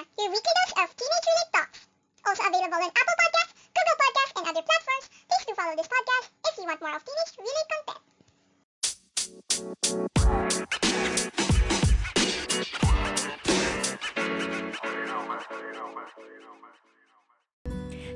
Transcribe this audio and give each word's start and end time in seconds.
Tina, 0.00 0.08
your 0.18 0.30
weekly 0.30 0.52
dose 0.56 0.72
of 0.80 0.88
teenage-related 0.96 1.52
talks. 1.52 1.84
Also 2.26 2.42
available 2.48 2.80
on 2.80 2.88
Apple 2.88 3.16
Podcasts, 3.20 3.52
Google 3.76 3.96
Podcasts, 4.00 4.32
and 4.36 4.48
other 4.48 4.64
platforms. 4.64 5.06
Please 5.28 5.44
do 5.46 5.52
follow 5.54 5.76
this 5.76 5.88
podcast 5.88 6.30
if 6.48 6.56
you 6.56 6.64
want 6.64 6.80
more 6.80 6.96
of 6.96 7.04
teenage-related 7.04 7.66
content. 7.70 8.00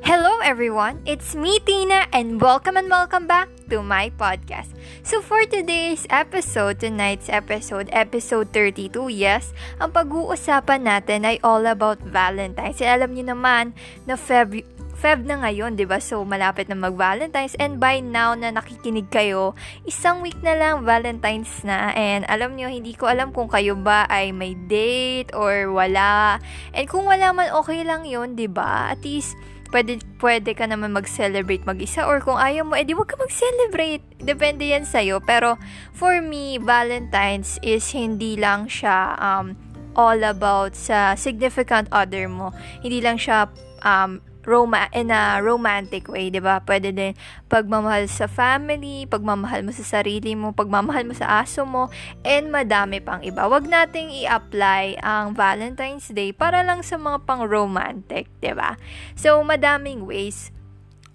Hello 0.05 0.39
everyone, 0.41 1.03
it's 1.07 1.35
me 1.35 1.59
Tina 1.61 2.07
and 2.13 2.41
welcome 2.41 2.77
and 2.77 2.89
welcome 2.89 3.27
back 3.27 3.49
to 3.69 3.83
my 3.83 4.11
podcast. 4.11 4.74
So 5.05 5.21
for 5.21 5.45
today's 5.45 6.09
episode, 6.09 6.81
tonight's 6.81 7.29
episode, 7.29 7.93
episode 7.93 8.49
32, 8.57 9.13
yes, 9.13 9.53
ang 9.77 9.93
pag-uusapan 9.93 10.81
natin 10.81 11.29
ay 11.29 11.37
all 11.45 11.69
about 11.69 12.01
Valentine's. 12.01 12.81
And 12.81 12.89
alam 12.89 13.13
niyo 13.13 13.37
naman 13.37 13.77
na 14.09 14.17
Feb 14.17 14.65
Feb 14.97 15.29
na 15.29 15.45
ngayon, 15.45 15.77
'di 15.77 15.85
ba? 15.85 16.01
So 16.01 16.25
malapit 16.25 16.73
na 16.73 16.81
mag-Valentine's 16.81 17.53
and 17.61 17.77
by 17.77 18.01
now 18.01 18.33
na 18.33 18.49
nakikinig 18.49 19.13
kayo, 19.13 19.53
isang 19.85 20.25
week 20.25 20.41
na 20.41 20.57
lang 20.57 20.89
Valentine's 20.89 21.53
na. 21.69 21.93
And 21.93 22.25
alam 22.25 22.57
niyo, 22.57 22.73
hindi 22.73 22.97
ko 22.97 23.05
alam 23.13 23.37
kung 23.37 23.53
kayo 23.53 23.77
ba 23.77 24.09
ay 24.09 24.33
may 24.33 24.57
date 24.57 25.37
or 25.37 25.69
wala. 25.69 26.41
And 26.73 26.89
kung 26.89 27.05
wala 27.05 27.37
man 27.37 27.53
okay 27.53 27.85
lang 27.85 28.09
'yon, 28.09 28.41
'di 28.41 28.49
ba? 28.49 28.97
At 28.97 29.05
least 29.05 29.37
pwede, 29.75 29.99
pwede 30.23 30.55
ka 30.55 30.71
naman 30.71 30.95
mag-celebrate 30.95 31.67
mag-isa 31.67 32.07
or 32.07 32.23
kung 32.23 32.39
ayaw 32.39 32.63
mo, 32.63 32.79
edi 32.79 32.95
wag 32.95 33.11
ka 33.11 33.19
mag-celebrate. 33.19 34.07
Depende 34.23 34.71
yan 34.71 34.87
sa'yo. 34.87 35.19
Pero, 35.19 35.59
for 35.91 36.23
me, 36.23 36.63
Valentine's 36.63 37.59
is 37.59 37.91
hindi 37.91 38.39
lang 38.39 38.71
siya 38.71 39.19
um, 39.19 39.59
all 39.99 40.23
about 40.23 40.79
sa 40.79 41.19
significant 41.19 41.91
other 41.91 42.31
mo. 42.31 42.55
Hindi 42.87 43.03
lang 43.03 43.19
siya 43.19 43.51
um, 43.83 44.23
roma 44.45 44.89
in 44.93 45.11
a 45.11 45.41
romantic 45.41 46.09
way, 46.09 46.29
'di 46.29 46.41
ba? 46.41 46.61
Pwede 46.63 46.93
din 46.93 47.13
pagmamahal 47.51 48.09
sa 48.09 48.29
family, 48.31 49.09
pagmamahal 49.09 49.65
mo 49.65 49.73
sa 49.73 49.85
sarili 49.85 50.37
mo, 50.37 50.53
pagmamahal 50.53 51.05
mo 51.09 51.15
sa 51.17 51.43
aso 51.43 51.65
mo, 51.65 51.93
and 52.23 52.53
madami 52.53 53.01
pang 53.01 53.21
iba. 53.25 53.45
Huwag 53.49 53.67
nating 53.67 54.13
i-apply 54.25 55.01
ang 55.03 55.33
Valentine's 55.35 56.09
Day 56.13 56.31
para 56.31 56.63
lang 56.63 56.85
sa 56.85 57.01
mga 57.01 57.25
pang 57.25 57.43
romantic, 57.45 58.29
'di 58.39 58.53
ba? 58.55 58.77
So 59.19 59.41
madaming 59.43 60.07
ways 60.07 60.55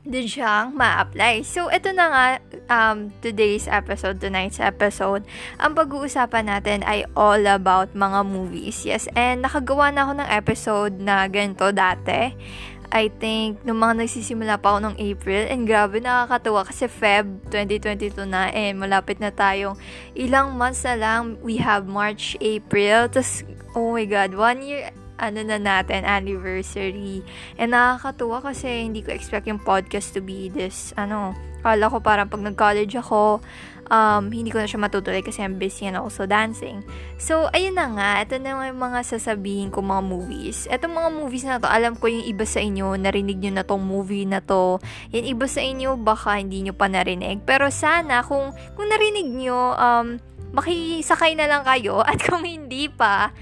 din 0.08 0.26
siyang 0.26 0.74
ma-apply. 0.74 1.44
So, 1.44 1.68
ito 1.68 1.92
na 1.92 2.06
nga, 2.10 2.26
um, 2.72 3.14
today's 3.20 3.68
episode, 3.68 4.24
tonight's 4.24 4.58
episode, 4.58 5.28
ang 5.62 5.76
pag-uusapan 5.76 6.48
natin 6.48 6.80
ay 6.88 7.04
all 7.14 7.44
about 7.46 7.92
mga 7.94 8.26
movies. 8.26 8.88
Yes, 8.88 9.06
and 9.14 9.46
nakagawa 9.46 9.92
na 9.92 10.08
ako 10.08 10.14
ng 10.18 10.30
episode 10.32 10.94
na 10.98 11.28
ganito 11.28 11.70
dati. 11.70 12.34
I 12.90 13.14
think, 13.22 13.62
nung 13.62 13.86
mga 13.86 14.02
nagsisimula 14.02 14.58
pa 14.58 14.74
ako 14.74 14.80
ng 14.90 14.96
April, 14.98 15.46
and 15.46 15.70
grabe, 15.70 16.02
nakakatuwa 16.02 16.66
kasi 16.66 16.90
Feb 16.90 17.54
2022 17.54 18.26
na, 18.26 18.50
and 18.50 18.82
malapit 18.82 19.22
na 19.22 19.30
tayong 19.30 19.78
ilang 20.18 20.58
months 20.58 20.82
na 20.90 20.98
lang, 20.98 21.38
we 21.46 21.62
have 21.62 21.86
March, 21.86 22.34
April, 22.42 23.06
tapos, 23.06 23.46
oh 23.78 23.94
my 23.94 24.10
God, 24.10 24.34
one 24.34 24.66
year, 24.66 24.90
ano 25.22 25.46
na 25.46 25.62
natin, 25.62 26.02
anniversary. 26.02 27.22
And 27.62 27.78
nakakatuwa 27.78 28.42
kasi 28.42 28.90
hindi 28.90 29.06
ko 29.06 29.14
expect 29.14 29.46
yung 29.46 29.62
podcast 29.62 30.18
to 30.18 30.22
be 30.26 30.50
this, 30.50 30.90
ano, 30.98 31.38
kala 31.62 31.92
ko 31.92 32.02
parang 32.02 32.26
pag 32.26 32.42
nag-college 32.42 32.98
ako, 32.98 33.44
um, 33.90 34.30
hindi 34.30 34.54
ko 34.54 34.62
na 34.62 34.70
siya 34.70 34.80
matutuloy 34.80 35.20
kasi 35.26 35.44
I'm 35.44 35.58
busy 35.58 35.90
and 35.90 35.98
also 36.00 36.24
dancing. 36.30 36.86
So, 37.20 37.50
ayun 37.52 37.76
na 37.76 37.90
nga, 37.92 38.10
ito 38.24 38.38
na 38.40 38.70
yung 38.70 38.80
mga 38.80 39.04
sasabihin 39.04 39.74
ko 39.74 39.84
mga 39.84 40.04
movies. 40.06 40.70
Itong 40.70 40.96
mga 40.96 41.10
movies 41.12 41.46
na 41.46 41.60
to, 41.60 41.68
alam 41.68 41.98
ko 41.98 42.08
yung 42.08 42.26
iba 42.26 42.46
sa 42.48 42.64
inyo, 42.64 42.96
narinig 42.96 43.38
nyo 43.42 43.52
na 43.60 43.66
tong 43.66 43.84
movie 43.84 44.30
na 44.30 44.40
to. 44.40 44.80
Yung 45.12 45.26
iba 45.26 45.46
sa 45.50 45.60
inyo, 45.60 46.00
baka 46.00 46.40
hindi 46.40 46.64
nyo 46.64 46.74
pa 46.78 46.88
narinig. 46.88 47.44
Pero 47.44 47.68
sana, 47.74 48.24
kung, 48.24 48.54
kung 48.78 48.88
narinig 48.88 49.28
nyo, 49.28 49.76
um, 49.76 50.08
makisakay 50.54 51.38
na 51.38 51.50
lang 51.50 51.66
kayo. 51.66 52.02
At 52.10 52.22
kung 52.22 52.46
hindi 52.46 52.88
pa, 52.88 53.34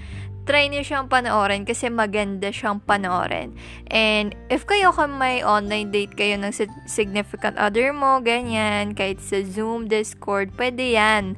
try 0.48 0.72
niyo 0.72 0.80
siyang 0.80 1.12
panoorin 1.12 1.68
kasi 1.68 1.92
maganda 1.92 2.48
siyang 2.48 2.80
panoorin. 2.80 3.52
And 3.92 4.32
if 4.48 4.64
kayo 4.64 4.96
ka 4.96 5.04
may 5.04 5.44
online 5.44 5.92
date 5.92 6.16
kayo 6.16 6.40
ng 6.40 6.56
significant 6.88 7.60
other 7.60 7.92
mo, 7.92 8.24
ganyan, 8.24 8.96
kahit 8.96 9.20
sa 9.20 9.44
Zoom, 9.44 9.92
Discord, 9.92 10.56
pwede 10.56 10.96
yan. 10.96 11.36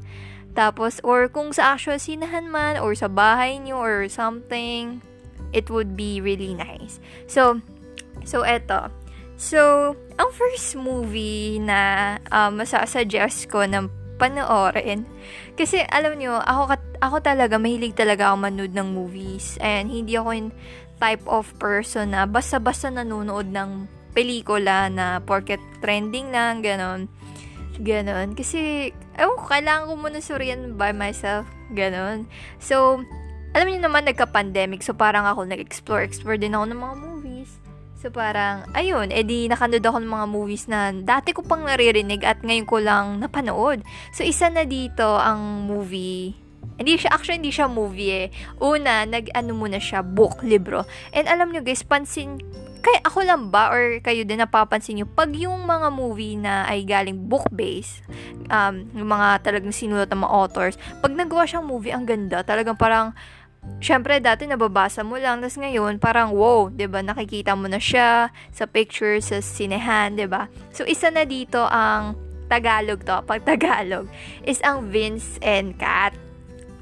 Tapos, 0.55 1.03
or 1.03 1.27
kung 1.27 1.51
sa 1.51 1.75
actual 1.75 1.99
sinahan 1.99 2.47
man, 2.47 2.79
or 2.79 2.95
sa 2.95 3.11
bahay 3.11 3.59
niyo, 3.59 3.83
or 3.83 4.07
something, 4.07 5.03
it 5.51 5.67
would 5.71 5.99
be 5.99 6.23
really 6.23 6.55
nice. 6.55 7.03
So, 7.27 7.59
so 8.23 8.47
eto. 8.47 8.95
So, 9.41 9.95
ang 10.21 10.31
first 10.37 10.77
movie 10.77 11.59
na 11.59 12.19
uh, 12.29 12.53
masasuggest 12.53 13.49
ko 13.49 13.65
ng 13.65 13.89
panoorin. 14.21 15.09
Kasi 15.57 15.81
alam 15.89 16.21
nyo, 16.21 16.37
ako, 16.37 16.77
ako 17.01 17.17
talaga, 17.25 17.57
mahilig 17.57 17.97
talaga 17.97 18.29
ako 18.29 18.37
manood 18.45 18.77
ng 18.77 18.93
movies. 18.93 19.57
And 19.65 19.89
hindi 19.89 20.21
ako 20.21 20.31
yung 20.37 20.51
type 21.01 21.25
of 21.25 21.49
person 21.57 22.13
na 22.13 22.29
basta-basta 22.29 22.93
nanonood 22.93 23.49
ng 23.49 23.89
pelikula 24.13 24.93
na 24.93 25.25
porket 25.25 25.63
trending 25.81 26.29
lang, 26.29 26.61
ganon. 26.61 27.09
Ganon. 27.81 28.37
Kasi, 28.37 28.93
ewan 29.17 29.37
ko, 29.41 29.45
kailangan 29.49 29.89
ko 29.89 29.93
muna 29.97 30.21
suriyan 30.21 30.77
by 30.77 30.93
myself. 30.93 31.49
Ganon. 31.73 32.29
So, 32.61 33.01
alam 33.57 33.67
niyo 33.67 33.81
naman, 33.81 34.05
nagka-pandemic. 34.05 34.85
So, 34.85 34.93
parang 34.93 35.25
ako 35.25 35.49
nag-explore, 35.49 36.05
explore 36.05 36.37
din 36.37 36.53
ako 36.53 36.65
ng 36.69 36.81
mga. 36.81 37.10
So 38.01 38.09
parang, 38.09 38.65
ayun, 38.73 39.13
edi 39.13 39.45
nakanood 39.45 39.85
ako 39.85 40.01
ng 40.01 40.09
mga 40.09 40.27
movies 40.33 40.65
na 40.73 40.89
dati 40.89 41.37
ko 41.37 41.45
pang 41.45 41.69
naririnig 41.69 42.25
at 42.25 42.41
ngayon 42.41 42.65
ko 42.65 42.81
lang 42.81 43.21
napanood. 43.21 43.85
So 44.17 44.25
isa 44.25 44.49
na 44.49 44.65
dito 44.65 45.05
ang 45.05 45.69
movie 45.69 46.33
hindi 46.81 46.97
siya, 46.97 47.13
actually, 47.13 47.45
hindi 47.45 47.53
siya 47.53 47.69
movie 47.69 48.09
eh. 48.09 48.27
Una, 48.57 49.05
nag-ano 49.05 49.53
muna 49.53 49.77
siya, 49.77 50.01
book, 50.01 50.41
libro. 50.41 50.89
And 51.13 51.29
alam 51.29 51.53
nyo 51.53 51.61
guys, 51.61 51.85
pansin, 51.85 52.41
kaya 52.81 53.05
ako 53.05 53.21
lang 53.21 53.53
ba 53.53 53.69
or 53.69 54.01
kayo 54.01 54.25
din 54.25 54.41
napapansin 54.41 54.97
nyo, 54.97 55.05
pag 55.05 55.29
yung 55.37 55.69
mga 55.69 55.93
movie 55.93 56.41
na 56.41 56.65
ay 56.65 56.89
galing 56.89 57.29
book-based, 57.29 58.01
um, 58.49 58.89
yung 58.97 59.13
mga 59.13 59.45
talagang 59.45 59.77
sinulat 59.77 60.09
ng 60.09 60.25
mga 60.25 60.33
authors, 60.33 60.81
pag 61.05 61.13
nagawa 61.13 61.45
siyang 61.45 61.69
movie, 61.69 61.93
ang 61.93 62.09
ganda. 62.09 62.41
Talagang 62.41 62.81
parang, 62.81 63.13
syempre 63.81 64.21
dati 64.21 64.45
nababasa 64.45 65.01
mo 65.01 65.17
lang 65.17 65.41
tapos 65.41 65.57
ngayon 65.57 65.97
parang 65.97 66.37
wow 66.37 66.69
ba 66.69 67.01
nakikita 67.01 67.57
mo 67.57 67.67
na 67.67 67.81
siya 67.81 68.29
sa 68.53 68.65
pictures 68.69 69.33
sa 69.33 69.41
sinehan 69.41 70.17
ba? 70.29 70.53
So 70.73 70.85
isa 70.85 71.09
na 71.09 71.25
dito 71.25 71.65
ang 71.69 72.17
Tagalog 72.51 73.07
to 73.07 73.23
pag 73.25 73.47
Tagalog 73.47 74.11
is 74.43 74.59
ang 74.67 74.91
Vince 74.91 75.39
and 75.41 75.79
Kat. 75.79 76.13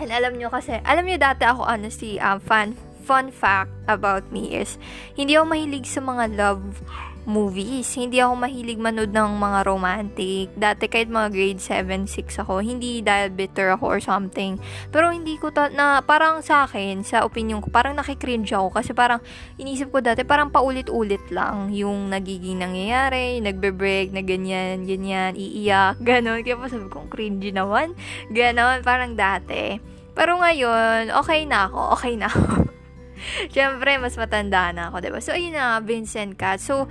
And 0.01 0.09
alam 0.09 0.41
nyo 0.41 0.49
kasi 0.49 0.81
alam 0.83 1.05
nyo 1.05 1.21
dati 1.21 1.45
ako 1.45 1.67
honestly 1.67 2.17
um, 2.23 2.41
fan 2.41 2.73
fun 3.09 3.33
fact 3.33 3.73
about 3.89 4.29
me 4.29 4.53
is 4.53 4.77
hindi 5.17 5.33
ako 5.33 5.57
mahilig 5.57 5.89
sa 5.89 6.05
mga 6.05 6.37
love 6.37 6.85
movies. 7.29 7.93
Hindi 7.93 8.25
ako 8.25 8.41
mahilig 8.41 8.81
manood 8.81 9.13
ng 9.13 9.37
mga 9.37 9.59
romantic. 9.69 10.49
Dati 10.57 10.89
kahit 10.89 11.13
mga 11.13 11.29
grade 11.29 11.61
7, 11.61 12.09
6 12.09 12.43
ako, 12.43 12.65
hindi 12.65 13.05
dahil 13.05 13.29
bitter 13.31 13.77
ako 13.77 13.85
or 13.85 14.01
something. 14.01 14.57
Pero 14.89 15.13
hindi 15.13 15.37
ko 15.37 15.53
ta- 15.53 15.69
na 15.69 16.01
parang 16.01 16.41
sa 16.41 16.65
akin, 16.65 17.05
sa 17.05 17.29
opinion 17.29 17.61
ko, 17.61 17.69
parang 17.69 17.95
nakikringe 17.95 18.49
ako 18.51 18.73
kasi 18.73 18.97
parang 18.97 19.21
inisip 19.61 19.93
ko 19.93 20.01
dati 20.01 20.25
parang 20.25 20.49
paulit-ulit 20.49 21.23
lang 21.29 21.69
yung 21.71 22.09
nagiging 22.09 22.65
nangyayari, 22.65 23.45
nagbe-break 23.45 24.11
na 24.17 24.25
ganyan, 24.25 24.89
ganyan, 24.89 25.37
iiyak, 25.37 26.01
ganon. 26.09 26.41
Kaya 26.41 26.57
pa 26.57 26.73
sabi 26.73 26.89
ko, 26.89 27.05
cringy 27.13 27.53
naman. 27.53 27.93
Ganon, 28.33 28.81
parang 28.81 29.13
dati. 29.13 29.77
Pero 30.17 30.41
ngayon, 30.41 31.15
okay 31.15 31.47
na 31.47 31.69
ako, 31.69 31.81
okay 31.95 32.17
na 32.19 32.27
ako. 32.27 32.67
Siyempre, 33.55 33.99
mas 33.99 34.15
matanda 34.15 34.71
na 34.75 34.91
ako, 34.91 34.97
diba? 35.03 35.21
So, 35.23 35.35
ayun 35.35 35.55
na, 35.55 35.79
Vincent 35.83 36.39
Kat. 36.39 36.59
So, 36.63 36.91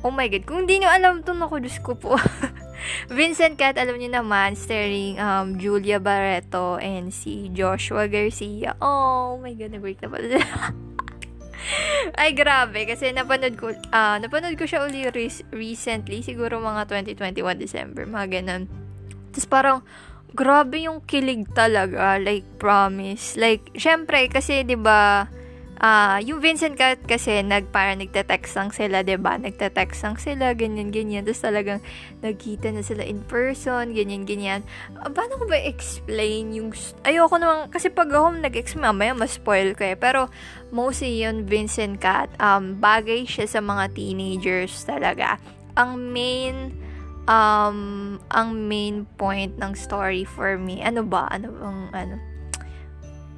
Oh 0.00 0.08
my 0.08 0.32
God, 0.32 0.48
kung 0.48 0.64
hindi 0.64 0.80
nyo 0.80 0.88
alam 0.88 1.20
to, 1.20 1.36
naku, 1.36 1.60
Diyos 1.60 1.76
ko 1.84 1.92
po. 1.92 2.16
Vincent 3.12 3.60
Cat, 3.60 3.76
alam 3.76 4.00
niyo 4.00 4.08
naman, 4.08 4.56
starring 4.56 5.20
um, 5.20 5.60
Julia 5.60 6.00
Barreto 6.00 6.80
and 6.80 7.12
si 7.12 7.52
Joshua 7.52 8.08
Garcia. 8.08 8.80
Oh 8.80 9.36
my 9.36 9.52
God, 9.52 9.76
nag-break 9.76 10.00
na 10.00 10.08
pala. 10.08 10.40
Ay, 12.20 12.32
grabe. 12.32 12.88
Kasi 12.88 13.12
napanood 13.12 13.60
ko, 13.60 13.76
uh, 13.76 14.16
napanood 14.16 14.56
ko 14.56 14.64
siya 14.64 14.88
uli 14.88 15.04
re- 15.12 15.48
recently. 15.52 16.24
Siguro 16.24 16.56
mga 16.56 16.88
2021 16.88 17.60
December. 17.60 18.08
Mga 18.08 18.40
ganun. 18.40 18.62
Tapos 19.36 19.46
parang, 19.46 19.78
grabe 20.32 20.80
yung 20.88 21.04
kilig 21.04 21.44
talaga. 21.52 22.16
Like, 22.16 22.48
promise. 22.56 23.36
Like, 23.36 23.68
syempre, 23.76 24.32
kasi, 24.32 24.64
di 24.64 24.80
ba 24.80 25.28
uh, 25.80 26.18
yung 26.22 26.38
Vincent 26.38 26.76
Kat 26.76 27.00
kasi 27.08 27.40
nag 27.40 27.72
para 27.72 27.96
nagte-text 27.96 28.52
lang 28.54 28.70
sila, 28.70 29.02
'di 29.02 29.16
ba? 29.16 29.40
Nagte-text 29.40 30.00
lang 30.04 30.16
sila, 30.20 30.52
ganyan 30.52 30.92
ganyan. 30.92 31.24
Tapos 31.24 31.42
talagang 31.42 31.80
nagkita 32.20 32.70
na 32.70 32.84
sila 32.84 33.02
in 33.02 33.24
person, 33.26 33.96
ganyan 33.96 34.28
ganyan. 34.28 34.60
Uh, 35.00 35.10
paano 35.10 35.40
ko 35.40 35.44
ba 35.48 35.56
explain 35.58 36.52
yung 36.54 36.70
ayoko 37.02 37.40
naman 37.40 37.72
kasi 37.72 37.88
pag 37.88 38.12
ako 38.12 38.38
nag-explain 38.38 38.92
mamaya 38.92 39.12
mas 39.16 39.40
spoil 39.40 39.72
ko 39.74 39.82
eh. 39.88 39.96
Pero 39.96 40.28
mostly 40.70 41.24
yun 41.24 41.48
Vincent 41.48 41.98
Kat, 41.98 42.30
um 42.38 42.78
bagay 42.78 43.24
siya 43.24 43.48
sa 43.48 43.60
mga 43.64 43.96
teenagers 43.96 44.84
talaga. 44.84 45.40
Ang 45.74 46.12
main 46.12 46.76
um 47.24 47.78
ang 48.32 48.48
main 48.68 49.08
point 49.16 49.56
ng 49.56 49.72
story 49.74 50.28
for 50.28 50.60
me, 50.60 50.84
ano 50.84 51.02
ba? 51.02 51.26
Ano 51.32 51.50
bang 51.50 51.80
ano? 51.96 52.16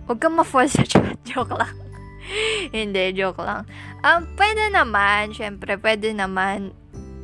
Huwag 0.03 0.19
kang 0.19 0.35
ma-fall 0.35 0.67
sa 0.67 0.83
chat. 0.83 1.15
Joke 1.29 1.55
lang. 1.55 1.82
Hindi, 2.77 3.13
joke 3.15 3.43
lang. 3.43 3.67
Um, 4.03 4.27
pwede 4.39 4.71
naman, 4.71 5.35
syempre, 5.35 5.79
pwede 5.79 6.15
naman, 6.15 6.75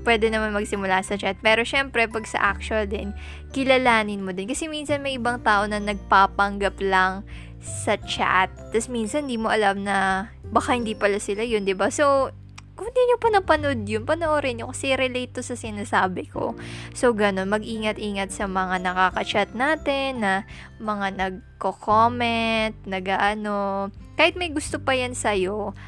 pwede 0.03 0.31
naman 0.31 0.55
magsimula 0.55 1.03
sa 1.03 1.19
chat. 1.19 1.39
Pero 1.43 1.63
syempre, 1.63 2.07
pag 2.09 2.25
sa 2.27 2.55
actual 2.55 2.87
din, 2.87 3.15
kilalanin 3.53 4.23
mo 4.23 4.35
din. 4.35 4.49
Kasi 4.51 4.67
minsan 4.67 5.03
may 5.03 5.17
ibang 5.17 5.43
tao 5.43 5.67
na 5.67 5.79
nagpapanggap 5.83 6.79
lang 6.83 7.27
sa 7.61 7.99
chat. 7.99 8.51
Tapos 8.71 8.89
minsan, 8.89 9.27
di 9.27 9.37
mo 9.37 9.51
alam 9.51 9.83
na 9.83 10.31
baka 10.49 10.75
hindi 10.75 10.95
pala 10.95 11.19
sila 11.19 11.43
yun, 11.43 11.67
di 11.67 11.75
ba? 11.75 11.91
So, 11.91 12.31
kung 12.79 12.95
hindi 12.95 13.03
nyo 13.11 13.19
pa 13.19 13.29
napanood 13.35 13.83
yun, 13.91 14.07
panoorin 14.07 14.63
nyo 14.63 14.71
kasi 14.71 14.95
relate 14.95 15.35
to 15.35 15.43
sa 15.43 15.59
sinasabi 15.59 16.31
ko. 16.31 16.55
So, 16.95 17.11
ganun, 17.11 17.51
mag-ingat-ingat 17.51 18.31
sa 18.31 18.47
mga 18.47 18.87
nakaka-chat 18.87 19.51
natin, 19.59 20.23
na 20.23 20.47
mga 20.79 21.19
nagko-comment, 21.19 22.79
nag-ano, 22.87 23.91
kahit 24.19 24.35
may 24.35 24.51
gusto 24.51 24.83
pa 24.83 24.99
yan 24.99 25.15
sa'yo, 25.15 25.79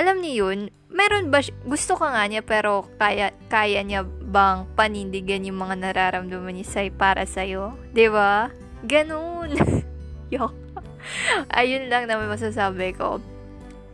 alam 0.00 0.24
niyo 0.24 0.48
yun, 0.48 0.72
meron 0.88 1.28
ba, 1.28 1.44
gusto 1.68 2.00
ka 2.00 2.16
nga 2.16 2.24
niya, 2.24 2.40
pero 2.40 2.88
kaya, 2.96 3.36
kaya 3.52 3.84
niya 3.84 4.08
bang 4.08 4.64
panindigan 4.72 5.44
yung 5.44 5.60
mga 5.60 5.76
nararamdaman 5.84 6.56
niya 6.56 6.64
say, 6.64 6.88
para 6.88 7.28
sa'yo? 7.28 7.76
ba 7.76 7.92
diba? 7.92 8.32
Ganun. 8.88 9.52
Yok. 10.34 10.56
Ayun 11.52 11.92
lang 11.92 12.08
naman 12.08 12.32
masasabi 12.32 12.96
ko. 12.96 13.20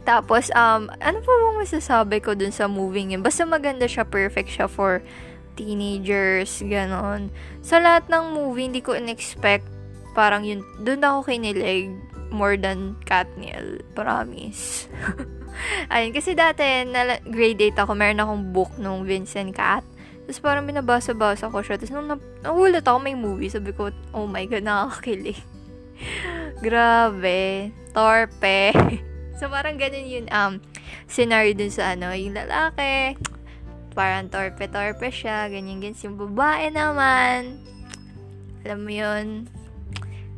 Tapos, 0.06 0.54
um, 0.54 0.86
ano 1.02 1.18
pa 1.18 1.32
bang 1.34 1.58
masasabi 1.58 2.22
ko 2.22 2.38
dun 2.38 2.54
sa 2.54 2.70
movie 2.70 3.10
yun? 3.10 3.26
Basta 3.26 3.42
maganda 3.42 3.90
siya, 3.90 4.06
perfect 4.06 4.54
siya 4.54 4.70
for 4.70 5.02
teenagers, 5.58 6.62
ganon. 6.62 7.28
Sa 7.60 7.82
lahat 7.82 8.06
ng 8.06 8.38
movie, 8.38 8.70
hindi 8.70 8.80
ko 8.86 8.94
in-expect, 8.94 9.66
parang 10.14 10.46
yun, 10.46 10.62
dun 10.80 11.02
ako 11.02 11.26
kinilig 11.26 11.90
more 12.30 12.56
than 12.56 12.96
Katniel, 13.04 13.82
promise. 13.92 14.86
Ayun, 15.92 16.14
kasi 16.14 16.32
dati, 16.32 16.62
na, 16.88 17.20
grade 17.26 17.74
8 17.74 17.84
ako, 17.84 17.92
meron 17.94 18.22
akong 18.22 18.44
book 18.54 18.72
nung 18.80 19.04
Vincent 19.04 19.52
Cat. 19.52 19.84
Tapos 20.24 20.40
parang 20.40 20.64
binabasa-basa 20.64 21.50
ko 21.50 21.58
siya. 21.60 21.76
Tapos 21.76 21.92
nung 21.92 22.08
nagulat 22.40 22.86
ako 22.86 22.98
may 23.02 23.18
movie, 23.18 23.50
sabi 23.50 23.74
ko, 23.74 23.90
oh 24.14 24.30
my 24.30 24.46
god, 24.46 24.62
nakakakilig. 24.62 25.38
Grabe. 26.64 27.74
Torpe. 27.92 28.70
So, 29.40 29.48
parang 29.48 29.80
ganun 29.80 30.04
yung 30.04 30.28
um, 30.28 30.60
scenario 31.08 31.56
dun 31.56 31.72
sa 31.72 31.96
ano, 31.96 32.12
yung 32.12 32.36
lalaki, 32.36 33.16
parang 33.96 34.28
torpe-torpe 34.28 35.08
siya, 35.08 35.48
ganyan-ganyan. 35.48 35.96
Yung 36.04 36.20
babae 36.20 36.68
naman, 36.68 37.56
alam 38.68 38.78
mo 38.84 38.92
yun, 38.92 39.48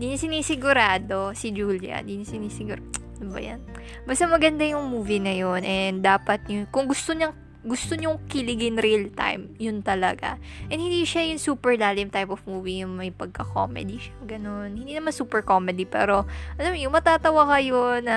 di 0.02 0.10
niya 0.10 0.18
sinisigurado, 0.18 1.30
si 1.30 1.54
Julia, 1.54 2.02
di 2.02 2.18
niya 2.18 2.34
sinisigurado, 2.34 2.82
ano 3.22 3.30
ba 3.30 3.38
yan? 3.38 3.62
Basta 4.02 4.26
maganda 4.26 4.66
yung 4.66 4.90
movie 4.90 5.22
na 5.22 5.30
yun, 5.30 5.62
and 5.62 6.02
dapat 6.02 6.42
yun, 6.50 6.66
kung 6.74 6.90
gusto 6.90 7.14
niyang 7.14 7.38
gusto 7.62 7.94
nyong 7.94 8.26
kiligin 8.26 8.74
real 8.74 9.06
time, 9.14 9.54
yun 9.62 9.86
talaga. 9.86 10.34
And 10.66 10.82
hindi 10.82 11.06
siya 11.06 11.30
yung 11.30 11.38
super 11.38 11.78
lalim 11.78 12.10
type 12.10 12.34
of 12.34 12.42
movie, 12.42 12.82
yung 12.82 12.98
may 12.98 13.14
pagka-comedy 13.14 14.02
siya, 14.02 14.18
ganun. 14.34 14.74
Hindi 14.74 14.98
naman 14.98 15.14
super 15.14 15.46
comedy, 15.46 15.86
pero, 15.86 16.26
alam 16.58 16.74
mo, 16.74 16.78
yung 16.82 16.90
matatawa 16.90 17.46
kayo 17.54 18.02
na 18.02 18.16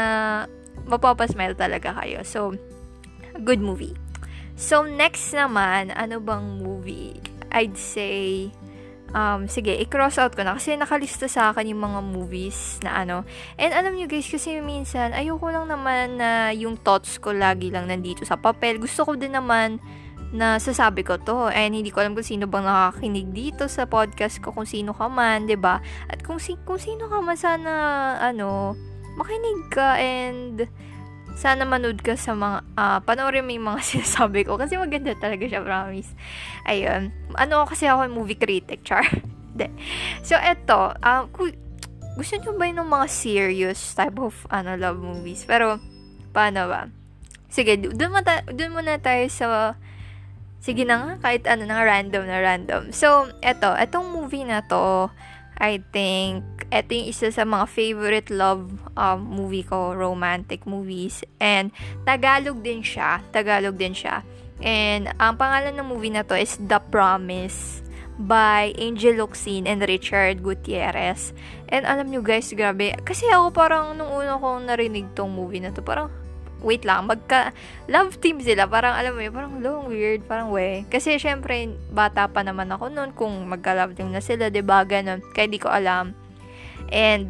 mapapasmile 0.90 1.54
talaga 1.54 1.94
kayo. 2.02 2.26
So, 2.26 2.58
good 3.46 3.62
movie. 3.62 3.94
So, 4.58 4.82
next 4.82 5.30
naman, 5.38 5.94
ano 5.94 6.18
bang 6.18 6.66
movie? 6.66 7.22
I'd 7.54 7.78
say, 7.78 8.50
um, 9.16 9.48
sige, 9.48 9.72
i-cross 9.80 10.20
out 10.20 10.36
ko 10.36 10.44
na 10.44 10.60
kasi 10.60 10.76
nakalista 10.76 11.32
sa 11.32 11.56
akin 11.56 11.72
yung 11.72 11.82
mga 11.88 12.00
movies 12.04 12.84
na 12.84 13.02
ano. 13.08 13.24
And 13.56 13.72
alam 13.72 13.96
nyo 13.96 14.12
guys, 14.12 14.28
kasi 14.28 14.60
minsan, 14.60 15.16
ayoko 15.16 15.48
lang 15.48 15.72
naman 15.72 16.20
na 16.20 16.52
yung 16.52 16.76
thoughts 16.76 17.16
ko 17.24 17.32
lagi 17.32 17.72
lang 17.72 17.88
nandito 17.88 18.28
sa 18.28 18.36
papel. 18.36 18.78
Gusto 18.78 19.08
ko 19.08 19.16
din 19.16 19.32
naman 19.32 19.80
na 20.36 20.60
sasabi 20.60 21.08
ko 21.08 21.16
to. 21.16 21.48
And 21.48 21.72
hindi 21.72 21.96
ko 21.96 22.04
alam 22.04 22.12
kung 22.12 22.28
sino 22.28 22.46
bang 22.52 22.68
nakakinig 22.68 23.32
dito 23.32 23.72
sa 23.72 23.88
podcast 23.88 24.44
ko, 24.44 24.52
kung 24.52 24.68
sino 24.68 24.92
ka 24.92 25.08
man, 25.08 25.48
ba 25.56 25.80
At 26.12 26.20
kung, 26.22 26.38
si- 26.44 26.60
kung 26.68 26.78
sino 26.78 27.08
ka 27.08 27.24
man, 27.24 27.40
sana, 27.40 27.72
ano, 28.20 28.76
makinig 29.16 29.72
ka 29.72 29.96
and 29.96 30.68
sana 31.36 31.68
manood 31.68 32.00
ka 32.00 32.16
sa 32.16 32.32
mga, 32.32 32.64
uh, 32.80 33.00
panoorin 33.04 33.44
mo 33.44 33.52
yung 33.52 33.68
mga 33.76 33.82
sinasabi 33.96 34.48
ko 34.48 34.56
kasi 34.56 34.80
maganda 34.80 35.12
talaga 35.20 35.44
siya, 35.46 35.62
promise. 35.62 36.10
Ayun. 36.66 37.12
Ano 37.36 37.68
kasi 37.68 37.86
ako 37.86 38.08
movie 38.10 38.40
critic, 38.40 38.82
char. 38.88 39.04
De. 39.56 39.72
so, 40.20 40.36
eto, 40.36 40.92
uh, 41.00 41.24
gusto 42.20 42.34
nyo 42.44 42.60
ba 42.60 42.68
yung 42.68 42.92
mga 42.92 43.08
serious 43.08 43.96
type 43.96 44.20
of 44.20 44.36
ano, 44.52 44.76
love 44.76 45.00
movies? 45.00 45.48
Pero, 45.48 45.80
paano 46.36 46.68
ba? 46.68 46.92
Sige, 47.48 47.80
dun, 47.80 48.12
mata, 48.12 48.44
dun 48.52 48.76
muna 48.76 49.00
tayo 49.00 49.24
sa 49.32 49.80
sige 50.66 50.82
na 50.82 50.98
nga, 50.98 51.30
kahit 51.30 51.46
ano 51.46 51.64
na 51.70 51.86
random 51.86 52.26
na 52.26 52.42
random. 52.42 52.90
So, 52.90 53.30
eto, 53.46 53.78
etong 53.78 54.10
movie 54.10 54.44
na 54.44 54.66
to, 54.66 55.14
I 55.56 55.80
think, 55.96 56.44
ito 56.68 56.90
yung 56.92 57.08
isa 57.08 57.32
sa 57.32 57.48
mga 57.48 57.66
favorite 57.72 58.30
love 58.32 58.76
um, 59.00 59.20
movie 59.24 59.64
ko, 59.64 59.96
romantic 59.96 60.68
movies. 60.68 61.24
And, 61.40 61.72
Tagalog 62.04 62.60
din 62.60 62.84
siya. 62.84 63.24
Tagalog 63.32 63.80
din 63.80 63.96
siya. 63.96 64.22
And, 64.60 65.12
ang 65.16 65.40
pangalan 65.40 65.80
ng 65.80 65.88
movie 65.88 66.12
na 66.12 66.28
to 66.28 66.36
is 66.36 66.60
The 66.60 66.80
Promise 66.92 67.86
by 68.16 68.72
Angel 68.80 69.20
Locsin 69.20 69.68
and 69.68 69.84
Richard 69.84 70.40
Gutierrez. 70.40 71.36
And 71.68 71.84
alam 71.84 72.08
nyo 72.12 72.24
guys, 72.24 72.52
grabe. 72.56 72.96
Kasi 73.04 73.28
ako 73.28 73.52
parang 73.52 74.00
nung 74.00 74.08
una 74.08 74.40
kong 74.40 74.72
narinig 74.72 75.12
tong 75.12 75.36
movie 75.36 75.60
na 75.60 75.76
to, 75.76 75.84
parang 75.84 76.08
wait 76.66 76.82
lang, 76.82 77.06
magka, 77.06 77.54
love 77.86 78.18
team 78.18 78.42
sila. 78.42 78.66
Parang, 78.66 78.98
alam 78.98 79.14
mo 79.14 79.22
yun, 79.22 79.30
parang 79.30 79.54
long, 79.62 79.86
weird, 79.86 80.26
parang 80.26 80.50
we. 80.50 80.82
Kasi, 80.90 81.22
syempre, 81.22 81.70
bata 81.94 82.26
pa 82.26 82.42
naman 82.42 82.74
ako 82.74 82.90
noon 82.90 83.14
kung 83.14 83.46
magka-love 83.46 83.94
team 83.94 84.10
na 84.10 84.20
sila, 84.20 84.50
ba 84.50 84.56
diba, 84.58 84.80
ganun. 84.82 85.22
Kaya 85.38 85.46
di 85.46 85.62
ko 85.62 85.70
alam. 85.70 86.18
And, 86.90 87.30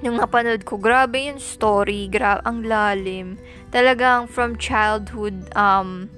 yung 0.00 0.16
napanood 0.18 0.64
ko, 0.64 0.80
grabe 0.80 1.28
yung 1.28 1.38
story, 1.38 2.08
grabe, 2.08 2.40
ang 2.48 2.64
lalim. 2.64 3.36
Talagang 3.68 4.26
from 4.26 4.56
childhood, 4.56 5.52
um, 5.52 6.08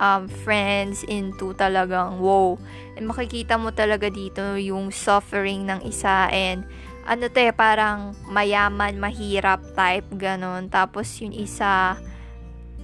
um, 0.00 0.24
friends 0.42 1.04
into 1.06 1.52
talagang, 1.54 2.18
wow. 2.18 2.56
And 2.96 3.06
makikita 3.06 3.60
mo 3.60 3.70
talaga 3.70 4.08
dito 4.08 4.56
yung 4.56 4.88
suffering 4.90 5.68
ng 5.68 5.84
isa 5.86 6.32
and 6.32 6.64
ano 7.04 7.28
te, 7.28 7.52
parang 7.52 8.16
mayaman, 8.28 8.96
mahirap 8.96 9.60
type, 9.76 10.08
ganun. 10.16 10.72
Tapos 10.72 11.08
yung 11.20 11.36
isa, 11.36 12.00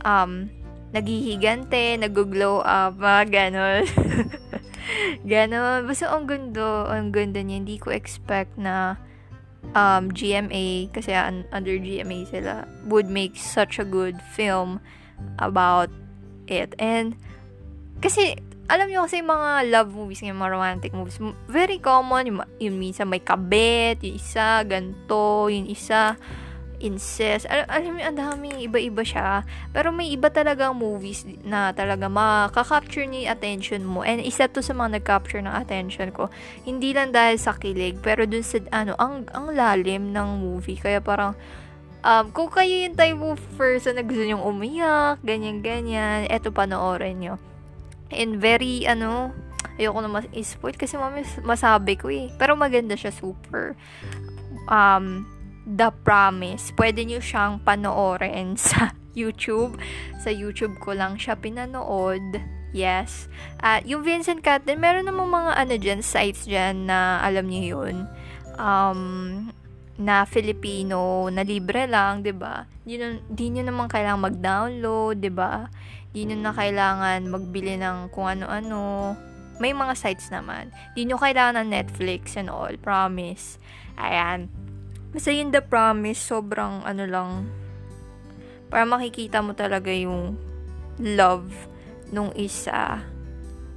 um, 0.05 0.53
naghihigante, 0.93 1.97
nag-glow 1.97 2.61
up, 2.61 2.99
mga 3.03 3.25
ganun. 3.33 3.85
ganun. 5.25 5.89
Basta 5.89 6.13
ang 6.13 6.29
ganda, 6.29 6.93
ang 6.93 7.11
ganda 7.11 7.41
niya. 7.41 7.65
Hindi 7.65 7.81
ko 7.81 7.89
expect 7.91 8.61
na 8.61 9.01
um, 9.73 10.13
GMA, 10.13 10.93
kasi 10.93 11.17
un- 11.17 11.49
under 11.49 11.81
GMA 11.81 12.29
sila, 12.29 12.69
would 12.85 13.09
make 13.09 13.41
such 13.41 13.81
a 13.81 13.87
good 13.87 14.21
film 14.37 14.85
about 15.41 15.89
it. 16.45 16.77
And, 16.77 17.17
kasi, 18.05 18.37
alam 18.71 18.87
niyo 18.87 19.03
kasi 19.03 19.19
mga 19.19 19.67
love 19.67 19.91
movies 19.91 20.23
ngayon, 20.23 20.39
mga 20.39 20.55
romantic 20.55 20.91
movies, 20.95 21.19
very 21.51 21.83
common, 21.83 22.31
yung, 22.31 22.39
yung 22.63 22.77
minsan 22.79 23.11
may 23.11 23.19
kabet, 23.19 23.99
yung 24.07 24.15
isa, 24.15 24.63
ganto, 24.63 25.51
yung 25.51 25.67
isa, 25.67 26.15
incest. 26.79 27.51
Al- 27.51 27.69
alam 27.69 27.99
mo, 27.99 28.01
ang 28.01 28.17
dami, 28.17 28.47
iba-iba 28.63 29.03
siya. 29.03 29.43
Pero 29.75 29.91
may 29.91 30.09
iba 30.15 30.33
talagang 30.33 30.79
movies 30.79 31.27
na 31.43 31.75
talaga 31.75 32.07
makaka-capture 32.07 33.11
ni 33.11 33.27
attention 33.27 33.83
mo. 33.83 34.07
And 34.07 34.23
isa 34.23 34.47
to 34.47 34.63
sa 34.63 34.73
mga 34.73 35.03
nag-capture 35.03 35.43
ng 35.43 35.51
attention 35.53 36.15
ko. 36.15 36.33
Hindi 36.63 36.95
lang 36.95 37.11
dahil 37.11 37.37
sa 37.43 37.59
kilig, 37.59 37.99
pero 38.01 38.25
dun 38.25 38.47
sa, 38.47 38.63
ano, 38.71 38.95
ang, 38.97 39.29
ang 39.35 39.51
lalim 39.51 40.15
ng 40.15 40.29
movie. 40.41 40.79
Kaya 40.79 41.03
parang, 41.03 41.35
um, 42.07 42.25
kung 42.33 42.49
kayo 42.49 42.89
yung 42.89 42.97
type 42.97 43.19
of 43.19 43.43
person 43.59 43.99
na 43.99 44.07
gusto 44.07 44.23
nyong 44.25 44.47
umiyak, 44.47 45.19
ganyan-ganyan, 45.27 46.31
eto 46.33 46.55
panoorin 46.55 47.19
nyo 47.19 47.50
And 48.11 48.43
very, 48.43 48.85
ano, 48.87 49.35
ayoko 49.81 50.05
na 50.05 50.11
mas-spoil 50.13 50.77
kasi 50.77 51.01
mami 51.01 51.25
masabi 51.41 51.97
ko 51.97 52.13
eh. 52.13 52.29
Pero 52.37 52.53
maganda 52.59 52.95
siya 52.95 53.15
super. 53.15 53.73
Um, 54.69 55.25
The 55.65 55.95
Promise. 56.05 56.75
Pwede 56.77 57.07
nyo 57.07 57.23
siyang 57.23 57.63
panoorin 57.65 58.59
sa 58.61 58.93
YouTube. 59.17 59.81
Sa 60.21 60.29
YouTube 60.29 60.77
ko 60.83 60.93
lang 60.93 61.17
siya 61.17 61.39
pinanood. 61.39 62.43
Yes. 62.71 63.27
At 63.59 63.83
uh, 63.83 63.91
yung 63.91 64.07
Vincent 64.07 64.47
Cat 64.47 64.63
din, 64.63 64.79
meron 64.79 65.11
namang 65.11 65.31
mga 65.31 65.53
ano 65.59 65.75
dyan, 65.75 66.01
sites 66.07 66.47
dyan 66.47 66.87
na 66.87 67.19
alam 67.19 67.51
niyo 67.51 67.83
yun. 67.83 68.07
Um, 68.61 69.51
na 70.01 70.25
Filipino, 70.25 71.29
na 71.29 71.45
libre 71.45 71.85
lang, 71.91 72.25
'di 72.25 72.33
ba? 72.33 72.65
Di, 72.87 72.97
di 73.29 73.47
nyo 73.53 73.63
naman 73.69 73.91
kailangan 73.91 74.33
mag-download, 74.33 75.19
'di 75.19 75.33
ba? 75.35 75.69
Di 76.11 76.27
nyo 76.27 76.37
na 76.39 76.53
kailangan 76.55 77.31
magbili 77.31 77.79
ng 77.79 78.11
kung 78.11 78.27
ano-ano. 78.27 79.15
May 79.61 79.77
mga 79.77 79.95
sites 79.95 80.33
naman. 80.33 80.75
Di 80.99 81.07
nyo 81.07 81.21
kailangan 81.21 81.63
ng 81.63 81.69
Netflix 81.71 82.35
and 82.35 82.51
all, 82.51 82.75
promise. 82.81 83.61
Ayan. 84.01 84.51
Basta 85.11 85.31
yun 85.35 85.51
the 85.51 85.63
promise, 85.63 86.23
sobrang 86.23 86.87
ano 86.87 87.05
lang, 87.07 87.31
para 88.71 88.87
makikita 88.87 89.43
mo 89.43 89.59
talaga 89.59 89.91
yung 89.91 90.39
love 91.03 91.51
nung 92.15 92.31
isa 92.39 93.03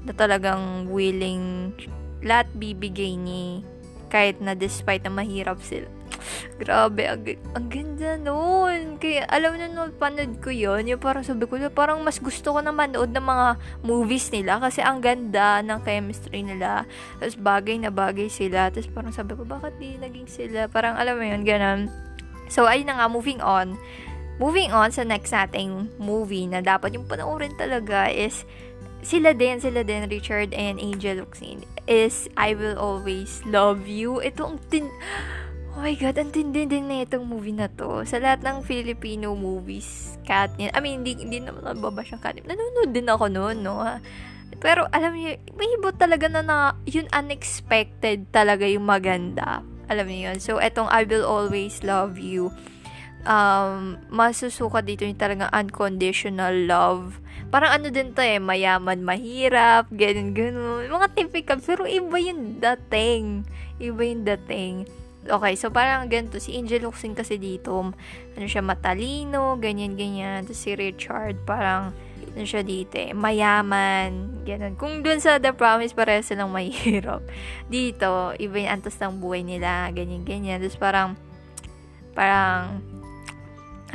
na 0.06 0.12
talagang 0.14 0.86
willing 0.94 1.74
lahat 2.22 2.46
bibigay 2.54 3.18
ni 3.18 3.66
kahit 4.14 4.38
na 4.38 4.54
despite 4.54 5.02
na 5.02 5.12
mahirap 5.12 5.58
sila 5.66 5.90
Grabe, 6.62 7.04
ang, 7.10 7.22
ang 7.56 7.68
ganda 7.68 8.18
nun. 8.20 8.98
Kaya, 8.98 9.26
alam 9.30 9.58
na 9.58 9.68
nung 9.70 9.94
panood 9.96 10.40
ko 10.40 10.50
yon 10.54 10.86
yung 10.86 11.02
parang 11.02 11.26
sabi 11.26 11.46
ko, 11.46 11.58
parang 11.74 12.02
mas 12.02 12.18
gusto 12.22 12.54
ko 12.56 12.60
na 12.62 12.72
manood 12.74 13.12
ng 13.12 13.26
mga 13.26 13.48
movies 13.82 14.30
nila 14.30 14.62
kasi 14.62 14.80
ang 14.80 15.02
ganda 15.02 15.60
ng 15.66 15.80
chemistry 15.84 16.46
nila. 16.46 16.88
Tapos 17.18 17.36
bagay 17.38 17.82
na 17.82 17.90
bagay 17.90 18.30
sila. 18.30 18.70
Tapos 18.70 18.90
parang 18.92 19.14
sabi 19.14 19.34
ko, 19.36 19.44
bakit 19.44 19.76
di 19.82 19.98
naging 19.98 20.30
sila? 20.30 20.70
Parang 20.70 20.96
alam 20.96 21.18
mo 21.18 21.26
yun, 21.26 21.44
ganun. 21.44 21.92
So, 22.52 22.70
ayun 22.70 22.90
na 22.92 23.02
nga, 23.02 23.08
moving 23.10 23.42
on. 23.42 23.80
Moving 24.42 24.74
on 24.74 24.90
sa 24.90 25.06
next 25.06 25.30
nating 25.30 25.94
movie 26.02 26.50
na 26.50 26.62
dapat 26.62 26.98
yung 26.98 27.06
panoorin 27.06 27.54
talaga 27.54 28.10
is 28.10 28.46
sila 29.04 29.36
din, 29.36 29.60
sila 29.60 29.84
din, 29.84 30.08
Richard 30.08 30.56
and 30.56 30.80
Angel 30.80 31.22
Luxine, 31.22 31.68
is 31.86 32.32
I 32.40 32.56
Will 32.56 32.80
Always 32.80 33.44
Love 33.44 33.86
You. 33.86 34.24
Ito 34.24 34.56
ang 34.56 34.58
tin... 34.72 34.88
Oh 35.74 35.82
my 35.82 35.98
God, 35.98 36.22
ang 36.22 36.30
tindi 36.30 36.70
din 36.70 36.86
na 36.86 37.02
itong 37.02 37.26
movie 37.26 37.50
na 37.50 37.66
to. 37.66 38.06
Sa 38.06 38.22
lahat 38.22 38.46
ng 38.46 38.62
Filipino 38.62 39.34
movies, 39.34 40.22
Katniss, 40.22 40.70
I 40.70 40.78
mean, 40.78 41.02
hindi, 41.02 41.18
hindi 41.18 41.42
naman 41.42 41.66
nababash 41.66 42.14
ang 42.14 42.22
Katniss. 42.22 42.46
Nanonood 42.46 42.94
din 42.94 43.10
ako 43.10 43.26
noon, 43.26 43.66
no? 43.66 43.82
Pero, 44.62 44.86
alam 44.94 45.18
niyo, 45.18 45.34
may 45.58 45.66
ibot 45.74 45.98
talaga 45.98 46.30
na, 46.30 46.46
na 46.46 46.58
yun 46.86 47.10
unexpected 47.10 48.30
talaga 48.30 48.70
yung 48.70 48.86
maganda. 48.86 49.66
Alam 49.90 50.14
niyo 50.14 50.30
yun. 50.30 50.38
So, 50.38 50.62
etong 50.62 50.94
I 50.94 51.10
Will 51.10 51.26
Always 51.26 51.82
Love 51.82 52.22
You, 52.22 52.54
um, 53.26 53.98
masusuka 54.14 54.86
dito 54.86 55.10
yung 55.10 55.18
talagang 55.18 55.50
unconditional 55.50 56.70
love. 56.70 57.18
Parang 57.50 57.82
ano 57.82 57.90
din 57.90 58.14
to 58.14 58.22
eh, 58.22 58.38
mayaman, 58.38 59.02
mahirap, 59.02 59.90
ganun, 59.90 60.38
ganun. 60.38 60.86
Mga 60.86 61.18
typical, 61.18 61.58
pero 61.66 61.90
iba 61.90 62.22
yung 62.22 62.62
dating. 62.62 63.42
Iba 63.82 64.02
yung 64.06 64.22
dating. 64.22 65.03
Okay, 65.24 65.56
so 65.56 65.72
parang 65.72 66.12
ganito, 66.12 66.36
si 66.36 66.60
Angel 66.60 66.84
Luxing 66.84 67.16
kasi 67.16 67.40
dito, 67.40 67.72
ano 68.36 68.46
siya, 68.48 68.60
matalino, 68.60 69.56
ganyan-ganyan. 69.56 70.44
Tapos 70.44 70.60
si 70.60 70.76
Richard, 70.76 71.40
parang, 71.48 71.96
ano 72.36 72.44
siya 72.44 72.60
dito, 72.60 73.00
eh, 73.00 73.16
mayaman, 73.16 74.44
ganun. 74.44 74.76
Kung 74.76 75.00
dun 75.00 75.24
sa 75.24 75.40
The 75.40 75.56
Promise, 75.56 75.96
pareho 75.96 76.20
silang 76.20 76.52
mahirap. 76.52 77.24
Dito, 77.72 78.36
iba 78.36 78.56
yung 78.58 78.72
antas 78.74 79.00
ng 79.00 79.24
buhay 79.24 79.48
nila, 79.48 79.88
ganyan-ganyan. 79.96 80.60
Tapos 80.60 80.76
parang, 80.76 81.10
parang, 82.12 82.84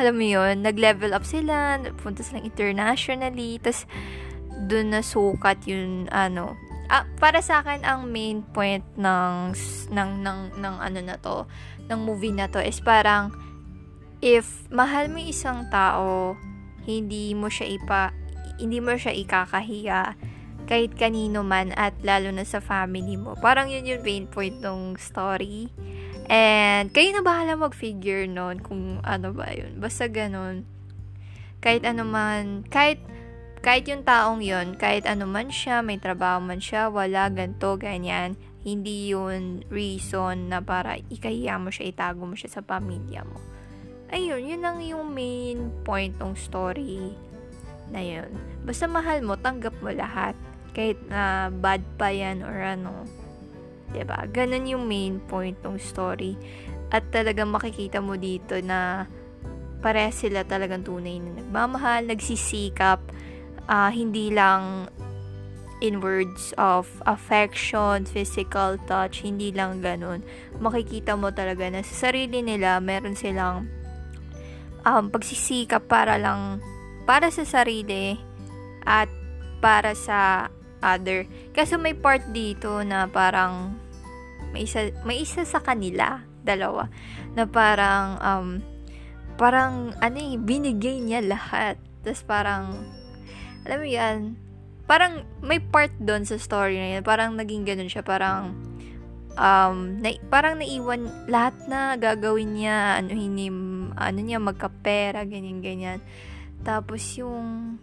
alam 0.01 0.15
mo 0.17 0.25
yun, 0.25 0.65
nag-level 0.65 1.13
up 1.13 1.29
sila, 1.29 1.77
punta 2.01 2.25
silang 2.25 2.49
internationally, 2.49 3.61
tapos, 3.61 3.85
dun 4.65 4.97
na 4.97 5.05
sukat 5.05 5.61
yung, 5.69 6.09
ano, 6.09 6.57
ah, 6.89 7.05
para 7.21 7.45
sa 7.45 7.61
akin 7.61 7.85
ang 7.85 8.09
main 8.09 8.43
point 8.43 8.85
ng 8.97 9.53
ng 9.93 10.11
ng 10.25 10.41
ng 10.59 10.77
ano 10.81 10.99
na 11.05 11.17
to, 11.21 11.45
ng 11.89 12.01
movie 12.01 12.35
na 12.35 12.49
to 12.49 12.61
is 12.61 12.81
parang 12.81 13.33
if 14.25 14.67
mahal 14.73 15.07
mo 15.09 15.21
isang 15.23 15.69
tao, 15.71 16.35
hindi 16.89 17.33
mo 17.37 17.53
siya 17.53 17.67
ipa 17.69 18.03
hindi 18.59 18.83
mo 18.83 18.99
siya 18.99 19.15
ikakahiya 19.15 20.19
kahit 20.69 20.93
kanino 21.01 21.41
man 21.41 21.73
at 21.81 21.97
lalo 22.05 22.29
na 22.29 22.45
sa 22.45 22.61
family 22.61 23.17
mo. 23.17 23.33
Parang 23.41 23.73
yun 23.73 23.89
yung 23.89 24.05
main 24.05 24.29
point 24.29 24.61
ng 24.61 25.01
story. 25.01 25.73
And 26.29 26.93
kayo 26.93 27.17
na 27.17 27.25
bahala 27.25 27.57
mag-figure 27.57 28.29
nun 28.29 28.61
kung 28.61 29.01
ano 29.01 29.33
ba 29.33 29.49
yun. 29.49 29.81
Basta 29.81 30.13
ganun. 30.13 30.69
Kahit 31.65 31.89
ano 31.89 32.05
man, 32.05 32.69
kahit 32.69 33.01
kahit 33.61 33.89
yung 33.91 34.07
taong 34.07 34.43
yon 34.43 34.79
kahit 34.79 35.05
ano 35.07 35.27
man 35.27 35.51
siya, 35.51 35.83
may 35.83 35.99
trabaho 35.99 36.43
man 36.43 36.63
siya, 36.63 36.91
wala, 36.93 37.31
ganto, 37.33 37.75
ganyan, 37.79 38.39
hindi 38.67 39.11
yun 39.11 39.63
reason 39.73 40.51
na 40.51 40.61
para 40.61 40.99
ikahiya 41.09 41.57
mo 41.57 41.73
siya, 41.73 41.91
itago 41.91 42.27
mo 42.27 42.35
siya 42.35 42.59
sa 42.59 42.63
pamilya 42.63 43.23
mo. 43.25 43.39
Ayun, 44.09 44.45
yun 44.45 44.65
lang 44.65 44.81
yung 44.81 45.13
main 45.13 45.69
point 45.85 46.17
ng 46.17 46.33
story 46.33 47.13
na 47.93 48.01
yun. 48.01 48.33
Basta 48.65 48.89
mahal 48.89 49.21
mo, 49.21 49.37
tanggap 49.37 49.77
mo 49.85 49.93
lahat. 49.93 50.33
Kahit 50.73 51.01
na 51.09 51.53
bad 51.53 51.85
pa 52.01 52.09
yan 52.13 52.41
or 52.45 52.57
ano. 52.57 53.05
ba 53.89 53.93
diba? 53.93 54.19
Ganun 54.33 54.69
yung 54.69 54.85
main 54.89 55.21
point 55.29 55.57
ng 55.61 55.77
story. 55.77 56.37
At 56.89 57.09
talagang 57.13 57.53
makikita 57.53 58.01
mo 58.01 58.17
dito 58.17 58.57
na 58.65 59.05
pare 59.85 60.09
sila 60.11 60.43
talagang 60.43 60.83
tunay 60.85 61.21
na 61.21 61.45
nagmamahal, 61.45 62.09
nagsisikap, 62.09 63.01
uh, 63.69 63.93
hindi 63.93 64.33
lang 64.33 64.89
in 65.79 66.03
words 66.03 66.51
of 66.59 66.91
affection, 67.07 68.03
physical 68.03 68.75
touch, 68.91 69.23
hindi 69.23 69.55
lang 69.55 69.79
ganun. 69.79 70.27
Makikita 70.59 71.15
mo 71.15 71.31
talaga 71.31 71.71
na 71.71 71.87
sa 71.87 72.11
sarili 72.11 72.43
nila, 72.43 72.83
meron 72.83 73.15
silang 73.15 73.71
um, 74.83 75.07
pagsisikap 75.07 75.87
para 75.87 76.19
lang, 76.19 76.59
para 77.07 77.31
sa 77.31 77.47
sarili 77.47 78.19
at 78.83 79.07
para 79.63 79.95
sa 79.95 80.51
other. 80.83 81.27
Kasi 81.55 81.79
may 81.79 81.95
part 81.95 82.27
dito 82.35 82.83
na 82.83 83.07
parang 83.07 83.79
may 84.51 84.67
isa, 84.67 84.91
may 85.07 85.23
isa 85.23 85.47
sa 85.47 85.63
kanila, 85.63 86.27
dalawa, 86.43 86.89
na 87.37 87.45
parang 87.45 88.07
um, 88.19 88.49
parang 89.39 89.95
ano 90.03 90.19
eh, 90.19 90.35
binigay 90.35 90.99
niya 90.99 91.23
lahat. 91.23 91.79
Tapos 92.03 92.25
parang 92.27 92.98
alam 93.67 93.79
mo 93.81 93.89
yan, 93.89 94.19
parang 94.89 95.27
may 95.45 95.61
part 95.61 95.93
doon 96.01 96.25
sa 96.25 96.41
story 96.41 96.81
na 96.81 96.89
yan, 96.99 97.03
parang 97.05 97.37
naging 97.37 97.69
ganun 97.69 97.93
siya, 97.93 98.01
parang, 98.01 98.57
um, 99.37 100.01
na, 100.01 100.17
parang 100.33 100.59
naiwan 100.59 101.07
lahat 101.29 101.55
na 101.69 101.95
gagawin 102.01 102.57
niya, 102.57 102.99
ano, 103.03 103.13
hindi, 103.13 103.53
ano 103.95 104.19
niya, 104.19 104.39
magkapera, 104.41 105.29
ganyan, 105.29 105.61
ganyan. 105.61 106.01
Tapos 106.65 107.05
yung, 107.21 107.77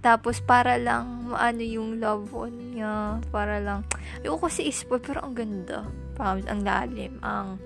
tapos 0.00 0.40
para 0.40 0.80
lang 0.80 1.28
ano 1.36 1.60
yung 1.60 2.00
love 2.00 2.32
one 2.32 2.76
niya, 2.76 3.20
para 3.28 3.60
lang, 3.60 3.84
ayoko 4.20 4.48
kasi 4.48 4.68
ispo, 4.68 4.96
pero 5.00 5.20
ang 5.24 5.36
ganda. 5.36 5.84
Promise, 6.16 6.48
ang 6.48 6.60
lalim, 6.64 7.12
ang 7.20 7.60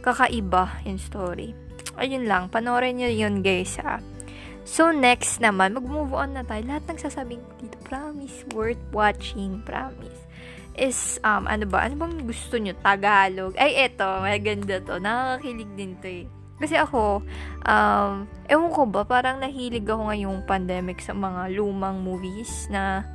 kakaiba 0.00 0.80
yung 0.84 1.00
story. 1.00 1.52
Ayun 1.96 2.24
lang, 2.28 2.48
panoorin 2.48 3.00
niyo 3.00 3.10
yun 3.12 3.40
guys 3.44 3.76
ha. 3.80 4.00
So, 4.68 4.92
next 4.92 5.40
naman, 5.40 5.72
mag-move 5.72 6.12
on 6.12 6.36
na 6.36 6.44
tayo. 6.44 6.60
Lahat 6.68 6.84
ng 6.92 7.00
sasabing 7.00 7.40
dito, 7.56 7.80
promise, 7.88 8.44
worth 8.52 8.84
watching, 8.92 9.64
promise. 9.64 10.28
Is, 10.76 11.16
um, 11.24 11.48
ano 11.48 11.64
ba? 11.64 11.88
Ano 11.88 11.96
bang 11.96 12.20
gusto 12.28 12.60
nyo? 12.60 12.76
Tagalog? 12.84 13.56
Ay, 13.56 13.88
eto, 13.88 14.04
maganda 14.20 14.76
to. 14.84 15.00
Nakakakilig 15.00 15.72
din 15.72 15.96
to 16.04 16.08
eh. 16.12 16.28
Kasi 16.60 16.76
ako, 16.76 17.24
um, 17.64 18.28
ewan 18.44 18.70
ko 18.76 18.82
ba, 18.84 19.08
parang 19.08 19.40
nahilig 19.40 19.88
ako 19.88 20.12
ngayong 20.12 20.44
pandemic 20.44 21.00
sa 21.00 21.16
mga 21.16 21.48
lumang 21.56 22.04
movies 22.04 22.68
na, 22.68 23.08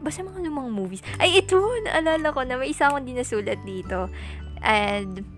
basta 0.00 0.24
mga 0.24 0.48
lumang 0.48 0.72
movies. 0.72 1.04
Ay, 1.20 1.44
ito, 1.44 1.60
naalala 1.84 2.32
ko 2.32 2.40
na 2.48 2.56
may 2.56 2.72
isa 2.72 2.88
akong 2.88 3.04
dinasulat 3.04 3.60
dito. 3.68 4.08
And, 4.64 5.28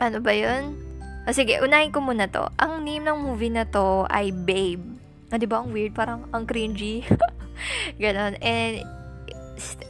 ano 0.00 0.18
ba 0.24 0.32
yun? 0.32 0.91
O 1.22 1.30
sige, 1.30 1.62
unahin 1.62 1.94
ko 1.94 2.02
muna 2.02 2.26
to. 2.26 2.42
Ang 2.58 2.82
name 2.82 3.06
ng 3.06 3.18
movie 3.22 3.52
na 3.52 3.62
to 3.62 4.10
ay 4.10 4.34
Babe. 4.34 4.82
Ah, 5.30 5.38
di 5.38 5.46
ba? 5.46 5.62
Ang 5.62 5.70
weird. 5.70 5.94
Parang 5.94 6.26
ang 6.34 6.44
cringy. 6.44 7.06
Ganon. 8.02 8.34
And, 8.42 8.82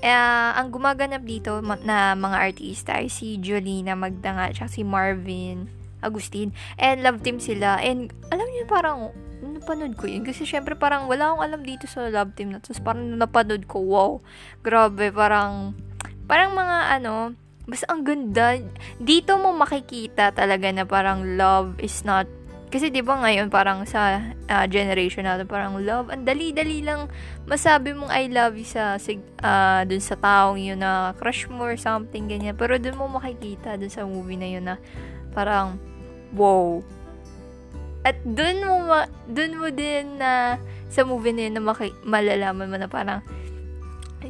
uh, 0.04 0.50
ang 0.60 0.68
gumaganap 0.68 1.24
dito 1.24 1.58
na 1.82 2.12
mga 2.12 2.36
artista 2.36 3.00
ay 3.00 3.08
si 3.08 3.40
Jolina 3.40 3.96
Magdanga 3.96 4.52
at 4.52 4.60
si 4.68 4.84
Marvin 4.84 5.72
Agustin. 6.04 6.52
And 6.76 7.00
love 7.00 7.24
team 7.24 7.40
sila. 7.40 7.80
And 7.80 8.12
alam 8.28 8.46
niyo 8.52 8.68
parang 8.68 9.10
napanood 9.42 9.96
ko 9.96 10.06
yun. 10.06 10.26
Kasi 10.28 10.44
syempre 10.44 10.76
parang 10.76 11.08
wala 11.08 11.32
akong 11.32 11.42
alam 11.42 11.60
dito 11.64 11.88
sa 11.88 12.06
love 12.12 12.36
team 12.36 12.52
na. 12.52 12.60
Tapos 12.60 12.82
parang 12.82 13.16
napanood 13.16 13.64
ko, 13.64 13.80
wow. 13.80 14.10
Grabe, 14.60 15.08
parang 15.10 15.72
parang 16.26 16.52
mga 16.54 17.00
ano, 17.00 17.34
basta 17.66 17.86
ang 17.90 18.02
ganda. 18.02 18.58
Dito 18.98 19.38
mo 19.38 19.54
makikita 19.54 20.34
talaga 20.34 20.68
na 20.74 20.84
parang 20.86 21.38
love 21.38 21.78
is 21.78 22.02
not 22.02 22.26
kasi 22.72 22.88
'di 22.88 23.04
ba 23.04 23.20
ngayon 23.20 23.52
parang 23.52 23.84
sa 23.84 24.32
uh, 24.48 24.64
generation 24.64 25.28
natin 25.28 25.44
parang 25.44 25.76
love 25.84 26.08
ang 26.08 26.24
dali-dali 26.24 26.80
lang 26.80 27.04
masabi 27.44 27.92
mong 27.92 28.08
I 28.08 28.32
love 28.32 28.56
you 28.56 28.64
sa 28.64 28.96
uh, 28.96 29.80
dun 29.84 30.00
sa 30.00 30.16
taong 30.16 30.56
yun 30.56 30.80
na 30.80 31.12
crush 31.20 31.52
mo 31.52 31.68
or 31.68 31.76
something 31.76 32.32
ganyan. 32.32 32.56
Pero 32.56 32.80
dun 32.80 32.96
mo 32.96 33.12
makikita 33.12 33.76
dun 33.76 33.92
sa 33.92 34.08
movie 34.08 34.40
na 34.40 34.48
yun 34.48 34.64
na 34.64 34.80
parang 35.36 35.76
wow. 36.32 36.80
At 38.08 38.18
dun 38.24 38.64
mo 38.64 38.88
ma, 38.88 39.04
dun 39.28 39.60
mo 39.60 39.68
din 39.68 40.16
na 40.16 40.56
sa 40.88 41.04
movie 41.04 41.36
na 41.36 41.52
yun 41.52 41.54
na 41.60 41.62
maki, 41.62 41.92
malalaman 42.08 42.72
mo 42.72 42.76
na 42.80 42.88
parang 42.88 43.20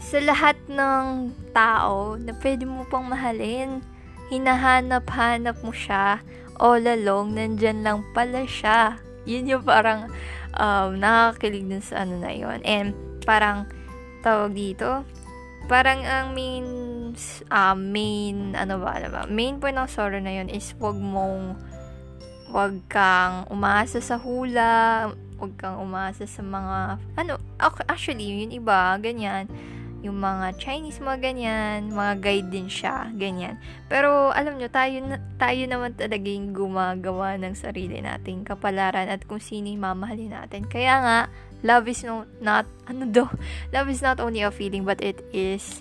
sa 0.00 0.18
lahat 0.24 0.56
ng 0.70 1.34
tao 1.52 2.16
na 2.16 2.32
pwede 2.40 2.64
mo 2.64 2.88
pang 2.88 3.04
mahalin, 3.04 3.84
hinahanap-hanap 4.32 5.60
mo 5.60 5.74
siya 5.74 6.24
all 6.56 6.80
along, 6.86 7.36
nandyan 7.36 7.84
lang 7.84 8.00
pala 8.16 8.46
siya. 8.48 8.96
Yun 9.28 9.58
yung 9.58 9.64
parang 9.66 10.08
um, 10.56 10.96
nakakakilig 10.96 11.68
dun 11.68 11.84
sa 11.84 12.06
ano 12.06 12.22
na 12.22 12.32
yun. 12.32 12.62
And 12.64 12.94
parang 13.26 13.68
tawag 14.24 14.54
dito, 14.56 15.04
parang 15.66 16.00
ang 16.06 16.32
main 16.32 16.66
uh, 17.50 17.76
main 17.76 18.56
ano 18.56 18.80
ba, 18.80 18.96
ano 18.96 19.08
ba, 19.10 19.20
main 19.28 19.58
point 19.58 19.76
ng 19.76 19.90
story 19.90 20.22
na 20.22 20.32
yun 20.40 20.48
is 20.48 20.72
wag 20.80 20.96
mong 20.96 21.58
wag 22.52 22.78
kang 22.88 23.48
umasa 23.48 24.00
sa 24.00 24.16
hula, 24.20 25.10
wag 25.40 25.52
kang 25.58 25.80
umasa 25.80 26.24
sa 26.24 26.40
mga 26.40 27.00
ano, 27.18 27.36
actually 27.88 28.46
yung 28.46 28.54
iba 28.54 28.96
ganyan 29.00 29.50
yung 30.02 30.18
mga 30.18 30.58
Chinese 30.58 30.98
mga 30.98 31.18
ganyan, 31.22 31.94
mga 31.94 32.14
guide 32.18 32.50
din 32.50 32.66
siya, 32.66 33.06
ganyan. 33.14 33.54
Pero 33.86 34.34
alam 34.34 34.58
nyo, 34.58 34.66
tayo, 34.66 34.98
tayo 35.38 35.62
naman 35.70 35.94
talaga 35.94 36.26
yung 36.26 36.50
gumagawa 36.50 37.38
ng 37.38 37.54
sarili 37.54 38.02
nating 38.02 38.42
kapalaran 38.42 39.06
at 39.06 39.22
kung 39.30 39.38
sino 39.38 39.70
yung 39.70 39.86
mamahalin 39.86 40.34
natin. 40.34 40.66
Kaya 40.66 40.94
nga, 40.98 41.18
love 41.62 41.86
is 41.86 42.02
no, 42.02 42.26
not, 42.42 42.66
ano 42.90 43.06
do, 43.06 43.30
love 43.70 43.86
is 43.86 44.02
not 44.02 44.18
only 44.18 44.42
a 44.42 44.50
feeling 44.50 44.82
but 44.82 44.98
it 44.98 45.22
is 45.30 45.78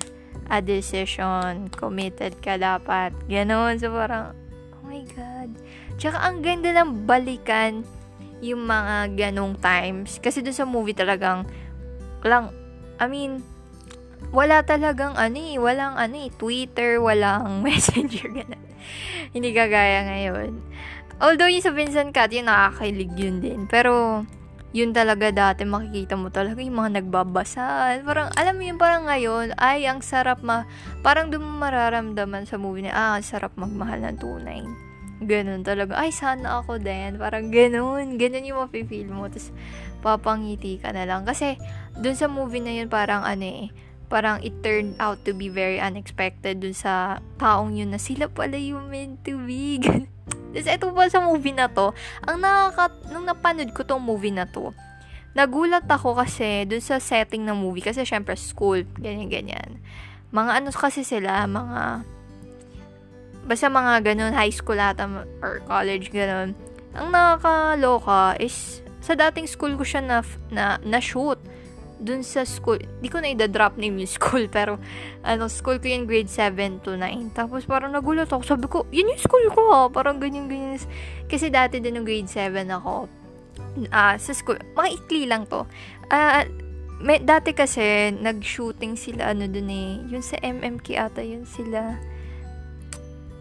a 0.53 0.61
decision. 0.61 1.73
Committed 1.73 2.37
ka 2.45 2.61
dapat. 2.61 3.17
Ganon. 3.25 3.81
So 3.81 3.89
parang, 3.89 4.37
oh 4.77 4.85
my 4.85 5.01
God. 5.17 5.49
Tsaka 5.97 6.21
ang 6.21 6.45
ganda 6.45 6.69
ng 6.77 7.09
balikan 7.09 7.81
yung 8.45 8.69
mga 8.69 9.17
ganong 9.17 9.57
times. 9.57 10.21
Kasi 10.21 10.45
dun 10.45 10.53
sa 10.53 10.69
movie 10.69 10.93
talagang, 10.93 11.45
lang, 12.21 12.53
I 13.01 13.09
mean, 13.09 13.41
wala 14.31 14.63
talagang 14.63 15.19
ano 15.19 15.37
eh, 15.37 15.59
walang 15.59 15.99
ano 15.99 16.15
eh, 16.15 16.31
Twitter, 16.35 16.97
walang 17.03 17.59
messenger, 17.65 18.31
ganun. 18.31 18.63
Hindi 19.31 19.51
kagaya 19.51 20.07
ngayon. 20.07 20.59
Although 21.21 21.51
yung 21.51 21.61
sa 21.61 21.75
Vincent 21.75 22.11
Cat, 22.15 22.33
yun 22.33 22.49
nakakakilig 22.49 23.13
yun 23.13 23.37
din. 23.43 23.59
Pero, 23.69 24.25
yun 24.71 24.95
talaga 24.95 25.29
dati, 25.29 25.67
makikita 25.67 26.15
mo 26.15 26.31
talaga 26.31 26.63
yung 26.63 26.79
mga 26.79 27.03
nagbabasa. 27.03 27.99
Parang, 28.07 28.31
alam 28.33 28.55
mo 28.57 28.63
yun, 28.65 28.79
parang 28.79 29.05
ngayon, 29.05 29.53
ay, 29.59 29.85
ang 29.85 30.01
sarap 30.01 30.41
ma... 30.41 30.65
Parang 31.05 31.29
doon 31.29 31.43
mararamdaman 31.59 32.47
sa 32.47 32.57
movie 32.57 32.87
na, 32.87 32.95
ah, 32.95 33.19
sarap 33.19 33.53
magmahal 33.59 34.01
ng 34.01 34.17
tunay. 34.17 34.63
Ganun 35.21 35.61
talaga. 35.61 35.99
Ay, 35.99 36.09
sana 36.09 36.63
ako 36.63 36.81
din. 36.81 37.21
Parang 37.21 37.53
ganun. 37.53 38.17
Ganun 38.17 38.47
yung 38.47 38.65
mapifeel 38.65 39.11
mo. 39.11 39.29
Tapos, 39.29 39.53
papangiti 40.01 40.81
ka 40.81 40.89
na 40.89 41.05
lang. 41.05 41.21
Kasi, 41.27 41.59
dun 41.99 42.17
sa 42.17 42.25
movie 42.25 42.65
na 42.65 42.73
yun, 42.73 42.89
parang 42.89 43.21
ano 43.21 43.45
eh, 43.45 43.69
parang 44.11 44.43
it 44.43 44.51
turned 44.59 44.99
out 44.99 45.23
to 45.23 45.31
be 45.31 45.47
very 45.47 45.79
unexpected 45.79 46.59
dun 46.59 46.75
sa 46.75 47.23
taong 47.39 47.79
yun 47.79 47.95
na 47.95 47.97
sila 47.97 48.27
pala 48.27 48.59
yung 48.59 48.91
meant 48.91 49.23
to 49.23 49.39
be. 49.47 49.79
Tapos 50.51 50.67
ito 50.67 50.85
pa 50.91 51.07
sa 51.07 51.23
movie 51.23 51.55
na 51.55 51.71
to, 51.71 51.95
ang 52.27 52.43
nakaka... 52.43 52.91
Nung 53.07 53.23
napanood 53.23 53.71
ko 53.71 53.87
tong 53.87 54.03
movie 54.03 54.35
na 54.35 54.43
to, 54.43 54.75
nagulat 55.31 55.87
ako 55.87 56.19
kasi 56.19 56.67
dun 56.67 56.83
sa 56.83 56.99
setting 56.99 57.47
ng 57.47 57.55
movie, 57.55 57.79
kasi 57.79 58.03
syempre 58.03 58.35
school, 58.35 58.83
ganyan-ganyan. 58.99 59.79
Mga 60.35 60.51
ano 60.59 60.67
kasi 60.75 61.07
sila, 61.07 61.47
mga... 61.47 62.03
Basta 63.47 63.71
mga 63.71 64.11
ganun, 64.11 64.35
high 64.35 64.51
school 64.51 64.77
ata, 64.77 65.07
or 65.39 65.63
college, 65.63 66.11
ganun. 66.11 66.51
Ang 66.91 67.07
nakakaloka 67.15 68.35
is, 68.43 68.83
sa 68.99 69.15
dating 69.15 69.47
school 69.47 69.79
ko 69.79 69.87
siya 69.87 70.03
na, 70.03 70.19
na, 70.51 70.75
na 70.83 70.99
shoot 70.99 71.39
dun 72.01 72.25
sa 72.25 72.41
school, 72.41 72.81
di 72.81 73.07
ko 73.13 73.21
na 73.21 73.29
i-drop 73.29 73.77
name 73.77 74.01
yung 74.01 74.13
school, 74.17 74.49
pero, 74.49 74.81
ano, 75.21 75.45
school 75.45 75.77
ko 75.77 75.85
yung 75.85 76.09
grade 76.09 76.27
7 76.27 76.81
to 76.81 76.97
9. 76.97 77.37
Tapos, 77.37 77.69
parang 77.69 77.93
nagulat 77.93 78.27
ako. 78.33 78.41
Sabi 78.41 78.65
ko, 78.65 78.89
yun 78.89 79.13
yung 79.13 79.21
school 79.21 79.45
ko 79.53 79.61
ha. 79.69 79.81
Parang 79.93 80.17
ganyan, 80.17 80.49
ganyan. 80.49 80.81
Kasi 81.29 81.53
dati 81.53 81.77
din 81.77 82.01
yung 82.01 82.07
grade 82.09 82.27
7 82.27 82.65
ako, 82.73 83.05
uh, 83.93 84.15
sa 84.17 84.31
school, 84.33 84.57
maikli 84.73 85.29
lang 85.29 85.45
to. 85.45 85.63
Ah, 86.09 86.41
uh, 86.41 86.45
may, 87.01 87.17
dati 87.17 87.53
kasi, 87.53 88.13
nag-shooting 88.13 88.93
sila, 88.93 89.33
ano 89.33 89.49
dun 89.49 89.69
eh, 89.69 89.89
yun 90.05 90.21
sa 90.21 90.37
MMK 90.37 90.87
ata, 91.01 91.21
yun 91.25 91.49
sila, 91.49 91.97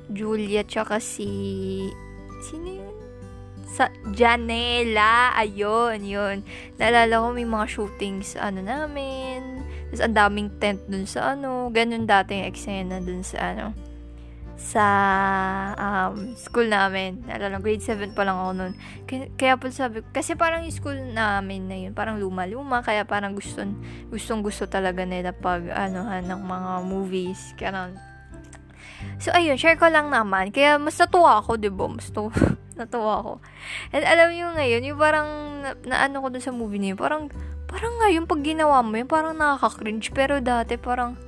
Julia, 0.09 0.65
tsaka 0.65 0.97
si, 0.97 1.29
sino 2.41 2.69
yun? 2.73 3.00
Sa 3.71 3.87
Janela. 4.11 5.31
Ayun, 5.39 6.03
yun. 6.03 6.37
Naalala 6.77 7.23
ko 7.23 7.27
may 7.31 7.47
mga 7.47 7.67
shootings, 7.71 8.35
ano 8.35 8.61
namin. 8.61 9.63
Tapos 9.91 10.03
ang 10.03 10.15
daming 10.15 10.51
tent 10.59 10.83
dun 10.91 11.07
sa 11.07 11.35
ano. 11.35 11.71
Ganun 11.71 12.07
dati 12.07 12.39
yung 12.39 12.51
eksena 12.51 12.99
dun 13.03 13.23
sa 13.23 13.55
ano. 13.55 13.75
Sa 14.61 14.85
um, 15.75 16.35
school 16.37 16.69
namin. 16.69 17.23
Naalala, 17.27 17.63
grade 17.63 17.83
7 17.83 18.13
pa 18.13 18.27
lang 18.27 18.37
ako 18.39 18.53
nun. 18.55 18.73
Kaya, 19.07 19.25
kaya 19.39 19.55
po 19.57 19.71
sabi 19.73 20.05
kasi 20.13 20.35
parang 20.35 20.67
yung 20.67 20.75
school 20.75 20.99
namin 20.99 21.67
na 21.71 21.77
yun, 21.79 21.93
parang 21.95 22.19
luma-luma. 22.19 22.83
Kaya 22.83 23.07
parang 23.07 23.35
gustong, 23.39 23.79
gustong 24.13 24.43
gusto 24.43 24.67
talaga 24.67 25.07
nila 25.07 25.31
pag 25.35 25.65
ano, 25.71 26.07
ng 26.07 26.43
mga 26.43 26.73
movies. 26.87 27.55
Kaya 27.57 27.91
So, 29.21 29.33
ayun, 29.37 29.61
share 29.61 29.77
ko 29.77 29.89
lang 29.93 30.09
naman. 30.09 30.53
Kaya, 30.55 30.81
mas 30.81 30.97
natuwa 30.97 31.41
ako, 31.41 31.61
di 31.61 31.69
ba? 31.69 31.87
Mas 31.89 32.09
natuwa. 32.13 32.33
Natawa 32.81 33.13
ako. 33.21 33.33
And 33.93 34.09
alam 34.09 34.33
niyo 34.33 34.57
ngayon, 34.57 34.83
yung 34.89 34.97
parang 34.97 35.29
na, 35.61 35.71
na 35.85 35.97
ano 36.09 36.25
ko 36.25 36.33
dun 36.33 36.41
sa 36.41 36.49
movie 36.49 36.81
niyo, 36.81 36.97
parang 36.97 37.29
parang 37.69 37.93
ngayon 38.01 38.25
pag 38.25 38.41
ginawa 38.41 38.81
mo 38.81 38.97
yun, 38.97 39.05
parang 39.05 39.37
nakaka-cringe. 39.37 40.09
Pero 40.17 40.41
dati 40.41 40.81
parang 40.81 41.21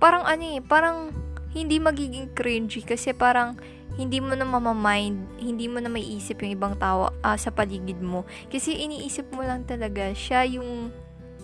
parang 0.00 0.24
ano 0.24 0.44
eh, 0.56 0.64
parang 0.64 1.12
hindi 1.52 1.76
magiging 1.76 2.32
cringy 2.32 2.80
kasi 2.82 3.12
parang 3.12 3.60
hindi 3.94 4.18
mo 4.18 4.34
na 4.34 4.42
mamamind, 4.42 5.38
hindi 5.38 5.70
mo 5.70 5.78
na 5.78 5.86
maiisip 5.86 6.42
yung 6.42 6.58
ibang 6.58 6.74
tao 6.80 7.14
uh, 7.22 7.38
sa 7.38 7.54
paligid 7.54 8.00
mo. 8.02 8.26
Kasi 8.50 8.74
iniisip 8.74 9.30
mo 9.30 9.46
lang 9.46 9.62
talaga 9.68 10.10
siya 10.16 10.42
yung 10.48 10.90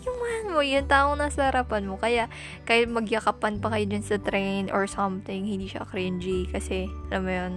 yung 0.04 0.18
man 0.18 0.44
mo, 0.56 0.60
yung 0.64 0.88
taong 0.88 1.20
nasa 1.20 1.52
harapan 1.52 1.84
mo. 1.84 2.00
Kaya, 2.00 2.32
kahit 2.64 2.88
magyakapan 2.88 3.60
pa 3.60 3.72
kayo 3.72 3.84
dun 3.88 4.04
sa 4.04 4.16
train 4.16 4.72
or 4.72 4.88
something, 4.88 5.44
hindi 5.44 5.68
siya 5.68 5.84
cringy. 5.84 6.48
Kasi, 6.48 6.88
alam 7.12 7.22
mo 7.24 7.32
yun, 7.32 7.52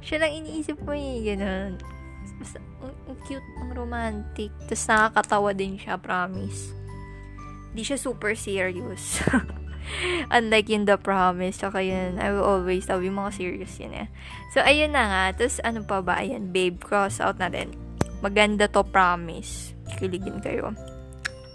siya 0.00 0.16
lang 0.24 0.32
iniisip 0.42 0.80
mo 0.82 0.92
eh, 0.96 1.22
ganun. 1.22 1.78
Basta, 2.40 2.58
ang, 2.80 2.94
ang 3.06 3.18
cute, 3.28 3.44
ang 3.60 3.70
romantic. 3.76 4.50
Tapos 4.66 4.84
nakakatawa 4.88 5.50
din 5.52 5.76
siya, 5.76 6.00
promise. 6.00 6.72
Di 7.70 7.82
siya 7.86 8.00
super 8.00 8.34
serious. 8.34 9.22
Unlike 10.36 10.68
in 10.70 10.84
The 10.86 11.00
Promise, 11.00 11.64
tsaka 11.64 11.82
yun, 11.82 12.20
I 12.20 12.30
will 12.30 12.44
always 12.44 12.86
love 12.86 13.02
yung 13.02 13.18
mga 13.18 13.32
serious 13.34 13.74
yun 13.80 13.96
eh. 13.96 14.08
So, 14.54 14.62
ayun 14.62 14.94
na 14.94 15.08
nga. 15.08 15.24
Tapos, 15.40 15.58
ano 15.66 15.82
pa 15.82 15.98
ba? 16.04 16.20
Ayan, 16.20 16.54
babe, 16.54 16.78
cross 16.78 17.18
out 17.18 17.40
na 17.40 17.50
din. 17.50 17.74
Maganda 18.20 18.68
to, 18.70 18.84
promise. 18.86 19.72
Kiligin 19.98 20.38
kayo. 20.44 20.76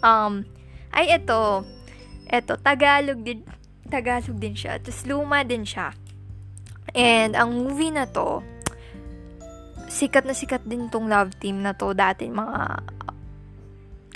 Um, 0.06 0.46
ay, 0.94 1.18
ito. 1.18 1.66
Ito, 2.30 2.62
Tagalog 2.62 3.26
din. 3.26 3.42
Tagalog 3.90 4.38
din 4.38 4.54
siya. 4.54 4.78
Tapos, 4.78 5.02
luma 5.10 5.42
din 5.42 5.66
siya. 5.66 5.98
And 6.94 7.34
ang 7.34 7.52
movie 7.66 7.90
na 7.90 8.06
to, 8.06 8.46
sikat 9.96 10.26
na 10.26 10.36
sikat 10.36 10.66
din 10.66 10.90
tong 10.90 11.08
love 11.08 11.32
team 11.40 11.62
na 11.62 11.72
to 11.72 11.94
dati 11.96 12.28
mga 12.28 12.84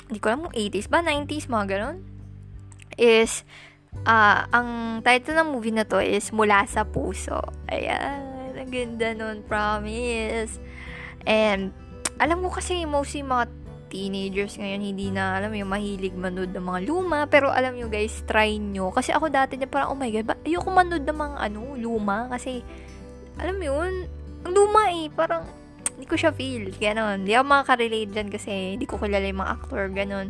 hindi 0.09 0.19
ko 0.19 0.25
alam 0.27 0.41
kung 0.49 0.55
80s 0.57 0.89
ba 0.89 0.99
90s 1.05 1.45
mga 1.47 1.65
ganun 1.69 1.97
is 2.99 3.45
uh, 4.03 4.43
ang 4.49 4.99
title 5.05 5.39
ng 5.39 5.49
movie 5.55 5.71
na 5.71 5.87
to 5.87 6.01
is 6.01 6.33
Mula 6.35 6.65
sa 6.65 6.83
Puso 6.83 7.39
ayan 7.71 8.57
ang 8.59 8.69
ganda 8.73 9.15
nun 9.15 9.45
promise 9.47 10.59
and 11.23 11.71
alam 12.19 12.43
mo 12.43 12.51
kasi 12.51 12.83
mostly 12.83 13.23
mga 13.23 13.47
teenagers 13.89 14.55
ngayon 14.55 14.81
hindi 14.85 15.09
na 15.09 15.41
alam 15.41 15.51
yung 15.51 15.73
mahilig 15.73 16.13
manood 16.13 16.53
ng 16.53 16.61
mga 16.61 16.79
luma 16.85 17.25
pero 17.25 17.49
alam 17.49 17.73
nyo 17.75 17.89
guys 17.89 18.21
try 18.29 18.55
nyo. 18.55 18.93
Kasi 18.93 19.11
ako 19.11 19.33
dati 19.33 19.57
na 19.57 19.65
parang 19.65 19.91
oh 19.93 19.99
my 19.99 20.09
god 20.13 20.25
ba, 20.29 20.35
ayoko 20.45 20.69
manood 20.69 21.03
ng 21.03 21.17
mga 21.17 21.37
ano 21.49 21.75
luma. 21.75 22.29
Kasi 22.29 22.61
alam 23.41 23.57
mo 23.57 23.65
yun 23.65 23.93
ang 24.45 24.53
luma 24.55 24.87
eh 24.93 25.11
parang 25.11 25.43
hindi 25.99 26.07
ko 26.07 26.15
siya 26.15 26.31
feel 26.31 26.71
ganon. 26.79 27.27
Hindi 27.27 27.35
ako 27.35 27.45
makaka-relate 27.51 28.11
dyan 28.15 28.29
kasi 28.31 28.79
hindi 28.79 28.87
ko 28.87 28.95
kilala 28.95 29.27
yung 29.27 29.43
mga 29.43 29.51
actor 29.51 29.83
ganon. 29.91 30.27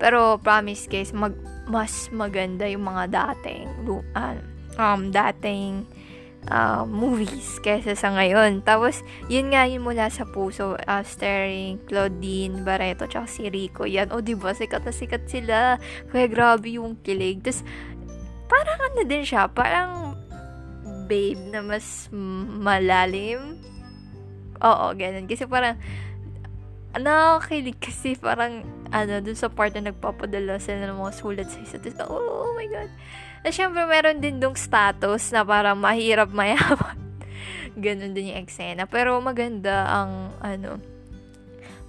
Pero 0.00 0.40
promise 0.40 0.88
guys 0.88 1.12
mag, 1.12 1.36
mas 1.68 2.08
maganda 2.08 2.64
yung 2.64 2.88
mga 2.88 3.12
dating 3.12 3.68
uh, 4.16 4.40
um 4.80 5.12
dating 5.12 5.84
uh, 6.48 6.88
movies 6.88 7.60
kaysa 7.60 7.92
sa 7.92 8.14
ngayon. 8.16 8.64
Tapos, 8.64 9.04
yun 9.28 9.52
nga 9.52 9.68
yun 9.68 9.84
mula 9.84 10.08
sa 10.08 10.24
puso, 10.24 10.80
uh, 10.80 11.02
starring 11.04 11.82
Claudine 11.84 12.64
Barreto 12.64 13.04
tsaka 13.04 13.28
si 13.28 13.52
Rico. 13.52 13.84
Yan, 13.84 14.08
o 14.14 14.18
oh, 14.18 14.24
diba, 14.24 14.56
sikat 14.56 14.86
na 14.86 14.94
sikat 14.94 15.28
sila. 15.28 15.76
Kaya 16.08 16.26
grabe 16.30 16.80
yung 16.80 16.96
kilig. 17.04 17.44
Tapos, 17.44 17.60
parang 18.48 18.78
ano 18.80 19.00
din 19.04 19.24
siya, 19.26 19.50
parang 19.52 20.16
babe 21.10 21.42
na 21.50 21.60
mas 21.60 22.08
malalim. 22.62 23.58
Oo, 24.62 24.86
ganun. 24.96 25.26
Kasi 25.28 25.44
parang, 25.44 25.76
nakakilig 26.94 27.78
kasi 27.78 28.18
parang, 28.18 28.66
ano, 28.90 29.22
dun 29.22 29.38
sa 29.38 29.50
part 29.50 29.74
na 29.74 29.90
nagpapadala 29.90 30.58
sila 30.58 30.90
ng 30.90 30.98
mga 30.98 31.14
sulat 31.14 31.48
sa 31.50 31.58
isa't 31.62 31.86
isa. 31.86 32.02
Oh, 32.06 32.18
oh 32.18 32.52
my 32.58 32.66
God. 32.66 32.90
Na 33.40 33.48
syempre, 33.48 33.82
meron 33.88 34.20
din 34.20 34.36
dong 34.36 34.56
status 34.56 35.32
na 35.32 35.40
parang 35.44 35.80
mahirap 35.80 36.28
mayaman. 36.28 36.98
ganun 37.78 38.12
din 38.12 38.34
yung 38.34 38.40
eksena. 38.44 38.84
Pero 38.84 39.16
maganda 39.22 39.88
ang, 39.88 40.34
ano, 40.44 40.76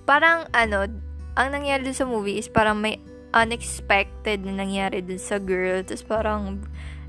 parang, 0.07 0.47
ano, 0.55 0.87
ang 1.35 1.49
nangyari 1.51 1.91
sa 1.91 2.07
movie 2.07 2.39
is 2.39 2.51
parang 2.51 2.79
may 2.79 2.99
unexpected 3.31 4.43
na 4.43 4.63
nangyari 4.63 5.03
dun 5.03 5.19
sa 5.19 5.39
girl. 5.39 5.83
Tapos 5.83 6.03
parang, 6.07 6.63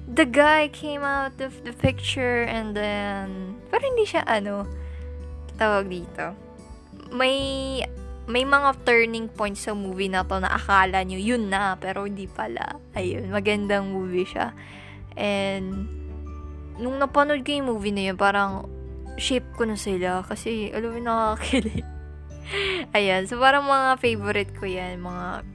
the 0.06 0.26
guy 0.26 0.66
came 0.70 1.02
out 1.02 1.34
of 1.38 1.54
the 1.62 1.74
picture 1.74 2.42
and 2.46 2.74
then, 2.74 3.58
pero 3.70 3.82
hindi 3.86 4.06
siya, 4.06 4.26
ano, 4.26 4.66
tawag 5.58 5.86
dito. 5.90 6.34
May, 7.14 7.78
may 8.30 8.46
mga 8.46 8.86
turning 8.86 9.26
points 9.26 9.66
sa 9.66 9.74
movie 9.74 10.06
na 10.06 10.22
to 10.22 10.38
na 10.38 10.54
akala 10.54 11.02
nyo, 11.02 11.18
yun 11.18 11.50
na, 11.50 11.74
pero 11.78 12.06
hindi 12.06 12.30
pala. 12.30 12.78
Ayun, 12.94 13.30
magandang 13.34 13.90
movie 13.90 14.28
siya. 14.28 14.54
And, 15.18 15.90
nung 16.78 17.02
napanood 17.02 17.42
ko 17.42 17.50
yung 17.50 17.68
movie 17.68 17.90
na 17.90 18.12
yun, 18.12 18.18
parang, 18.18 18.70
shape 19.18 19.50
ko 19.58 19.66
na 19.66 19.74
sila. 19.74 20.22
Kasi, 20.22 20.70
alam 20.70 20.94
mo, 20.94 21.00
nakakakilig. 21.02 21.84
Ayan, 22.96 23.26
so 23.26 23.38
parang 23.38 23.66
mga 23.66 23.98
favorite 23.98 24.52
ko 24.54 24.66
yan, 24.66 25.02
mga 25.02 25.46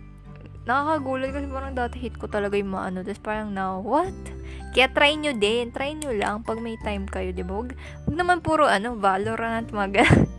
nakakagulat 0.67 1.31
kasi 1.31 1.47
parang 1.47 1.73
dati 1.73 1.95
hit 2.03 2.19
ko 2.19 2.27
talaga 2.27 2.59
yung 2.59 2.75
maano. 2.75 2.99
Tapos 2.99 3.23
parang 3.23 3.55
now, 3.55 3.79
what? 3.79 4.11
Kaya 4.75 4.91
try 4.91 5.15
nyo 5.15 5.31
din. 5.31 5.71
Try 5.71 5.95
nyo 5.95 6.11
lang 6.11 6.43
pag 6.43 6.59
may 6.59 6.75
time 6.83 7.07
kayo, 7.07 7.31
di 7.31 7.41
ba? 7.41 7.63
Huwag, 7.63 7.71
naman 8.11 8.43
puro 8.43 8.67
ano, 8.67 8.99
Valorant, 8.99 9.71
mga 9.71 10.03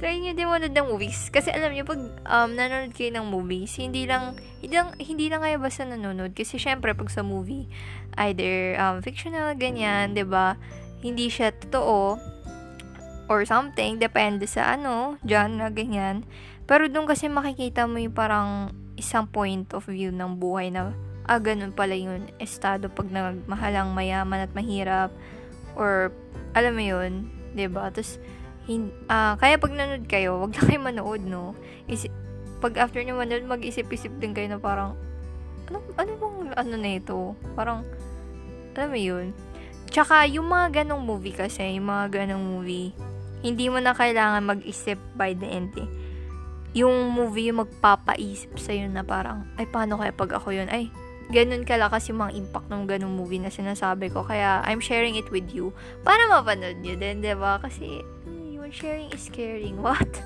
try 0.00 0.18
nyo 0.18 0.32
din 0.32 0.48
manood 0.48 0.74
ng 0.74 0.88
movies. 0.88 1.28
Kasi 1.32 1.52
alam 1.52 1.72
nyo, 1.72 1.84
pag 1.86 2.00
um, 2.26 2.50
nanonood 2.54 2.92
kayo 2.92 3.10
ng 3.14 3.26
movies, 3.26 3.76
hindi 3.76 4.04
lang, 4.04 4.36
hindi 4.62 4.76
lang, 4.76 4.94
hindi 4.96 5.26
lang 5.28 5.40
kayo 5.42 5.56
basta 5.60 5.82
nanonood. 5.84 6.32
Kasi 6.36 6.56
syempre, 6.60 6.92
pag 6.92 7.08
sa 7.08 7.24
movie, 7.24 7.66
either 8.20 8.76
um, 8.80 9.00
fictional, 9.00 9.52
ganyan, 9.56 10.12
di 10.12 10.24
ba? 10.24 10.56
Hindi 11.00 11.28
siya 11.28 11.52
totoo 11.52 12.18
or 13.26 13.42
something, 13.42 13.98
depende 13.98 14.46
sa 14.46 14.78
ano, 14.78 15.18
genre, 15.26 15.70
ganyan. 15.74 16.22
Pero 16.66 16.90
doon 16.90 17.06
kasi 17.06 17.30
makikita 17.30 17.86
mo 17.86 17.98
yung 17.98 18.14
parang 18.14 18.74
isang 18.98 19.28
point 19.28 19.70
of 19.76 19.86
view 19.86 20.10
ng 20.10 20.40
buhay 20.40 20.72
na 20.72 20.90
ah, 21.26 21.42
ganun 21.42 21.74
pala 21.74 21.98
yung 21.98 22.30
estado 22.38 22.86
pag 22.86 23.10
nagmahalang 23.10 23.92
mayaman 23.92 24.46
at 24.46 24.52
mahirap 24.54 25.10
or 25.74 26.14
alam 26.54 26.72
mo 26.78 26.82
yun, 26.82 27.28
'di 27.52 27.66
ba? 27.68 27.90
Tapos 27.90 28.16
hin, 28.66 28.90
uh, 29.06 29.38
kaya 29.38 29.56
pag 29.56 29.72
nanood 29.72 30.04
kayo, 30.10 30.42
wag 30.42 30.52
lang 30.58 30.66
kayo 30.66 30.80
manood, 30.82 31.22
no? 31.22 31.54
Isip, 31.86 32.10
pag 32.58 32.74
after 32.76 33.00
nyo 33.00 33.16
manood, 33.16 33.46
mag-isip-isip 33.46 34.12
din 34.18 34.34
kayo 34.34 34.50
na 34.50 34.58
parang 34.58 34.98
ano, 35.70 35.82
ano 35.98 36.10
bang 36.18 36.36
ano 36.54 36.74
na 36.78 36.90
ito? 36.98 37.34
Parang 37.54 37.86
alam 38.76 38.90
mo 38.92 38.98
yun? 38.98 39.32
Tsaka, 39.88 40.28
yung 40.28 40.50
mga 40.50 40.82
ganong 40.82 41.00
movie 41.00 41.32
kasi, 41.32 41.78
yung 41.78 41.88
mga 41.88 42.22
ganong 42.22 42.42
movie, 42.42 42.92
hindi 43.40 43.70
mo 43.70 43.78
na 43.78 43.94
kailangan 43.94 44.44
mag-isip 44.44 44.98
by 45.14 45.32
the 45.32 45.46
end 45.46 45.72
eh 45.78 45.88
yung 46.76 47.08
movie 47.08 47.48
yung 47.48 47.64
magpapaisip 47.64 48.52
sa'yo 48.60 48.92
na 48.92 49.00
parang, 49.00 49.48
ay, 49.56 49.64
paano 49.64 49.96
kaya 49.96 50.12
pag 50.12 50.36
ako 50.36 50.52
yun? 50.52 50.68
Ay, 50.68 50.92
ganun 51.32 51.64
kalakas 51.64 52.12
yung 52.12 52.20
mga 52.20 52.36
impact 52.36 52.68
ng 52.68 52.84
ganung 52.84 53.16
movie 53.16 53.40
na 53.40 53.48
sinasabi 53.48 54.12
ko. 54.12 54.20
Kaya, 54.28 54.60
I'm 54.68 54.84
sharing 54.84 55.16
it 55.16 55.32
with 55.32 55.48
you 55.56 55.72
para 56.04 56.28
mapanood 56.28 56.84
nyo 56.84 57.00
din, 57.00 57.24
ba 57.24 57.32
diba? 57.32 57.52
Kasi, 57.64 58.04
sharing 58.70 59.10
is 59.12 59.28
caring. 59.30 59.80
What? 59.84 60.22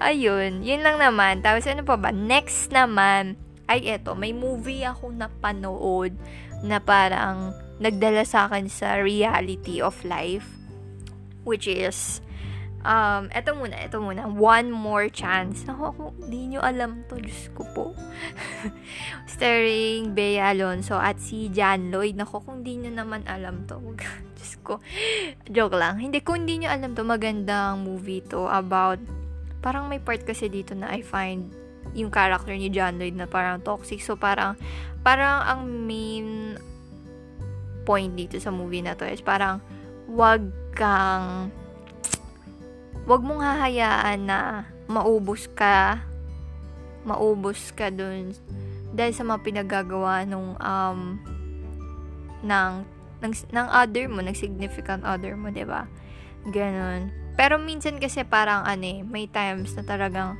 Ayun, 0.00 0.64
yun 0.64 0.80
lang 0.80 1.02
naman. 1.02 1.44
Tapos, 1.44 1.68
ano 1.68 1.84
pa 1.84 1.98
ba? 1.98 2.10
Next 2.14 2.72
naman, 2.72 3.36
ay 3.68 3.84
eto, 3.84 4.16
may 4.16 4.32
movie 4.32 4.82
ako 4.82 5.12
napanood 5.12 6.16
na 6.64 6.80
parang 6.80 7.52
nagdala 7.78 8.24
sa 8.24 8.48
akin 8.48 8.66
sa 8.66 8.98
reality 8.98 9.78
of 9.84 9.94
life. 10.02 10.48
Which 11.44 11.68
is, 11.68 12.24
Um, 12.78 13.26
eto 13.34 13.58
muna, 13.58 13.74
eto 13.82 13.98
muna. 13.98 14.30
One 14.30 14.70
more 14.70 15.10
chance. 15.10 15.66
Ako, 15.66 15.82
ako, 15.90 16.04
di 16.30 16.54
nyo 16.54 16.62
alam 16.62 17.02
to. 17.10 17.18
Diyos 17.18 17.50
ko 17.50 17.66
po. 17.74 17.84
Starring 19.34 20.14
Bea 20.14 20.54
Alonso 20.54 20.94
at 20.94 21.18
si 21.18 21.50
Jan 21.50 21.90
Lloyd. 21.90 22.14
Nako, 22.14 22.38
kung 22.38 22.62
di 22.62 22.78
nyo 22.78 22.94
naman 22.94 23.26
alam 23.26 23.66
to. 23.66 23.82
Diyos 24.38 24.52
ko. 24.62 24.78
Joke 25.50 25.74
lang. 25.74 25.98
Hindi, 25.98 26.22
kung 26.22 26.46
di 26.46 26.62
nyo 26.62 26.70
alam 26.70 26.94
to, 26.94 27.02
magandang 27.02 27.82
movie 27.82 28.22
to 28.30 28.46
about, 28.46 29.02
parang 29.58 29.90
may 29.90 29.98
part 29.98 30.22
kasi 30.22 30.46
dito 30.46 30.78
na 30.78 30.94
I 30.94 31.02
find 31.02 31.50
yung 31.98 32.14
character 32.14 32.54
ni 32.54 32.70
John 32.70 33.02
Lloyd 33.02 33.18
na 33.18 33.26
parang 33.26 33.58
toxic. 33.58 33.98
So, 33.98 34.14
parang, 34.14 34.54
parang 35.02 35.42
ang 35.42 35.60
main 35.66 36.54
point 37.82 38.14
dito 38.14 38.38
sa 38.38 38.54
movie 38.54 38.86
na 38.86 38.94
to 38.94 39.02
is 39.02 39.18
parang, 39.18 39.58
wag 40.06 40.46
kang 40.78 41.50
wag 43.08 43.24
mong 43.24 43.40
hahayaan 43.40 44.28
na 44.28 44.68
maubos 44.84 45.48
ka 45.56 46.04
maubos 47.08 47.72
ka 47.72 47.88
dun 47.88 48.36
dahil 48.92 49.12
sa 49.16 49.24
mga 49.24 49.40
pinagagawa 49.40 50.28
nung 50.28 50.52
um 50.60 51.16
ng 52.44 52.72
ng, 53.18 53.32
ng 53.50 53.66
other 53.72 54.06
mo, 54.06 54.22
ng 54.22 54.36
significant 54.36 55.02
other 55.02 55.34
mo, 55.34 55.50
'di 55.50 55.66
ba? 55.66 55.90
Ganon. 56.52 57.10
Pero 57.34 57.58
minsan 57.58 57.98
kasi 57.98 58.22
parang 58.22 58.62
ano 58.62 58.84
eh, 58.84 59.00
may 59.02 59.26
times 59.26 59.74
na 59.74 59.82
talagang 59.82 60.38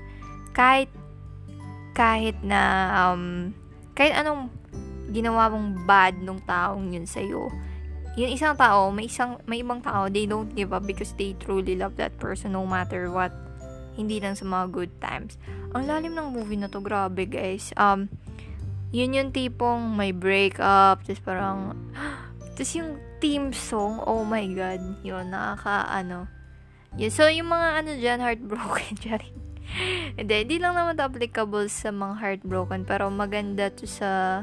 kahit 0.55 0.91
kahit 1.95 2.39
na 2.47 2.91
um 3.11 3.51
kahit 3.99 4.15
anong 4.15 4.53
ginawa 5.11 5.51
mong 5.51 5.89
bad 5.89 6.15
nung 6.23 6.39
taong 6.45 6.95
yun 6.95 7.09
sa'yo, 7.09 7.51
yung 8.19 8.35
isang 8.35 8.59
tao, 8.59 8.91
may 8.91 9.07
isang 9.07 9.39
may 9.47 9.63
ibang 9.63 9.79
tao, 9.79 10.11
they 10.11 10.27
don't 10.27 10.51
give 10.59 10.75
up 10.75 10.83
because 10.83 11.15
they 11.15 11.39
truly 11.39 11.79
love 11.79 11.95
that 11.95 12.19
person 12.19 12.59
no 12.59 12.67
matter 12.67 13.07
what. 13.15 13.31
Hindi 13.95 14.19
lang 14.19 14.35
sa 14.35 14.43
mga 14.43 14.67
good 14.75 14.93
times. 14.99 15.39
Ang 15.75 15.87
lalim 15.87 16.19
ng 16.19 16.35
movie 16.35 16.59
na 16.59 16.67
to, 16.67 16.83
grabe 16.83 17.31
guys. 17.31 17.71
Um, 17.79 18.11
yun 18.91 19.15
yung 19.15 19.31
tipong 19.31 19.95
may 19.95 20.11
break 20.11 20.59
up, 20.59 21.07
tapos 21.07 21.23
parang, 21.23 21.77
tapos 22.59 22.73
yung 22.75 22.99
team 23.23 23.55
song, 23.55 24.03
oh 24.03 24.27
my 24.27 24.47
god, 24.55 24.81
yun, 25.07 25.31
nakaka, 25.31 25.87
ano. 25.91 26.27
Yun, 26.97 27.13
so, 27.13 27.29
yung 27.29 27.53
mga 27.53 27.69
ano 27.85 27.91
dyan, 28.01 28.19
heartbroken, 28.23 28.95
charing. 29.03 29.37
Hindi, 30.17 30.35
hindi 30.49 30.57
lang 30.57 30.73
naman 30.73 30.97
to 30.97 31.05
applicable 31.05 31.69
sa 31.69 31.93
mga 31.93 32.15
heartbroken, 32.17 32.89
pero 32.89 33.13
maganda 33.13 33.69
to 33.69 33.85
sa 33.85 34.43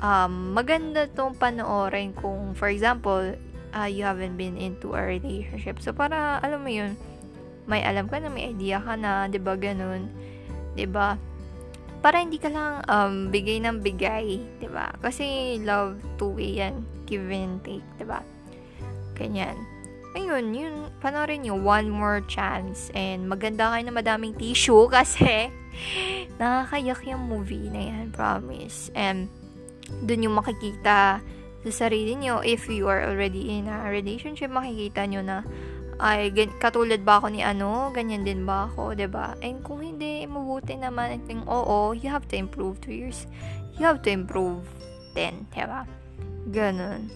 um, 0.00 0.56
maganda 0.56 1.06
tong 1.12 1.36
panoorin 1.36 2.16
kung, 2.16 2.56
for 2.56 2.72
example, 2.72 3.36
uh, 3.76 3.88
you 3.88 4.02
haven't 4.02 4.34
been 4.34 4.56
into 4.56 4.96
a 4.96 5.02
relationship. 5.04 5.78
So, 5.84 5.92
para, 5.92 6.40
alam 6.42 6.64
mo 6.64 6.70
yun, 6.72 6.96
may 7.68 7.84
alam 7.84 8.08
ka 8.08 8.18
na, 8.18 8.32
may 8.32 8.50
idea 8.50 8.80
ka 8.82 8.96
na, 8.96 9.28
ba 9.28 9.30
diba, 9.30 9.54
ganun. 9.54 10.10
ba 10.10 10.74
diba? 10.74 11.08
Para 12.00 12.16
hindi 12.24 12.40
ka 12.40 12.48
lang 12.48 12.80
um, 12.88 13.14
bigay 13.28 13.60
ng 13.60 13.84
bigay, 13.84 14.40
ba 14.40 14.58
diba? 14.58 14.86
Kasi 15.04 15.24
love 15.62 16.00
two-way 16.16 16.58
yan, 16.64 16.82
give 17.04 17.28
and 17.28 17.60
take, 17.62 17.84
ba 17.94 17.96
diba? 18.00 18.20
Ganyan. 19.14 19.56
Ayun, 20.10 20.50
yun, 20.50 20.90
panoorin 20.98 21.46
nyo, 21.46 21.54
one 21.54 21.86
more 21.86 22.18
chance. 22.26 22.90
And 22.98 23.30
maganda 23.30 23.70
kayo 23.70 23.86
na 23.86 23.94
madaming 23.94 24.34
tissue 24.34 24.90
kasi 24.96 25.52
nakakayak 26.40 27.06
yung 27.06 27.30
movie 27.30 27.70
na 27.70 27.94
yan, 27.94 28.10
promise. 28.10 28.90
And 28.98 29.30
dun 30.04 30.24
yung 30.24 30.36
makikita 30.38 31.20
sa 31.60 31.70
sarili 31.70 32.16
nyo. 32.16 32.40
If 32.40 32.66
you 32.70 32.88
are 32.88 33.04
already 33.04 33.58
in 33.58 33.68
a 33.68 33.88
relationship, 33.88 34.48
makikita 34.48 35.04
nyo 35.08 35.20
na 35.20 35.38
ay 36.00 36.32
katulad 36.56 37.04
ba 37.04 37.20
ako 37.20 37.28
ni 37.28 37.44
ano, 37.44 37.92
ganyan 37.92 38.24
din 38.24 38.48
ba 38.48 38.72
ako, 38.72 38.96
ba? 39.12 39.36
And 39.44 39.60
kung 39.60 39.84
hindi 39.84 40.24
mabuti 40.24 40.72
naman, 40.80 41.12
I 41.12 41.20
think 41.28 41.44
oo, 41.44 41.92
you 41.92 42.08
have 42.08 42.24
to 42.32 42.40
improve 42.40 42.80
to 42.88 42.90
yours. 42.90 43.28
You 43.76 43.84
have 43.84 44.00
to 44.08 44.10
improve 44.10 44.64
then, 45.12 45.44
'di 45.52 45.64
ba? 45.68 45.84
Ganun. 46.48 47.12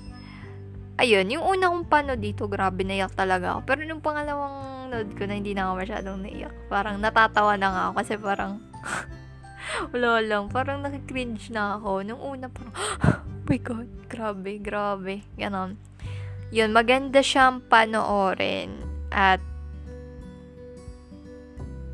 Ayun, 0.95 1.27
yung 1.27 1.43
una 1.43 1.75
kong 1.75 1.91
panood 1.91 2.23
dito, 2.23 2.47
grabe 2.47 2.87
naiyak 2.87 3.19
talaga 3.19 3.59
ako. 3.59 3.61
Pero 3.67 3.81
nung 3.83 4.05
pangalawang 4.05 4.93
load 4.95 5.11
ko 5.19 5.27
na 5.27 5.35
hindi 5.35 5.51
na 5.51 5.67
ako 5.67 5.73
masyadong 5.83 6.19
naiyak. 6.23 6.55
Parang 6.71 7.03
natatawa 7.03 7.59
na 7.59 7.69
nga 7.73 7.83
ako 7.91 7.95
kasi 7.99 8.15
parang 8.15 8.53
Wala 9.93 10.23
lang. 10.23 10.51
Parang 10.51 10.83
nakikringe 10.83 11.51
na 11.51 11.79
ako. 11.79 12.05
Nung 12.07 12.23
una, 12.23 12.47
parang, 12.51 12.75
oh 13.05 13.21
my 13.49 13.59
God, 13.61 13.89
grabe, 14.07 14.53
grabe. 14.61 15.15
Ganon. 15.37 15.77
yun, 16.55 16.71
maganda 16.71 17.19
siyang 17.19 17.65
panoorin. 17.67 18.71
At, 19.11 19.43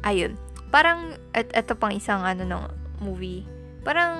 ayun. 0.04 0.36
Parang, 0.68 1.16
at, 1.32 1.48
ito 1.50 1.72
pang 1.74 1.94
isang 1.94 2.22
ano 2.22 2.44
ng 2.44 2.64
movie. 3.00 3.48
Parang, 3.82 4.16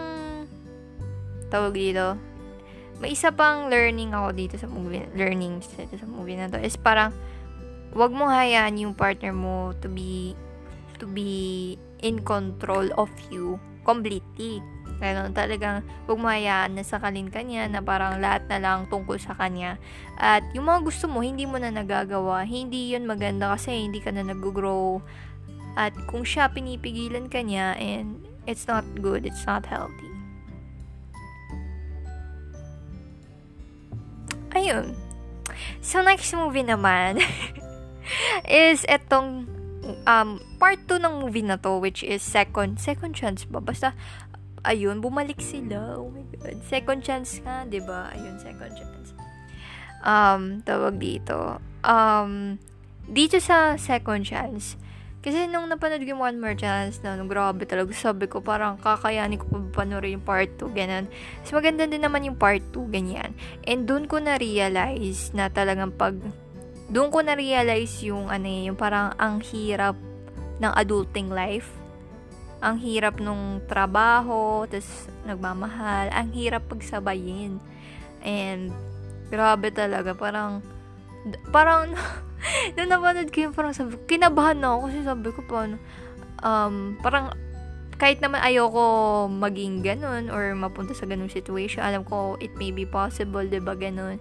tawag 1.52 1.76
dito, 1.76 2.16
may 3.00 3.16
isa 3.16 3.32
pang 3.32 3.72
learning 3.72 4.12
ako 4.12 4.28
dito 4.32 4.56
sa 4.60 4.68
movie, 4.68 5.04
learning 5.16 5.60
dito 5.60 5.96
sa 5.96 6.08
movie 6.08 6.36
na 6.36 6.48
to, 6.48 6.60
is 6.60 6.76
parang, 6.76 7.12
wag 7.92 8.12
mo 8.12 8.28
hayaan 8.28 8.80
yung 8.80 8.94
partner 8.94 9.34
mo 9.34 9.72
to 9.82 9.88
be, 9.88 10.32
to 11.00 11.08
be 11.08 11.74
in 12.02 12.24
control 12.24 12.88
of 12.96 13.10
you 13.28 13.60
completely. 13.84 14.60
Ganon, 15.00 15.32
talagang 15.32 15.80
huwag 16.04 16.20
na 16.68 16.84
sakalin 16.84 17.32
ka 17.32 17.40
niya 17.40 17.72
na 17.72 17.80
parang 17.80 18.20
lahat 18.20 18.44
na 18.52 18.60
lang 18.60 18.84
tungkol 18.92 19.16
sa 19.16 19.32
kanya. 19.32 19.80
At 20.20 20.44
yung 20.52 20.68
mga 20.68 20.84
gusto 20.84 21.08
mo, 21.08 21.24
hindi 21.24 21.48
mo 21.48 21.56
na 21.56 21.72
nagagawa. 21.72 22.44
Hindi 22.44 22.92
yun 22.92 23.08
maganda 23.08 23.56
kasi 23.56 23.88
hindi 23.88 24.04
ka 24.04 24.12
na 24.12 24.28
nag-grow. 24.28 25.00
At 25.72 25.96
kung 26.04 26.28
siya 26.28 26.52
pinipigilan 26.52 27.32
ka 27.32 27.40
niya 27.40 27.80
and 27.80 28.20
it's 28.44 28.68
not 28.68 28.84
good, 29.00 29.24
it's 29.24 29.48
not 29.48 29.64
healthy. 29.64 30.12
Ayun. 34.52 34.92
So, 35.80 36.04
next 36.04 36.36
movie 36.36 36.66
naman 36.66 37.24
is 38.44 38.84
etong 38.84 39.48
um, 40.06 40.40
part 40.60 40.80
2 40.88 41.00
ng 41.00 41.14
movie 41.24 41.46
na 41.46 41.56
to, 41.60 41.78
which 41.80 42.02
is 42.02 42.20
second, 42.20 42.80
second 42.80 43.16
chance 43.16 43.44
ba? 43.44 43.60
Basta, 43.60 43.96
ayun, 44.64 45.00
bumalik 45.00 45.40
sila. 45.40 45.96
Oh 46.00 46.12
my 46.12 46.24
God. 46.36 46.60
Second 46.68 47.00
chance 47.00 47.40
nga, 47.40 47.64
ba 47.64 47.70
diba? 47.70 48.00
Ayun, 48.12 48.36
second 48.40 48.72
chance. 48.76 49.08
Um, 50.00 50.64
tawag 50.64 50.96
dito. 50.96 51.60
Um, 51.84 52.60
dito 53.08 53.40
sa 53.40 53.76
second 53.76 54.24
chance, 54.24 54.80
kasi 55.20 55.44
nung 55.52 55.68
napanood 55.68 56.00
yung 56.08 56.24
One 56.24 56.40
More 56.40 56.56
Chance 56.56 57.04
na, 57.04 57.12
no, 57.12 57.28
grabe 57.28 57.68
talaga, 57.68 57.92
sabi 57.92 58.24
ko 58.24 58.40
parang 58.40 58.80
kakayanin 58.80 59.36
ko 59.36 59.52
pa 59.52 59.84
panoorin 59.84 60.16
yung 60.16 60.24
part 60.24 60.48
2, 60.56 60.72
ganyan. 60.72 61.04
Mas 61.44 61.52
maganda 61.52 61.84
din 61.84 62.00
naman 62.00 62.24
yung 62.24 62.40
part 62.40 62.64
2, 62.72 62.88
ganyan. 62.88 63.36
And 63.68 63.84
doon 63.84 64.08
ko 64.08 64.16
na-realize 64.16 65.36
na 65.36 65.52
talagang 65.52 65.92
pag, 65.92 66.16
doon 66.90 67.08
ko 67.08 67.22
na-realize 67.22 68.02
yung, 68.04 68.26
ano 68.26 68.46
eh, 68.46 68.66
yung 68.66 68.78
parang 68.78 69.14
ang 69.16 69.38
hirap 69.40 69.94
ng 70.60 70.72
adulting 70.76 71.30
life 71.30 71.80
ang 72.60 72.76
hirap 72.76 73.16
nung 73.18 73.64
trabaho, 73.64 74.68
tapos 74.68 75.08
nagmamahal, 75.24 76.12
ang 76.12 76.28
hirap 76.36 76.68
pagsabayin. 76.68 77.56
And, 78.20 78.68
grabe 79.32 79.72
talaga, 79.72 80.12
parang, 80.12 80.60
parang, 81.48 81.96
nung 82.76 82.88
napanood 82.92 83.32
ko 83.32 83.48
yun, 83.48 83.52
parang 83.56 83.72
sabi, 83.72 83.96
kinabahan 84.04 84.60
na 84.60 84.76
ako 84.76 84.92
kasi 84.92 84.98
sabi 85.00 85.28
ko, 85.32 85.40
paano, 85.48 85.80
um, 86.44 87.00
parang, 87.00 87.32
kahit 88.00 88.16
naman 88.24 88.40
ayoko 88.40 89.28
maging 89.28 89.84
ganun 89.84 90.32
or 90.32 90.56
mapunta 90.56 90.96
sa 90.96 91.04
ganung 91.04 91.28
situation, 91.28 91.84
alam 91.84 92.00
ko 92.00 92.40
it 92.40 92.48
may 92.56 92.72
be 92.72 92.88
possible, 92.88 93.44
'di 93.44 93.60
ba 93.60 93.76
ganun. 93.76 94.16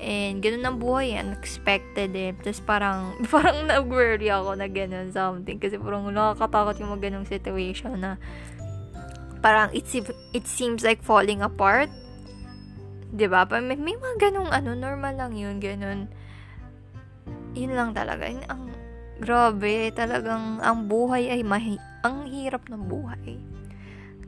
And 0.00 0.40
ganun 0.40 0.64
ang 0.64 0.78
buhay, 0.80 1.12
unexpected 1.20 2.16
eh. 2.16 2.32
Tapos 2.40 2.64
parang, 2.64 3.14
parang 3.32 3.68
nag-worry 3.68 4.32
ako 4.32 4.56
na 4.56 4.66
ganun 4.66 5.12
something. 5.12 5.60
Kasi 5.60 5.76
parang 5.76 6.08
nakakatakot 6.08 6.80
yung 6.80 6.96
mga 6.96 7.12
ganung 7.12 7.28
situation 7.28 8.00
na 8.00 8.16
parang 9.44 9.68
it, 9.76 9.84
it 10.32 10.44
seems 10.48 10.80
like 10.80 11.04
falling 11.04 11.44
apart. 11.44 11.92
'di 13.10 13.26
ba? 13.26 13.44
May, 13.46 13.76
may 13.76 13.96
mga 13.98 14.30
ganung 14.30 14.50
ano, 14.50 14.74
normal 14.74 15.14
lang 15.18 15.32
yun, 15.34 15.58
ganun. 15.58 16.06
Yun 17.54 17.72
lang 17.74 17.90
talaga. 17.92 18.30
Ang 18.30 18.70
grabe, 19.18 19.90
talagang 19.92 20.62
ang 20.62 20.86
buhay 20.86 21.28
ay 21.28 21.42
mahi 21.42 21.76
ang 22.00 22.24
hirap 22.30 22.64
ng 22.70 22.88
buhay. 22.88 23.36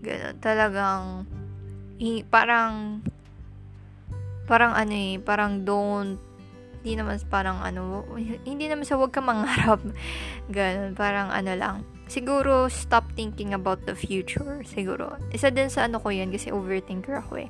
Ganun, 0.03 0.37
talagang, 0.43 1.25
hi, 1.97 2.27
parang, 2.27 3.01
parang 4.47 4.75
ano 4.75 4.95
eh, 4.95 5.17
parang 5.23 5.63
don't, 5.63 6.19
hindi 6.83 6.99
naman 6.99 7.15
parang 7.31 7.63
ano, 7.63 8.03
hindi 8.43 8.67
naman 8.67 8.83
sa 8.83 8.99
wag 8.99 9.15
ka 9.15 9.23
mangarap. 9.23 9.79
Ganun, 10.51 10.99
parang 10.99 11.31
ano 11.31 11.55
lang. 11.55 11.77
Siguro, 12.11 12.67
stop 12.67 13.07
thinking 13.15 13.55
about 13.55 13.87
the 13.87 13.95
future. 13.95 14.61
Siguro. 14.67 15.15
Isa 15.31 15.55
din 15.55 15.71
sa 15.71 15.87
ano 15.87 16.03
ko 16.03 16.11
yan, 16.11 16.35
kasi 16.35 16.51
overthinker 16.51 17.23
ako 17.23 17.47
eh. 17.47 17.49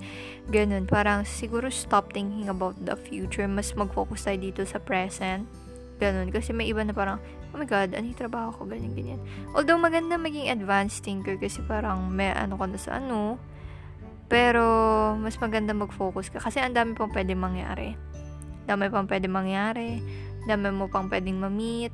Ganun, 0.53 0.85
parang 0.85 1.25
siguro 1.25 1.73
stop 1.73 2.13
thinking 2.13 2.53
about 2.53 2.77
the 2.85 2.95
future. 2.95 3.49
Mas 3.49 3.73
mag-focus 3.73 4.29
tayo 4.29 4.39
dito 4.39 4.63
sa 4.69 4.77
present. 4.77 5.49
Ganun, 5.97 6.29
kasi 6.29 6.53
may 6.53 6.69
iba 6.69 6.85
na 6.85 6.93
parang, 6.93 7.17
oh 7.51 7.57
my 7.57 7.65
god, 7.65 7.97
ano 7.97 8.05
yung 8.05 8.21
trabaho 8.21 8.53
ko, 8.53 8.69
ganyan, 8.69 8.93
ganyan. 8.93 9.21
Although 9.57 9.81
maganda 9.81 10.21
maging 10.21 10.53
advanced 10.53 11.09
thinker 11.09 11.41
kasi 11.41 11.65
parang 11.65 12.13
may 12.13 12.37
ano 12.37 12.61
ka 12.61 12.69
na 12.69 12.79
sa 12.79 13.01
ano, 13.01 13.41
pero 14.33 14.65
mas 15.21 15.37
maganda 15.37 15.77
mag-focus 15.77 16.33
ka 16.33 16.41
kasi 16.41 16.57
ang 16.57 16.73
dami 16.73 16.97
pang 16.97 17.13
pwede 17.13 17.37
mangyari. 17.37 17.93
Dami 18.65 18.89
pang 18.89 19.05
pwede 19.05 19.29
mangyari, 19.29 20.01
dami 20.49 20.73
mo 20.73 20.89
pang 20.89 21.13
pwedeng 21.13 21.37
ma-meet, 21.37 21.93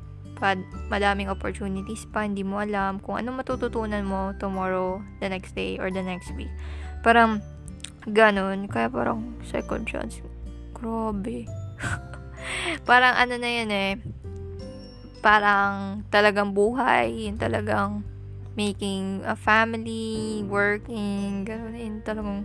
madaming 0.87 1.27
opportunities 1.27 2.07
pa, 2.07 2.23
hindi 2.23 2.47
mo 2.47 2.63
alam 2.63 3.03
kung 3.03 3.19
ano 3.19 3.35
matututunan 3.35 4.07
mo 4.07 4.31
tomorrow, 4.39 5.03
the 5.19 5.27
next 5.27 5.51
day, 5.51 5.75
or 5.83 5.91
the 5.91 5.99
next 5.99 6.31
week. 6.39 6.47
Parang, 7.03 7.43
ganun. 8.07 8.71
Kaya 8.71 8.87
parang, 8.87 9.35
second 9.43 9.83
chance. 9.83 10.23
Grabe. 10.71 11.43
parang 12.89 13.19
ano 13.19 13.35
na 13.35 13.49
yan 13.51 13.69
eh, 13.69 13.91
parang 15.19 16.07
talagang 16.07 16.55
buhay, 16.55 17.27
yung 17.27 17.35
talagang 17.35 18.07
making 18.57 19.21
a 19.25 19.35
family, 19.37 20.45
working, 20.47 21.45
gano'n 21.45 21.75
yun, 21.77 21.95
talagang 22.01 22.43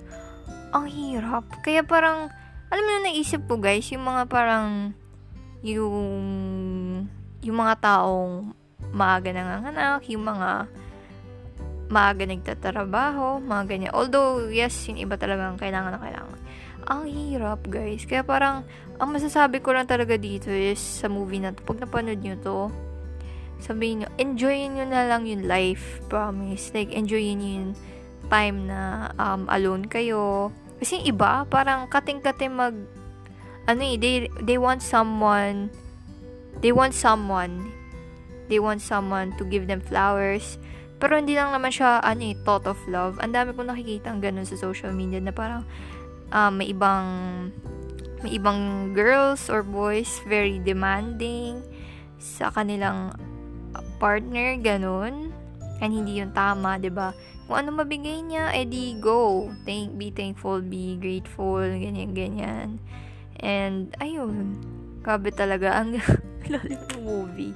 ang 0.75 0.87
hirap. 0.91 1.47
Kaya 1.63 1.87
parang, 1.87 2.29
alam 2.69 2.83
mo 2.85 2.91
na 2.99 3.09
naisip 3.09 3.47
ko 3.47 3.57
guys, 3.61 3.89
yung 3.95 4.05
mga 4.05 4.27
parang, 4.29 4.93
yung, 5.65 7.09
yung 7.41 7.57
mga 7.57 7.75
taong 7.81 8.53
maaga 8.95 9.31
nanganganak, 9.33 10.03
yung 10.11 10.25
mga 10.27 10.49
maaga 11.89 12.25
nagtatrabaho, 12.25 13.39
mga 13.45 13.63
ganyan. 13.69 13.93
Although, 13.95 14.49
yes, 14.49 14.75
yung 14.89 14.99
iba 14.99 15.15
talagang 15.15 15.61
kailangan 15.61 15.95
na 15.95 16.01
kailangan. 16.01 16.39
Ang 16.85 17.03
hirap, 17.09 17.65
guys. 17.69 18.05
Kaya 18.05 18.25
parang, 18.25 18.65
ang 19.01 19.09
masasabi 19.11 19.61
ko 19.61 19.73
lang 19.73 19.89
talaga 19.89 20.17
dito 20.17 20.49
is 20.53 20.81
sa 20.81 21.09
movie 21.09 21.41
na 21.41 21.53
to, 21.53 21.61
pag 21.65 21.81
napanood 21.81 22.21
nyo 22.21 22.37
to, 22.41 22.59
sabihin 23.65 24.05
nyo, 24.05 24.09
enjoyin 24.21 24.77
nyo 24.77 24.85
na 24.85 25.09
lang 25.09 25.25
yung 25.25 25.49
life, 25.49 26.05
promise. 26.13 26.69
Like, 26.77 26.93
enjoyin 26.93 27.41
nyo 27.41 27.51
yung 27.65 27.73
time 28.29 28.69
na 28.69 29.09
um, 29.17 29.49
alone 29.49 29.89
kayo. 29.89 30.53
Kasi 30.77 31.01
iba, 31.09 31.49
parang 31.49 31.89
kating-kating 31.89 32.53
mag, 32.53 32.77
ano 33.65 33.81
eh, 33.81 33.97
they, 33.97 34.29
they 34.45 34.61
want 34.61 34.85
someone, 34.85 35.73
they 36.61 36.71
want 36.71 36.93
someone, 36.93 37.73
they 38.53 38.61
want 38.61 38.85
someone 38.85 39.33
to 39.41 39.49
give 39.49 39.65
them 39.65 39.81
flowers, 39.81 40.61
pero 41.01 41.17
hindi 41.17 41.33
lang 41.33 41.57
naman 41.57 41.73
siya, 41.73 42.05
ano 42.05 42.23
eh, 42.29 42.37
thought 42.45 42.69
of 42.69 42.77
love. 42.85 43.17
Ang 43.25 43.33
dami 43.33 43.57
kong 43.57 43.73
nakikita 43.73 44.13
ang 44.13 44.21
ganun 44.21 44.45
sa 44.45 44.61
social 44.61 44.93
media 44.93 45.19
na 45.25 45.33
parang, 45.33 45.65
um, 46.33 46.53
may 46.61 46.69
ibang 46.69 47.09
may 48.25 48.41
ibang 48.41 48.93
girls 48.97 49.53
or 49.53 49.61
boys 49.61 50.17
very 50.25 50.57
demanding 50.57 51.61
sa 52.17 52.49
kanilang 52.49 53.13
partner, 53.99 54.55
ganun. 54.61 55.35
And 55.83 55.91
hindi 55.91 56.23
yun 56.23 56.31
tama, 56.31 56.79
'di 56.79 56.95
ba? 56.95 57.11
Kung 57.45 57.61
ano 57.61 57.85
mabigay 57.85 58.25
niya, 58.25 58.57
edi 58.57 58.97
go. 58.97 59.53
Thank, 59.69 60.01
be 60.01 60.09
thankful, 60.09 60.65
be 60.65 60.97
grateful, 60.97 61.61
ganyan, 61.61 62.17
ganyan. 62.17 62.81
And, 63.45 63.93
ayun. 64.01 64.57
Grabe 65.05 65.29
talaga. 65.29 65.77
Ang 65.77 66.01
lalim 66.53 66.81
ng 66.81 67.03
movie. 67.05 67.55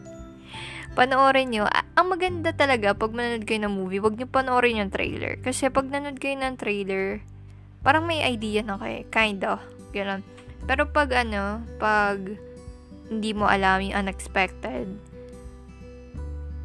Panoorin 0.93 1.49
nyo. 1.49 1.65
Ang 1.97 2.07
maganda 2.13 2.53
talaga, 2.53 2.93
pag 2.93 3.17
manonood 3.17 3.49
kayo 3.49 3.65
ng 3.65 3.75
movie, 3.81 4.03
wag 4.05 4.21
nyo 4.21 4.29
panoorin 4.29 4.85
yung 4.85 4.93
trailer. 4.93 5.41
Kasi 5.41 5.73
pag 5.73 5.89
nanonood 5.89 6.21
kayo 6.21 6.37
ng 6.37 6.61
trailer, 6.61 7.25
parang 7.81 8.05
may 8.05 8.21
idea 8.21 8.61
na 8.61 8.77
kayo. 8.77 9.09
Kind 9.09 9.41
of. 9.41 9.65
Ganun. 9.97 10.21
Pero 10.69 10.85
pag 10.85 11.09
ano, 11.17 11.65
pag 11.81 12.21
hindi 13.09 13.33
mo 13.33 13.49
alam 13.49 13.81
yung 13.81 14.05
unexpected, 14.05 14.85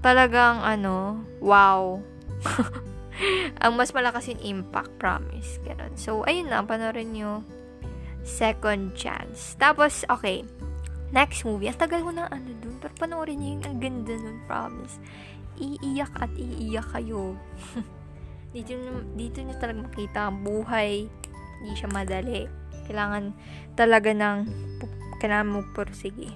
talagang 0.04 0.60
ano, 0.60 1.24
wow. 1.40 1.98
ang 3.64 3.74
mas 3.80 3.96
malakas 3.96 4.28
yung 4.30 4.42
impact, 4.44 4.92
promise. 5.00 5.58
Ganun. 5.64 5.96
So, 5.96 6.28
ayun 6.28 6.52
lang, 6.52 6.68
panoorin 6.68 7.16
nyo. 7.16 7.42
Second 8.28 8.94
chance. 8.94 9.56
Tapos, 9.56 10.04
okay. 10.12 10.44
Next 11.16 11.48
movie. 11.48 11.72
Ang 11.72 11.80
tagal 11.80 12.04
ko 12.04 12.12
na 12.12 12.28
ano 12.28 12.52
dun. 12.60 12.78
Pero 12.84 12.94
panoorin 13.00 13.40
nyo 13.40 13.50
yung 13.58 13.64
ang 13.64 13.78
ganda 13.80 14.14
nun, 14.20 14.38
promise. 14.44 15.00
Iiyak 15.58 16.14
at 16.20 16.34
iiyak 16.36 16.88
kayo. 16.92 17.40
dito, 18.54 18.76
dito 19.16 19.38
nyo 19.40 19.56
talaga 19.56 19.80
makita 19.88 20.20
ang 20.28 20.44
buhay. 20.44 21.08
Hindi 21.64 21.74
siya 21.80 21.88
madali 21.88 22.64
kailangan 22.86 23.32
talaga 23.74 24.12
ng 24.12 24.38
kailangan 25.20 25.48
mo 25.48 25.60
sige. 25.96 26.36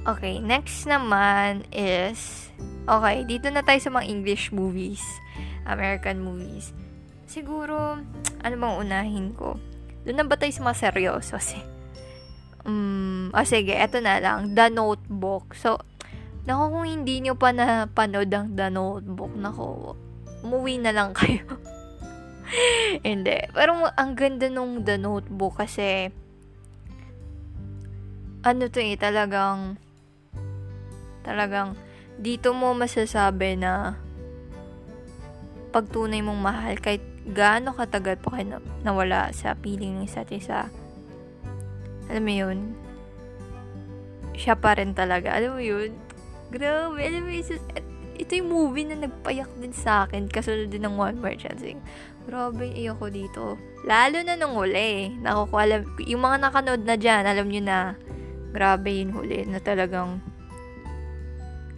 Okay, 0.00 0.40
next 0.40 0.88
naman 0.88 1.68
is, 1.74 2.48
okay, 2.88 3.24
dito 3.28 3.52
na 3.52 3.60
tayo 3.60 3.80
sa 3.84 3.92
mga 3.92 4.08
English 4.08 4.48
movies, 4.48 5.04
American 5.68 6.24
movies. 6.24 6.72
Siguro, 7.28 8.00
ano 8.40 8.54
bang 8.56 8.76
unahin 8.80 9.36
ko? 9.36 9.60
Doon 10.08 10.16
na 10.16 10.26
ba 10.26 10.40
tayo 10.40 10.50
sa 10.56 10.64
mga 10.64 10.80
seryoso? 10.88 11.36
Kasi, 11.36 11.60
um, 12.64 13.28
oh, 13.30 13.44
sige, 13.44 13.76
eto 13.76 14.00
na 14.00 14.18
lang, 14.18 14.56
The 14.56 14.72
Notebook. 14.72 15.52
So, 15.52 15.84
Naku, 16.48 16.64
kung 16.72 16.86
hindi 16.88 17.20
nyo 17.20 17.36
pa 17.36 17.52
napanood 17.52 18.32
ang 18.32 18.56
The 18.56 18.72
Notebook, 18.72 19.32
naku, 19.36 19.92
umuwi 20.40 20.80
na 20.80 20.92
lang 20.96 21.12
kayo. 21.18 21.44
hindi. 23.04 23.36
Pero 23.52 23.86
ang 23.92 24.12
ganda 24.16 24.48
nung 24.48 24.80
The 24.80 24.96
Notebook 24.96 25.60
kasi, 25.60 26.08
ano 28.40 28.62
to 28.72 28.80
eh, 28.80 28.96
talagang, 28.96 29.76
talagang, 31.22 31.76
dito 32.20 32.52
mo 32.52 32.72
masasabi 32.76 33.56
na, 33.56 33.96
pag 35.70 35.86
tunay 35.86 36.20
mong 36.20 36.40
mahal, 36.40 36.74
kahit 36.82 37.02
gaano 37.30 37.76
katagal 37.76 38.18
pa 38.18 38.34
kayo 38.34 38.58
nawala 38.82 39.30
sa 39.30 39.54
piling 39.54 40.02
ng 40.02 40.06
isa't 40.08 40.32
isa, 40.34 40.66
alam 42.10 42.22
mo 42.26 42.34
yun, 42.34 42.58
siya 44.34 44.58
pa 44.58 44.74
rin 44.74 44.96
talaga. 44.96 45.36
Alam 45.36 45.60
mo 45.60 45.62
yun, 45.62 45.94
Grabe, 46.50 46.98
alam 47.06 47.22
mo, 47.22 47.30
isa, 47.30 47.54
ito 48.18 48.34
yung 48.34 48.50
movie 48.50 48.82
na 48.82 48.98
nagpayak 48.98 49.46
din 49.62 49.70
sa 49.70 50.04
akin 50.04 50.26
kasunod 50.26 50.66
din 50.66 50.82
ng 50.82 50.98
One 50.98 51.22
More 51.22 51.38
Chance. 51.38 51.78
Grabe, 52.26 52.66
iyak 52.74 52.98
ko 52.98 53.06
dito. 53.06 53.44
Lalo 53.86 54.18
na 54.26 54.34
nung 54.34 54.58
huli. 54.58 55.14
Naku, 55.22 55.46
alam, 55.54 55.86
yung 56.02 56.26
mga 56.26 56.36
nakanood 56.42 56.82
na 56.82 56.98
dyan, 56.98 57.22
alam 57.22 57.46
nyo 57.46 57.62
na, 57.62 57.78
grabe 58.50 58.90
yung 58.98 59.14
huli 59.14 59.46
na 59.46 59.62
talagang 59.62 60.18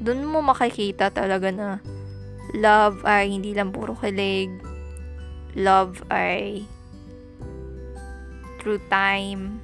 doon 0.02 0.26
mo 0.26 0.42
makikita 0.42 1.14
talaga 1.14 1.48
na 1.54 1.78
love 2.58 3.06
ay 3.06 3.30
hindi 3.30 3.54
lang 3.54 3.70
puro 3.70 3.94
kilig. 3.94 4.50
Love 5.54 6.02
ay 6.10 6.66
through 8.58 8.82
time. 8.90 9.62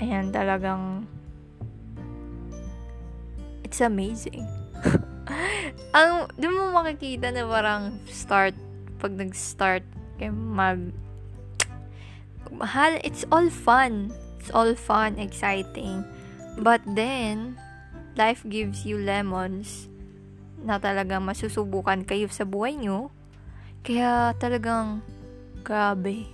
And 0.00 0.32
talagang 0.32 1.06
it's 3.62 3.84
amazing. 3.84 4.48
ang, 5.96 6.28
doon 6.40 6.54
mo 6.54 6.64
makikita 6.74 7.30
na 7.30 7.46
parang 7.46 7.98
start, 8.10 8.54
pag 8.98 9.12
nag-start 9.14 9.84
kayo 10.18 10.30
mag, 10.30 10.94
mahal, 12.54 12.98
it's 13.02 13.26
all 13.34 13.50
fun. 13.50 14.14
It's 14.38 14.52
all 14.54 14.78
fun, 14.78 15.18
exciting. 15.18 16.06
But 16.60 16.84
then, 16.86 17.58
life 18.14 18.46
gives 18.46 18.86
you 18.86 18.98
lemons 18.98 19.90
na 20.64 20.80
talagang 20.80 21.22
masusubukan 21.26 22.02
kayo 22.06 22.26
sa 22.32 22.48
buhay 22.48 22.78
nyo. 22.78 23.12
Kaya 23.84 24.32
talagang, 24.40 25.04
grabe. 25.60 26.24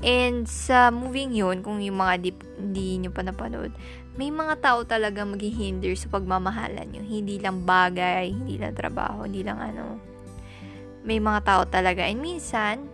And 0.00 0.46
sa 0.46 0.94
moving 0.94 1.34
yun, 1.34 1.60
kung 1.60 1.82
yung 1.82 1.98
mga 1.98 2.14
di, 2.22 2.30
hindi 2.56 3.02
nyo 3.02 3.10
pa 3.10 3.26
napanood, 3.26 3.74
may 4.18 4.34
mga 4.34 4.58
tao 4.58 4.82
talaga 4.82 5.22
maghihinder 5.22 5.94
sa 5.94 6.10
pagmamahalan 6.10 6.90
nyo. 6.90 7.02
Hindi 7.06 7.38
lang 7.38 7.62
bagay, 7.62 8.34
hindi 8.34 8.58
lang 8.58 8.74
trabaho, 8.74 9.26
hindi 9.26 9.46
lang 9.46 9.62
ano. 9.62 9.98
May 11.06 11.22
mga 11.22 11.40
tao 11.46 11.62
talaga. 11.66 12.02
And 12.02 12.18
minsan, 12.18 12.88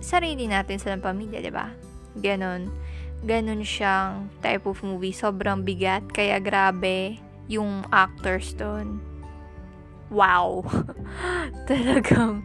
sarili 0.00 0.48
natin 0.48 0.76
sa 0.76 0.96
pamilya, 0.96 1.40
di 1.40 1.52
ba? 1.52 1.72
Ganon. 2.20 2.68
Ganon 3.20 3.62
siyang 3.64 4.32
type 4.40 4.64
of 4.64 4.80
movie. 4.80 5.12
Sobrang 5.12 5.64
bigat. 5.64 6.08
Kaya 6.10 6.40
grabe 6.40 7.20
yung 7.50 7.84
actors 7.92 8.56
doon. 8.56 9.00
Wow! 10.08 10.64
Talagang 11.70 12.42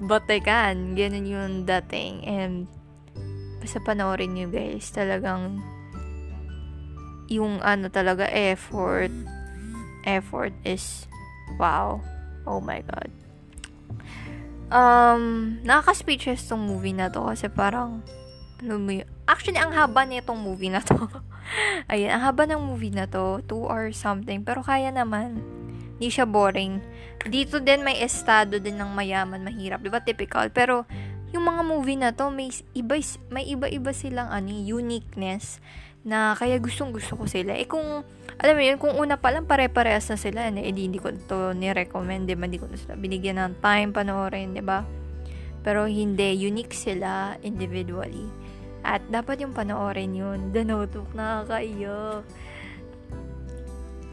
batikan. 0.00 0.96
Ganon 0.96 1.26
yung 1.28 1.54
dating. 1.68 2.24
And 2.24 2.54
basta 3.60 3.78
panoorin 3.84 4.36
nyo 4.36 4.48
guys. 4.48 4.88
Talagang 4.90 5.60
yung 7.28 7.60
ano 7.64 7.88
talaga 7.88 8.28
effort 8.28 9.12
effort 10.04 10.52
is 10.64 11.08
wow 11.56 12.00
oh 12.44 12.60
my 12.60 12.84
god 12.84 13.08
um 14.68 15.56
nakaka-speechless 15.64 16.44
tong 16.44 16.68
movie 16.68 16.92
na 16.92 17.08
to 17.08 17.24
kasi 17.24 17.48
parang 17.48 18.04
ano 18.60 18.80
mo 18.80 18.92
yun? 18.92 19.13
Actually 19.24 19.56
ang 19.60 19.72
haba 19.72 20.04
nitong 20.04 20.40
movie 20.40 20.72
na 20.72 20.80
to 20.84 20.96
ayun 21.92 22.12
ang 22.12 22.22
haba 22.24 22.48
ng 22.48 22.60
movie 22.60 22.92
na 22.92 23.08
to 23.08 23.40
2 23.46 23.54
or 23.56 23.92
something 23.92 24.44
pero 24.44 24.60
kaya 24.60 24.92
naman 24.92 25.40
hindi 25.96 26.08
siya 26.10 26.28
boring 26.28 26.80
dito 27.28 27.60
din 27.62 27.80
may 27.86 28.00
estado 28.04 28.60
din 28.60 28.76
ng 28.76 28.90
mayaman 28.92 29.40
mahirap 29.40 29.80
di 29.80 29.88
ba 29.88 30.04
typical 30.04 30.52
pero 30.52 30.84
yung 31.34 31.50
mga 31.50 31.62
movie 31.66 31.98
na 31.98 32.14
to 32.14 32.30
may 32.30 32.52
iba 32.76 32.94
may 33.32 33.44
iba-iba 33.48 33.90
silang 33.90 34.30
ano 34.30 34.50
uniqueness 34.52 35.58
na 36.04 36.36
kaya 36.36 36.60
gustong 36.60 36.92
gusto 36.92 37.16
ko 37.16 37.24
sila. 37.24 37.56
Eh 37.56 37.64
kung, 37.64 38.04
alam 38.36 38.54
mo 38.54 38.62
yun, 38.62 38.76
kung 38.76 38.92
una 38.92 39.16
pa 39.16 39.32
lang 39.32 39.48
pare-parehas 39.48 40.12
na 40.12 40.20
sila, 40.20 40.52
eh, 40.52 40.52
di, 40.52 40.84
hindi 40.84 41.00
ko 41.00 41.08
to 41.24 41.56
ni-recommend, 41.56 42.28
diba? 42.28 42.44
Hindi 42.44 42.60
ko 42.60 42.68
na 42.68 42.76
sila 42.76 42.94
binigyan 42.94 43.40
ng 43.40 43.64
time 43.64 43.90
panoorin, 43.90 44.52
diba? 44.52 44.84
Pero 45.64 45.88
hindi, 45.88 46.36
unique 46.36 46.76
sila 46.76 47.40
individually. 47.40 48.28
At 48.84 49.00
dapat 49.08 49.40
yung 49.40 49.56
panoorin 49.56 50.12
yun. 50.12 50.52
The 50.52 50.62
Notebook, 50.62 51.10
nakakaiyak. 51.16 52.22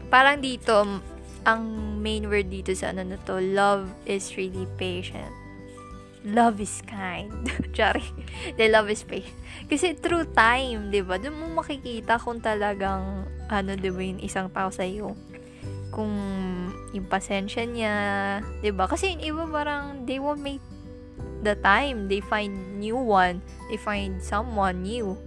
Parang 0.08 0.40
dito, 0.40 1.00
ang 1.44 1.62
main 2.00 2.24
word 2.26 2.48
dito 2.48 2.72
sa 2.72 2.90
ano 2.90 3.04
na 3.04 3.20
to, 3.28 3.36
love 3.38 3.86
is 4.08 4.32
really 4.34 4.64
patient 4.80 5.42
love 6.24 6.62
is 6.62 6.82
kind. 6.86 7.30
Sorry. 7.76 8.06
The 8.54 8.70
love 8.70 8.90
is 8.90 9.02
patient. 9.02 9.34
Kasi 9.66 9.98
through 9.98 10.30
time, 10.34 10.94
di 10.94 11.02
ba? 11.02 11.18
Doon 11.18 11.34
mo 11.34 11.62
makikita 11.62 12.18
kung 12.18 12.38
talagang, 12.38 13.26
ano, 13.50 13.70
di 13.74 13.90
ba, 13.90 14.00
yung 14.02 14.22
isang 14.22 14.48
tao 14.50 14.70
sa 14.70 14.86
iyo. 14.86 15.18
Kung 15.92 16.12
yung 16.94 17.06
pasensya 17.10 17.66
niya, 17.66 17.94
di 18.62 18.70
ba? 18.72 18.86
Kasi 18.86 19.12
yung 19.18 19.22
iba 19.22 19.42
parang, 19.50 20.06
they 20.06 20.22
won't 20.22 20.40
make 20.40 20.62
the 21.42 21.58
time. 21.60 22.08
They 22.08 22.22
find 22.22 22.78
new 22.78 22.96
one. 22.96 23.42
They 23.68 23.76
find 23.76 24.22
someone 24.22 24.86
new. 24.86 25.18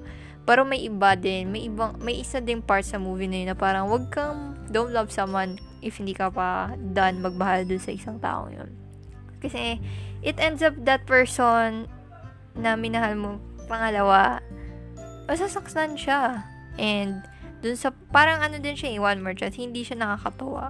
Pero 0.45 0.61
may 0.61 0.85
iba 0.85 1.17
din, 1.17 1.49
may 1.49 1.65
ibang, 1.65 1.97
may 1.97 2.21
isa 2.21 2.37
ding 2.37 2.61
part 2.61 2.85
sa 2.85 3.01
movie 3.01 3.25
na 3.25 3.37
yun 3.41 3.49
na 3.49 3.57
parang, 3.57 3.89
wag 3.89 4.13
kang, 4.13 4.53
don't 4.69 4.93
love 4.93 5.09
someone 5.09 5.57
if 5.81 5.97
hindi 5.97 6.13
ka 6.13 6.29
pa 6.29 6.77
done 6.93 7.17
magmahal 7.17 7.65
dun 7.65 7.81
sa 7.81 7.89
isang 7.89 8.21
tao 8.21 8.45
yun. 8.53 8.69
Kasi, 9.41 9.81
it 10.21 10.37
ends 10.37 10.61
up 10.61 10.77
that 10.85 11.09
person 11.09 11.89
na 12.53 12.77
minahal 12.77 13.17
mo 13.17 13.41
pangalawa, 13.65 14.37
masasaksan 15.25 15.97
siya. 15.97 16.45
And, 16.77 17.25
dun 17.65 17.73
sa, 17.73 17.89
parang 18.13 18.45
ano 18.45 18.61
din 18.61 18.77
siya, 18.77 18.93
eh, 18.93 19.01
one 19.01 19.25
more 19.25 19.33
hindi 19.33 19.81
siya 19.81 19.97
nakakatuwa. 19.97 20.69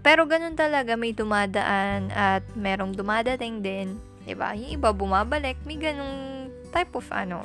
Pero 0.00 0.30
ganun 0.30 0.54
talaga, 0.54 0.94
may 0.94 1.10
dumadaan 1.10 2.14
at 2.14 2.46
merong 2.54 2.94
dumadating 2.94 3.66
din. 3.66 3.98
Ba 4.20 4.26
diba? 4.28 4.48
Yung 4.56 4.70
iba 4.76 4.88
bumabalik, 4.92 5.56
may 5.64 5.80
ganung 5.80 6.48
type 6.70 6.92
of 6.94 7.08
ano. 7.10 7.42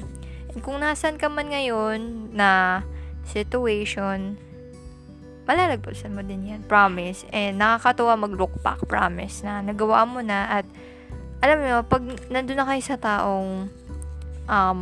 And 0.51 0.59
kung 0.59 0.83
nasan 0.83 1.15
ka 1.15 1.31
man 1.31 1.51
ngayon 1.51 2.31
na 2.35 2.81
situation, 3.25 4.38
malalagpasan 5.45 6.13
mo 6.13 6.21
din 6.21 6.51
yan. 6.51 6.61
Promise. 6.67 7.25
And 7.31 7.61
nakakatuwa 7.61 8.27
mag-look 8.27 8.53
back. 8.61 8.83
Promise 8.85 9.45
na 9.45 9.61
nagawa 9.61 10.03
mo 10.03 10.19
na 10.19 10.61
at 10.61 10.65
alam 11.43 11.61
mo, 11.61 11.85
pag 11.85 12.01
nandun 12.31 12.57
na 12.57 12.65
kayo 12.65 12.81
sa 12.81 12.97
taong 12.97 13.69
um, 14.49 14.79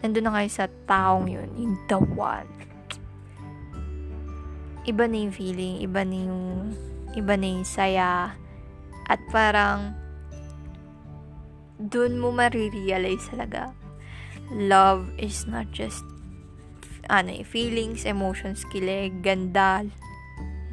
nandun 0.00 0.24
na 0.24 0.34
kayo 0.40 0.48
sa 0.48 0.66
taong 0.88 1.28
yun, 1.28 1.48
yung 1.58 1.74
the 1.90 1.98
one. 2.16 2.48
Iba 4.86 5.10
na 5.10 5.16
yung 5.18 5.34
feeling, 5.34 5.82
iba 5.82 6.06
na 6.06 6.16
yung 6.16 6.46
iba 7.18 7.34
na 7.34 7.46
yung 7.58 7.66
saya. 7.66 8.38
At 9.06 9.20
parang 9.34 10.05
dun 11.76 12.16
mo 12.16 12.32
marirealize 12.32 13.28
talaga 13.32 13.72
love 14.50 15.10
is 15.18 15.44
not 15.46 15.68
just 15.74 16.06
ano, 17.06 17.30
eh, 17.30 17.46
feelings, 17.46 18.02
emotions, 18.02 18.66
kilig, 18.66 19.22
ganda. 19.22 19.86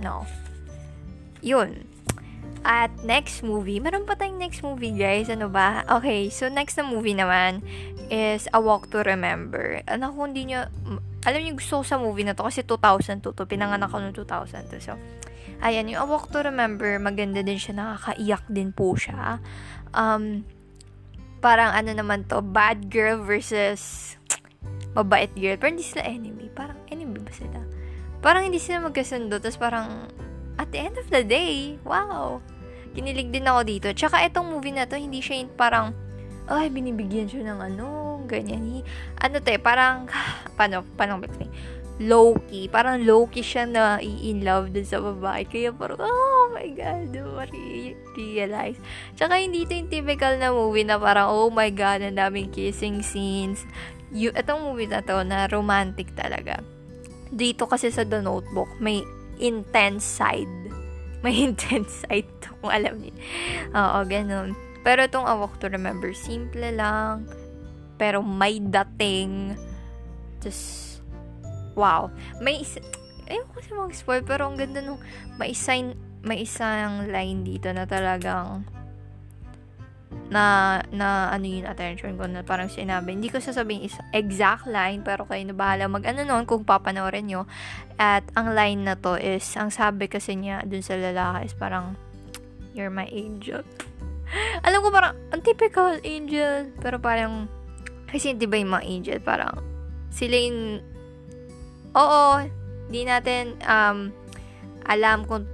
No. 0.02 0.26
Yun. 1.46 1.86
At 2.64 2.90
next 3.04 3.44
movie, 3.44 3.84
meron 3.84 4.08
pa 4.08 4.16
tayong 4.16 4.40
next 4.40 4.64
movie 4.64 4.96
guys, 4.96 5.28
ano 5.28 5.52
ba? 5.52 5.84
Okay, 6.00 6.32
so 6.32 6.48
next 6.48 6.80
na 6.80 6.88
movie 6.88 7.14
naman 7.14 7.60
is 8.08 8.48
A 8.56 8.60
Walk 8.64 8.88
to 8.96 9.04
Remember. 9.04 9.84
Ano 9.84 10.16
kung 10.16 10.32
hindi 10.32 10.56
nyo, 10.56 10.72
alam 11.28 11.40
niyo 11.44 11.60
gusto 11.60 11.84
ko 11.84 11.86
sa 11.86 12.00
movie 12.00 12.24
na 12.24 12.32
to 12.32 12.48
kasi 12.48 12.64
2002 12.64 13.36
to, 13.36 13.44
pinanganak 13.44 13.92
ko 13.92 14.00
noong 14.00 14.16
2002. 14.16 14.80
So, 14.80 14.96
ayan, 15.60 15.92
yung 15.92 16.02
A 16.02 16.08
Walk 16.08 16.32
to 16.32 16.40
Remember, 16.40 16.96
maganda 17.04 17.44
din 17.44 17.60
siya, 17.60 17.76
nakakaiyak 17.76 18.48
din 18.48 18.72
po 18.72 18.96
siya. 18.96 19.44
Um, 19.92 20.48
parang 21.44 21.76
ano 21.76 21.92
naman 21.92 22.24
to, 22.32 22.40
bad 22.40 22.88
girl 22.88 23.20
versus 23.20 24.16
mabait 24.96 25.30
girl. 25.36 25.60
Pero 25.60 25.76
hindi 25.76 25.84
sila 25.84 26.08
enemy. 26.08 26.48
Parang 26.56 26.80
enemy 26.88 27.20
ba 27.20 27.34
sila? 27.36 27.60
Parang 28.24 28.48
hindi 28.48 28.64
sila 28.64 28.88
magkasundo. 28.88 29.44
Tapos 29.44 29.60
parang, 29.60 30.08
at 30.56 30.72
the 30.72 30.80
end 30.80 30.96
of 30.96 31.12
the 31.12 31.20
day, 31.20 31.76
wow. 31.84 32.40
Kinilig 32.96 33.36
din 33.36 33.44
ako 33.44 33.62
dito. 33.68 33.88
Tsaka 33.92 34.24
itong 34.24 34.56
movie 34.56 34.72
na 34.72 34.88
to, 34.88 34.96
hindi 34.96 35.20
siya 35.20 35.44
yung 35.44 35.52
parang, 35.60 35.92
ay, 36.48 36.72
binibigyan 36.72 37.28
siya 37.28 37.52
ng 37.52 37.60
ano, 37.60 37.88
ganyan. 38.30 38.86
Ano 39.20 39.44
to 39.44 39.50
eh, 39.52 39.60
parang, 39.60 40.08
paano, 40.58 40.88
paano 40.96 41.20
explain? 41.26 41.52
Low-key. 42.02 42.74
Parang 42.74 43.06
low-key 43.06 43.46
siya 43.46 43.70
na 43.70 44.02
i-in 44.02 44.42
love 44.42 44.74
dun 44.74 44.88
sa 44.88 44.98
babae. 44.98 45.46
Kaya 45.46 45.70
parang, 45.70 46.02
oh 46.02 46.50
my 46.50 46.70
God, 46.74 47.14
realize. 48.18 48.78
Tsaka 49.18 49.42
hindi 49.42 49.66
ito 49.66 49.74
yung 49.74 49.90
typical 49.90 50.38
na 50.38 50.54
movie 50.54 50.86
na 50.86 50.98
parang, 50.98 51.30
oh 51.30 51.50
my 51.50 51.70
God, 51.74 52.06
ang 52.06 52.18
daming 52.18 52.50
kissing 52.54 53.02
scenes. 53.02 53.66
Y- 54.14 54.34
itong 54.34 54.62
movie 54.62 54.90
na 54.90 55.02
to, 55.02 55.22
na 55.26 55.50
romantic 55.50 56.14
talaga. 56.14 56.62
Dito 57.34 57.66
kasi 57.66 57.90
sa 57.90 58.06
The 58.06 58.22
Notebook, 58.22 58.70
may 58.78 59.02
intense 59.42 60.06
side. 60.06 60.50
May 61.24 61.40
intense 61.40 62.04
side 62.04 62.28
to, 62.44 62.52
kung 62.60 62.68
alam 62.68 63.00
niyo. 63.00 63.16
Oo, 63.72 64.04
ganun. 64.04 64.60
Pero 64.84 65.08
itong 65.08 65.24
A 65.24 65.40
Walk 65.40 65.56
to 65.64 65.72
Remember, 65.72 66.12
simple 66.12 66.68
lang. 66.76 67.24
Pero 67.96 68.20
may 68.20 68.60
dating. 68.60 69.56
Just, 70.44 70.93
wow. 71.76 72.10
May 72.40 72.62
isa, 72.62 72.80
ayun 73.32 73.48
kasi 73.54 73.72
mag-spoil, 73.74 74.22
pero 74.26 74.50
ang 74.50 74.58
ganda 74.58 74.80
nung, 74.82 75.00
may 75.38 75.54
isang, 75.54 75.98
may 76.24 76.44
isang 76.44 77.10
line 77.10 77.44
dito 77.44 77.72
na 77.72 77.88
talagang, 77.88 78.66
na, 80.34 80.80
na 80.90 81.30
ano 81.30 81.46
yung 81.46 81.68
attention 81.70 82.18
ko 82.18 82.26
na 82.26 82.42
parang 82.42 82.66
sinabi. 82.66 83.14
Hindi 83.14 83.30
ko 83.30 83.38
sasabihin 83.38 83.86
is 83.86 83.98
exact 84.16 84.66
line, 84.66 85.06
pero 85.06 85.30
kayo 85.30 85.46
na 85.46 85.54
bahala 85.54 85.86
mag 85.86 86.06
ano 86.10 86.26
nun 86.26 86.50
kung 86.50 86.66
papanoorin 86.66 87.30
nyo. 87.30 87.46
At 88.02 88.26
ang 88.34 88.58
line 88.58 88.82
na 88.82 88.98
to 88.98 89.14
is, 89.20 89.46
ang 89.54 89.70
sabi 89.70 90.10
kasi 90.10 90.34
niya 90.34 90.66
dun 90.66 90.82
sa 90.82 90.98
lalaki 90.98 91.54
is 91.54 91.56
parang, 91.58 91.94
you're 92.74 92.94
my 92.94 93.06
angel. 93.14 93.62
Alam 94.66 94.82
ko 94.82 94.90
parang, 94.90 95.14
ang 95.30 95.42
typical 95.46 96.02
angel, 96.02 96.72
pero 96.82 96.98
parang, 96.98 97.46
kasi 98.10 98.34
di 98.34 98.50
ba 98.50 98.58
yung 98.58 98.74
mga 98.74 98.86
angel, 98.90 99.20
parang, 99.22 99.54
sila 100.10 100.34
yung, 100.34 100.82
oo, 101.94 102.24
di 102.90 103.02
natin, 103.08 103.58
um, 103.66 104.14
alam 104.84 105.24
kung 105.26 105.48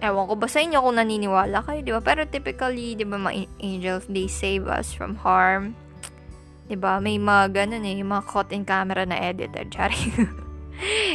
ewan 0.00 0.24
ko 0.26 0.34
ba 0.34 0.48
sa 0.48 0.64
inyo 0.64 0.80
kung 0.80 0.96
naniniwala 0.96 1.60
kayo, 1.62 1.80
di 1.84 1.92
ba? 1.92 2.00
Pero 2.00 2.24
typically, 2.24 2.96
di 2.96 3.04
ba, 3.04 3.20
mga 3.20 3.46
angels, 3.60 4.04
they 4.08 4.26
save 4.26 4.64
us 4.66 4.90
from 4.96 5.20
harm. 5.20 5.76
Di 6.66 6.74
ba? 6.74 6.98
May 6.98 7.20
mga 7.20 7.52
ganun 7.52 7.84
eh, 7.84 8.00
mga 8.00 8.24
caught 8.24 8.50
in 8.50 8.64
camera 8.64 9.04
na 9.04 9.18
edited. 9.20 9.68
Chari. 9.74 10.00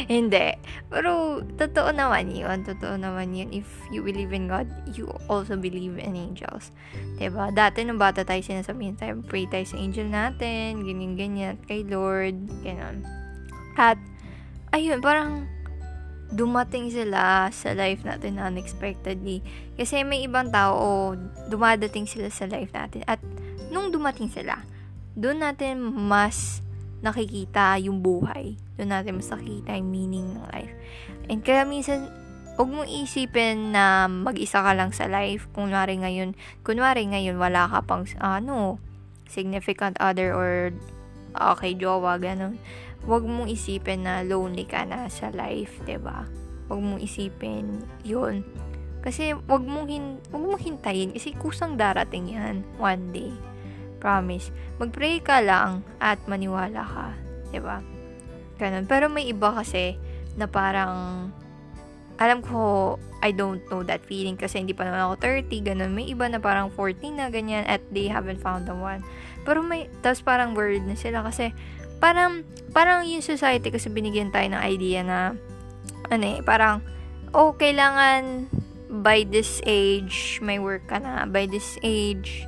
Hindi. 0.06 0.54
Pero, 0.86 1.42
totoo 1.58 1.90
naman 1.90 2.30
yun. 2.30 2.62
Totoo 2.62 2.94
naman 2.94 3.34
yun. 3.34 3.50
If 3.50 3.66
you 3.90 4.06
believe 4.06 4.30
in 4.30 4.46
God, 4.46 4.70
you 4.94 5.10
also 5.26 5.58
believe 5.58 5.98
in 5.98 6.14
angels. 6.14 6.70
Diba? 7.18 7.50
Dati, 7.50 7.82
nung 7.82 7.98
bata 7.98 8.22
tayo, 8.22 8.38
sinasabihin 8.38 8.94
tayo, 8.94 9.18
pray 9.26 9.50
tayo 9.50 9.66
sa 9.66 9.74
angel 9.74 10.06
natin, 10.06 10.86
ganyan-ganyan, 10.86 11.58
kay 11.66 11.82
Lord, 11.82 12.46
ganyan. 12.62 13.02
At, 13.74 13.98
ayun, 14.72 14.98
parang, 15.02 15.46
dumating 16.32 16.90
sila 16.90 17.46
sa 17.54 17.70
life 17.76 18.02
natin 18.02 18.42
unexpectedly. 18.42 19.42
Kasi 19.78 20.02
may 20.02 20.26
ibang 20.26 20.50
tao, 20.50 20.74
oh, 20.74 21.08
dumadating 21.46 22.10
sila 22.10 22.26
sa 22.32 22.50
life 22.50 22.74
natin. 22.74 23.06
At 23.06 23.22
nung 23.70 23.94
dumating 23.94 24.30
sila, 24.32 24.58
doon 25.14 25.42
natin 25.42 25.78
mas 25.82 26.60
nakikita 27.04 27.78
yung 27.78 28.02
buhay. 28.02 28.58
Doon 28.74 28.90
natin 28.90 29.22
mas 29.22 29.30
nakikita 29.30 29.78
yung 29.78 29.90
meaning 29.90 30.26
ng 30.34 30.46
life. 30.50 30.74
And 31.30 31.40
kaya 31.46 31.62
minsan, 31.62 32.10
huwag 32.58 32.72
mong 32.72 32.90
isipin 32.90 33.70
na 33.70 34.10
mag-isa 34.10 34.64
ka 34.64 34.72
lang 34.74 34.90
sa 34.90 35.06
life. 35.06 35.46
Kunwari 35.54 36.00
ngayon, 36.02 36.34
kunwari 36.66 37.06
ngayon, 37.06 37.38
wala 37.38 37.70
ka 37.70 37.86
pang, 37.86 38.02
ano, 38.18 38.82
significant 39.30 39.94
other 40.02 40.34
or 40.34 40.74
okay, 41.36 41.76
jowa, 41.76 42.16
ganun 42.16 42.58
wag 43.06 43.22
mong 43.22 43.48
isipin 43.50 44.02
na 44.02 44.26
lonely 44.26 44.66
ka 44.66 44.82
na 44.82 45.06
sa 45.06 45.30
life, 45.30 45.78
'di 45.86 45.98
ba? 46.02 46.26
Wag 46.66 46.80
mong 46.82 47.00
isipin 47.00 47.86
'yun. 48.02 48.42
Kasi 49.06 49.38
wag 49.46 49.62
mong 49.62 49.86
hin 49.86 50.18
wag 50.34 50.42
mong 50.42 50.62
hintayin 50.62 51.14
kasi 51.14 51.32
kusang 51.38 51.78
darating 51.78 52.34
'yan 52.34 52.66
one 52.76 53.14
day. 53.14 53.30
Promise. 54.02 54.50
Magpray 54.82 55.22
ka 55.22 55.38
lang 55.40 55.86
at 56.02 56.18
maniwala 56.26 56.82
ka, 56.82 57.06
'di 57.54 57.62
ba? 57.62 57.80
Ganun. 58.58 58.84
Pero 58.90 59.06
may 59.06 59.30
iba 59.30 59.54
kasi 59.54 59.94
na 60.36 60.50
parang 60.50 61.30
alam 62.16 62.40
ko 62.40 62.96
I 63.24 63.32
don't 63.32 63.64
know 63.72 63.80
that 63.82 64.04
feeling 64.04 64.36
kasi 64.36 64.60
hindi 64.60 64.76
pa 64.76 64.84
naman 64.84 65.08
ako 65.08 65.14
30, 65.48 65.68
ganun. 65.72 65.92
May 65.96 66.12
iba 66.12 66.28
na 66.28 66.38
parang 66.38 66.68
14 66.72 67.16
na 67.16 67.26
ganyan 67.32 67.64
at 67.64 67.80
they 67.90 68.06
haven't 68.06 68.40
found 68.40 68.68
the 68.68 68.76
one. 68.76 69.00
Pero 69.42 69.64
may, 69.64 69.88
tapos 70.04 70.20
parang 70.20 70.52
worried 70.52 70.84
na 70.84 70.94
sila 70.94 71.24
kasi 71.24 71.50
parang, 71.98 72.44
parang 72.72 73.04
yung 73.06 73.24
society 73.24 73.72
kasi 73.72 73.88
binigyan 73.88 74.32
tayo 74.32 74.46
ng 74.52 74.62
idea 74.62 75.00
na, 75.02 75.34
ano 76.12 76.24
eh, 76.24 76.38
parang, 76.44 76.84
oh, 77.34 77.56
kailangan 77.56 78.46
by 78.88 79.26
this 79.26 79.60
age, 79.66 80.38
may 80.40 80.62
work 80.62 80.86
ka 80.86 81.02
na, 81.02 81.26
by 81.26 81.44
this 81.50 81.76
age, 81.82 82.46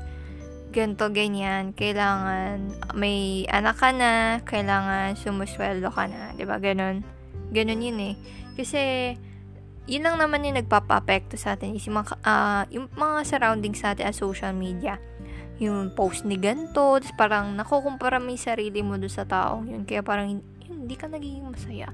ganto 0.68 1.08
ganyan, 1.08 1.72
kailangan 1.72 2.70
may 2.94 3.48
anak 3.48 3.80
ka 3.80 3.90
na, 3.90 4.44
kailangan 4.44 5.16
sumusweldo 5.16 5.88
ka 5.90 6.06
na, 6.06 6.36
'di 6.36 6.44
ba? 6.44 6.60
Ganon. 6.60 7.02
Ganon 7.50 7.82
'yun 7.82 7.98
eh. 7.98 8.14
Kasi 8.54 9.14
yun 9.88 10.04
lang 10.04 10.20
naman 10.20 10.44
yung 10.44 10.60
nagpapa-apekto 10.60 11.40
sa 11.40 11.56
atin 11.56 11.72
yung 11.72 12.04
mga, 12.04 12.14
uh, 12.20 12.62
yung 12.68 12.92
mga 12.92 13.24
surroundings 13.24 13.80
sa 13.80 13.96
atin 13.96 14.12
sa 14.12 14.20
social 14.20 14.52
media 14.52 15.00
yung 15.58 15.90
post 15.90 16.22
ni 16.22 16.38
ganito, 16.38 17.02
tapos 17.02 17.14
parang 17.18 17.54
nakukumpara 17.58 18.22
mo 18.22 18.30
yung 18.30 18.40
sarili 18.40 18.80
mo 18.80 18.94
doon 18.94 19.10
sa 19.10 19.26
taong 19.26 19.66
yun, 19.66 19.82
kaya 19.82 20.06
parang 20.06 20.38
yun, 20.38 20.42
hindi 20.70 20.94
ka 20.94 21.10
nagiging 21.10 21.50
masaya. 21.50 21.90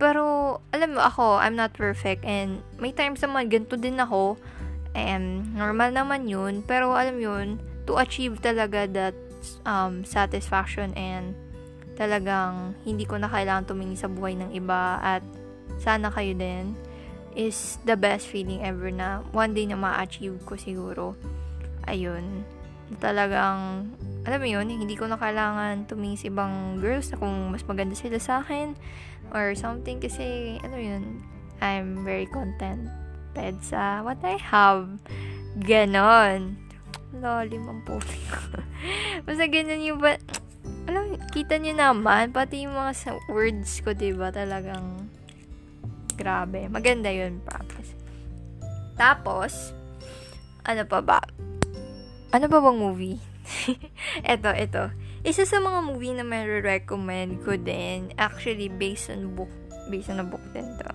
Pero, 0.00 0.58
alam 0.74 0.98
mo, 0.98 1.00
ako, 1.04 1.38
I'm 1.38 1.54
not 1.54 1.76
perfect, 1.76 2.24
and 2.26 2.64
may 2.80 2.90
times 2.90 3.22
naman, 3.22 3.52
ganito 3.52 3.76
din 3.76 4.00
ako, 4.00 4.40
and 4.96 5.52
normal 5.52 5.92
naman 5.92 6.26
yun, 6.26 6.64
pero 6.64 6.96
alam 6.96 7.20
yun, 7.20 7.60
to 7.84 8.00
achieve 8.00 8.40
talaga 8.40 8.88
that 8.88 9.14
um, 9.68 10.02
satisfaction 10.08 10.96
and 10.96 11.36
talagang 11.94 12.72
hindi 12.82 13.04
ko 13.04 13.20
na 13.20 13.28
kailangan 13.28 13.68
tumingin 13.68 14.00
sa 14.00 14.10
buhay 14.10 14.34
ng 14.34 14.50
iba 14.56 14.98
at 14.98 15.22
sana 15.78 16.08
kayo 16.10 16.32
din 16.34 16.74
is 17.36 17.76
the 17.84 17.94
best 17.94 18.26
feeling 18.26 18.64
ever 18.64 18.88
na 18.90 19.22
one 19.36 19.52
day 19.52 19.68
na 19.68 19.78
ma-achieve 19.78 20.40
ko 20.42 20.58
siguro. 20.58 21.14
Ayun 21.86 22.53
talagang, 23.00 23.90
alam 24.24 24.38
mo 24.40 24.48
yun, 24.48 24.68
hindi 24.68 24.94
ko 24.96 25.08
na 25.08 25.16
kailangan 25.16 25.88
tumingin 25.88 26.20
sa 26.20 26.28
ibang 26.28 26.54
girls 26.80 27.08
na 27.12 27.20
kung 27.20 27.52
mas 27.52 27.64
maganda 27.64 27.96
sila 27.96 28.18
sa 28.20 28.44
akin 28.44 28.76
or 29.32 29.56
something 29.56 29.98
kasi, 29.98 30.56
ano 30.60 30.76
yun, 30.76 31.24
I'm 31.64 32.04
very 32.04 32.28
contented 32.28 33.56
sa 33.64 34.04
what 34.04 34.20
I 34.20 34.36
have. 34.36 35.00
Ganon. 35.64 36.60
Lalim 37.14 37.70
ang 37.70 37.80
puti 37.86 38.18
ko. 38.26 38.58
Basta 39.26 39.46
ganyan 39.46 39.86
yung 39.86 40.02
ba, 40.02 40.18
alam, 40.90 41.16
kita 41.32 41.56
niyo 41.56 41.72
naman, 41.78 42.34
pati 42.34 42.66
yung 42.66 42.76
mga 42.76 43.16
words 43.30 43.80
ko, 43.80 43.94
diba, 43.94 44.28
talagang 44.34 45.08
grabe. 46.18 46.66
Maganda 46.68 47.08
yun, 47.10 47.40
promise. 47.42 47.94
Tapos, 48.94 49.74
ano 50.66 50.82
pa 50.86 51.00
ba? 51.02 51.20
Ano 52.34 52.50
ba 52.50 52.58
bang 52.58 52.82
movie? 52.82 53.22
eto, 54.26 54.50
eto. 54.50 54.90
Isa 55.22 55.46
sa 55.46 55.62
mga 55.62 55.86
movie 55.86 56.18
na 56.18 56.26
may 56.26 56.42
recommend 56.42 57.46
ko 57.46 57.54
din, 57.54 58.10
actually 58.18 58.66
based 58.66 59.06
on 59.06 59.38
book, 59.38 59.54
based 59.86 60.10
on 60.10 60.18
a 60.18 60.26
book 60.26 60.42
din 60.50 60.66
to. 60.82 60.90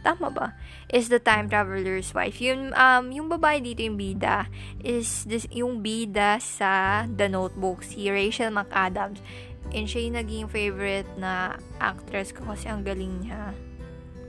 Tama 0.00 0.32
ba? 0.32 0.56
Is 0.88 1.12
The 1.12 1.20
Time 1.20 1.52
Traveler's 1.52 2.16
Wife. 2.16 2.40
Yung, 2.40 2.72
um, 2.72 3.12
yung 3.12 3.28
babae 3.28 3.60
dito, 3.60 3.84
yung 3.84 4.00
bida, 4.00 4.48
is 4.80 5.28
this, 5.28 5.44
yung 5.52 5.84
bida 5.84 6.40
sa 6.40 7.04
The 7.04 7.28
Notebook, 7.28 7.84
si 7.84 8.08
Rachel 8.08 8.48
McAdams. 8.48 9.20
And 9.76 9.84
siya 9.84 10.08
yung 10.08 10.16
naging 10.16 10.48
favorite 10.48 11.12
na 11.20 11.60
actress 11.76 12.32
ko 12.32 12.48
kasi 12.48 12.72
ang 12.72 12.88
galing 12.88 13.28
niya. 13.28 13.52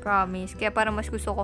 Promise. 0.03 0.59
Kaya 0.59 0.75
parang 0.75 0.99
mas 0.99 1.07
gusto 1.07 1.31
ko 1.31 1.43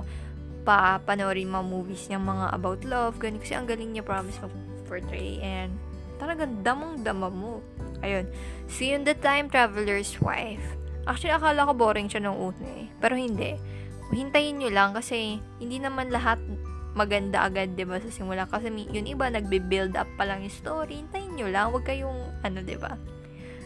pa 0.68 1.00
panoorin 1.00 1.48
mga 1.48 1.64
movies 1.64 2.12
niya, 2.12 2.20
mga 2.20 2.52
about 2.52 2.84
love, 2.84 3.16
ganun. 3.16 3.40
Kasi 3.40 3.56
ang 3.56 3.64
galing 3.64 3.96
niya, 3.96 4.04
promise, 4.04 4.36
mag 4.44 4.67
portray 4.88 5.36
and 5.44 5.76
talagang 6.16 6.64
damang-dama 6.64 7.28
mo. 7.28 7.60
Ayun. 8.00 8.26
See 8.66 8.96
in 8.96 9.04
the 9.04 9.14
time 9.14 9.52
traveler's 9.52 10.16
wife. 10.18 10.64
Actually, 11.04 11.36
akala 11.36 11.68
ko 11.68 11.72
boring 11.76 12.08
siya 12.08 12.24
nung 12.24 12.40
una 12.40 12.66
eh. 12.80 12.88
Pero 12.98 13.14
hindi. 13.14 13.54
Hintayin 14.10 14.58
nyo 14.58 14.72
lang 14.72 14.96
kasi 14.96 15.38
hindi 15.60 15.78
naman 15.78 16.08
lahat 16.08 16.40
maganda 16.96 17.44
agad, 17.46 17.76
'di 17.76 17.84
ba 17.86 18.00
sa 18.02 18.10
simula 18.10 18.48
kasi 18.48 18.72
yun 18.72 19.06
iba 19.06 19.30
nagbe-build 19.30 19.94
up 19.94 20.08
pa 20.18 20.26
lang 20.26 20.42
yung 20.42 20.56
story. 20.56 21.04
Hintayin 21.04 21.36
nyo 21.36 21.46
lang, 21.46 21.70
wag 21.70 21.86
kayong 21.86 22.42
ano, 22.42 22.58
'di 22.64 22.74
ba? 22.80 22.96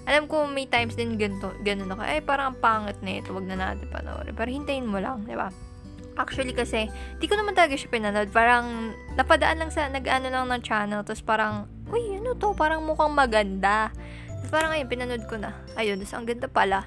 alam 0.02 0.26
ko 0.26 0.50
may 0.50 0.66
times 0.66 0.98
din 0.98 1.14
ganito, 1.14 1.54
ganun 1.62 1.94
ako, 1.94 2.02
ay 2.02 2.18
parang 2.26 2.54
ang 2.54 2.58
pangit 2.58 2.98
na 3.06 3.22
ito, 3.22 3.30
wag 3.30 3.46
na 3.46 3.54
natin 3.54 3.86
panoorin. 3.86 4.34
Pero 4.34 4.50
hintayin 4.50 4.88
mo 4.88 4.98
lang, 4.98 5.22
di 5.22 5.38
ba? 5.38 5.46
Actually 6.12 6.52
kasi, 6.52 6.92
di 7.16 7.24
ko 7.24 7.40
naman 7.40 7.56
talaga 7.56 7.72
siya 7.72 7.88
pinanood. 7.88 8.28
Parang, 8.28 8.92
napadaan 9.16 9.64
lang 9.64 9.70
sa, 9.72 9.88
nag-ano 9.88 10.28
lang 10.28 10.44
ng 10.52 10.62
channel, 10.62 11.00
tapos 11.04 11.24
parang, 11.24 11.64
uy, 11.88 12.20
ano 12.20 12.36
to, 12.36 12.52
parang 12.52 12.84
mukhang 12.84 13.16
maganda. 13.16 13.88
Tapos 14.28 14.52
parang, 14.52 14.76
ayun, 14.76 14.88
pinanood 14.92 15.24
ko 15.24 15.40
na. 15.40 15.56
Ayun, 15.80 15.96
tapos 16.04 16.14
ang 16.14 16.26
ganda 16.28 16.48
pala. 16.52 16.80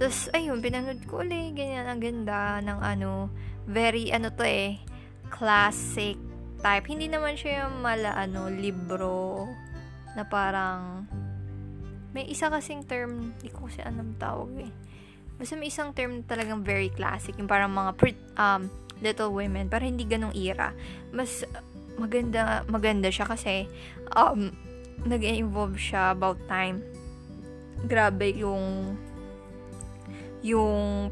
Tapos, 0.00 0.32
ayun, 0.32 0.64
pinanood 0.64 1.04
ko 1.04 1.20
ulit, 1.20 1.52
ganyan, 1.52 1.84
ang 1.84 2.00
ganda 2.00 2.64
ng 2.64 2.80
ano, 2.80 3.28
very, 3.68 4.08
ano 4.08 4.32
to 4.32 4.42
eh, 4.42 4.80
classic 5.28 6.16
type. 6.64 6.86
Hindi 6.88 7.12
naman 7.12 7.36
siya 7.36 7.68
yung 7.68 7.84
mala, 7.84 8.16
ano, 8.16 8.48
libro 8.48 9.44
na 10.16 10.24
parang 10.24 11.04
may 12.12 12.28
isa 12.28 12.52
kasing 12.52 12.84
term, 12.84 13.36
hindi 13.36 13.48
ko 13.48 13.68
kasi 13.68 13.80
anong 13.80 14.16
tawag 14.20 14.52
eh. 14.68 14.72
Basta 15.36 15.54
may 15.58 15.68
isang 15.68 15.90
term 15.96 16.22
talagang 16.24 16.62
very 16.62 16.88
classic, 16.92 17.34
yung 17.38 17.50
parang 17.50 17.72
mga 17.72 17.92
um, 18.38 18.68
little 19.02 19.34
women, 19.34 19.66
pero 19.66 19.82
hindi 19.84 20.06
ganong 20.06 20.34
era. 20.36 20.72
Mas 21.10 21.42
maganda, 21.98 22.62
maganda 22.70 23.08
siya 23.12 23.26
kasi 23.28 23.66
um, 24.14 24.52
nag-involve 25.04 25.76
siya 25.76 26.14
about 26.14 26.38
time. 26.46 26.80
Grabe 27.86 28.38
yung 28.38 28.94
yung 30.42 31.10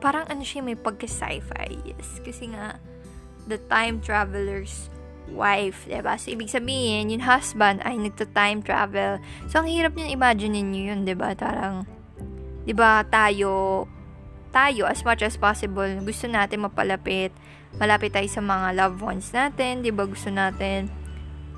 parang 0.00 0.28
ano 0.28 0.44
siya 0.44 0.60
may 0.60 0.76
pagka 0.76 1.08
sci-fi 1.08 1.72
yes 1.88 2.20
kasi 2.20 2.52
nga 2.52 2.76
the 3.48 3.56
time 3.68 4.00
traveler's 4.00 4.92
wife, 5.32 5.86
diba? 5.86 6.18
So, 6.18 6.34
ibig 6.34 6.50
sabihin, 6.50 7.14
yung 7.14 7.22
husband 7.22 7.80
ay 7.86 7.96
nagta-time 7.98 8.66
travel. 8.66 9.22
So, 9.46 9.62
ang 9.62 9.70
hirap 9.70 9.94
nyo 9.94 10.06
imagine 10.10 10.58
niyo 10.58 10.94
yun, 10.94 11.06
diba? 11.06 11.32
Tarang, 12.70 13.02
diba, 13.02 13.02
tayo, 13.10 13.52
tayo, 14.54 14.86
as 14.86 15.02
much 15.02 15.26
as 15.26 15.34
possible, 15.34 15.90
gusto 16.06 16.30
natin 16.30 16.62
mapalapit, 16.62 17.34
malapit 17.82 18.14
tayo 18.14 18.30
sa 18.30 18.38
mga 18.38 18.78
loved 18.78 19.02
ones 19.02 19.34
natin, 19.34 19.82
diba? 19.82 20.06
Gusto 20.06 20.30
natin 20.30 20.86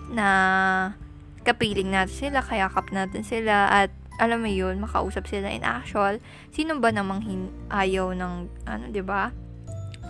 na 0.08 0.96
kapiling 1.44 1.92
natin 1.92 2.16
sila, 2.16 2.40
kayakap 2.40 2.88
natin 2.96 3.28
sila, 3.28 3.68
at 3.68 3.90
alam 4.20 4.40
mo 4.40 4.48
yun, 4.48 4.80
makausap 4.80 5.28
sila 5.28 5.52
in 5.52 5.68
actual. 5.68 6.16
Sino 6.48 6.80
ba 6.80 6.88
namang 6.88 7.20
hin- 7.24 7.52
ayaw 7.68 8.16
ng, 8.16 8.48
ano, 8.64 8.84
'di 8.88 9.04
ba? 9.04 9.32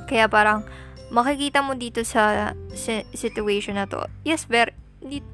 Kaya 0.06 0.30
parang, 0.30 0.62
makikita 1.10 1.66
mo 1.66 1.74
dito 1.74 2.06
sa 2.06 2.54
situation 3.14 3.74
na 3.74 3.90
to, 3.90 4.06
yes, 4.22 4.46
very, 4.46 4.74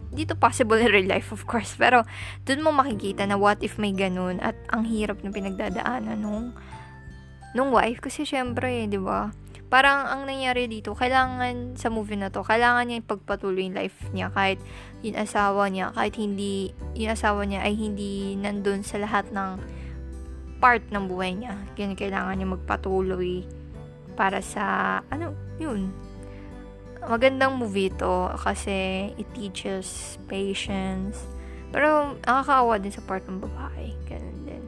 dito 0.08 0.32
possible 0.34 0.80
in 0.80 0.88
real 0.88 1.08
life, 1.08 1.30
of 1.32 1.44
course. 1.44 1.76
Pero, 1.76 2.04
dun 2.48 2.64
mo 2.64 2.72
makikita 2.72 3.28
na 3.28 3.36
what 3.36 3.60
if 3.60 3.76
may 3.76 3.92
ganun 3.92 4.40
at 4.40 4.56
ang 4.72 4.88
hirap 4.88 5.20
ng 5.20 5.32
pinagdadaanan 5.32 6.16
nung, 6.16 6.56
nung 7.52 7.70
wife. 7.70 8.00
Kasi, 8.00 8.24
syempre, 8.24 8.88
di 8.88 8.96
ba? 8.96 9.28
Parang, 9.68 10.08
ang 10.08 10.24
nangyari 10.24 10.64
dito, 10.64 10.96
kailangan, 10.96 11.76
sa 11.76 11.92
movie 11.92 12.16
na 12.16 12.32
to, 12.32 12.40
kailangan 12.40 12.88
niya 12.88 13.04
ipagpatuloy 13.04 13.68
yung 13.68 13.76
life 13.76 14.00
niya 14.16 14.32
kahit 14.32 14.56
yung 15.04 15.20
asawa 15.20 15.68
niya, 15.68 15.92
kahit 15.92 16.16
hindi, 16.16 16.72
yung 16.96 17.12
asawa 17.12 17.44
niya 17.44 17.60
ay 17.68 17.76
hindi 17.76 18.32
nandun 18.40 18.80
sa 18.80 18.96
lahat 18.96 19.28
ng 19.28 19.60
part 20.58 20.82
ng 20.88 21.04
buhay 21.04 21.36
niya. 21.36 21.54
Kaya 21.76 21.92
kailangan 21.92 22.34
niya 22.40 22.48
magpatuloy 22.48 23.44
para 24.16 24.40
sa, 24.40 24.98
ano, 25.12 25.36
yun. 25.60 25.92
Magandang 27.04 27.58
movie 27.58 27.94
to 27.94 28.34
kasi 28.38 29.10
it 29.14 29.28
teaches 29.36 30.18
patience. 30.26 31.22
Pero, 31.70 32.18
nakakaawa 32.24 32.80
din 32.80 32.90
sa 32.90 33.04
part 33.04 33.22
ng 33.28 33.38
babae. 33.38 33.92
Ganun 34.08 34.38
din. 34.48 34.64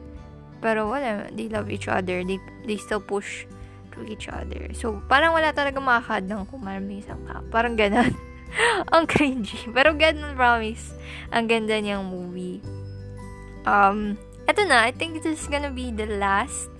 Pero 0.61 0.87
wala, 0.93 1.27
they 1.33 1.49
love 1.49 1.67
each 1.67 1.89
other. 1.89 2.21
They, 2.21 2.37
they 2.63 2.77
still 2.77 3.01
push 3.01 3.49
to 3.91 4.05
each 4.07 4.29
other. 4.29 4.69
So, 4.77 5.01
parang 5.09 5.33
wala 5.33 5.51
talaga 5.51 5.81
makakad 5.81 6.29
ng 6.29 6.47
kung 6.47 6.61
may 6.63 6.79
isang 7.01 7.19
ka. 7.25 7.41
Parang 7.49 7.75
ganun. 7.75 8.13
Ang 8.93 9.09
cringy. 9.09 9.67
Pero 9.73 9.97
ganun, 9.97 10.37
promise. 10.37 10.93
Ang 11.33 11.49
ganda 11.49 11.75
niyang 11.81 12.07
movie. 12.07 12.61
Um, 13.65 14.15
eto 14.45 14.63
na, 14.63 14.85
I 14.87 14.93
think 14.93 15.19
this 15.19 15.41
is 15.41 15.49
gonna 15.49 15.73
be 15.73 15.89
the 15.91 16.07
last 16.21 16.71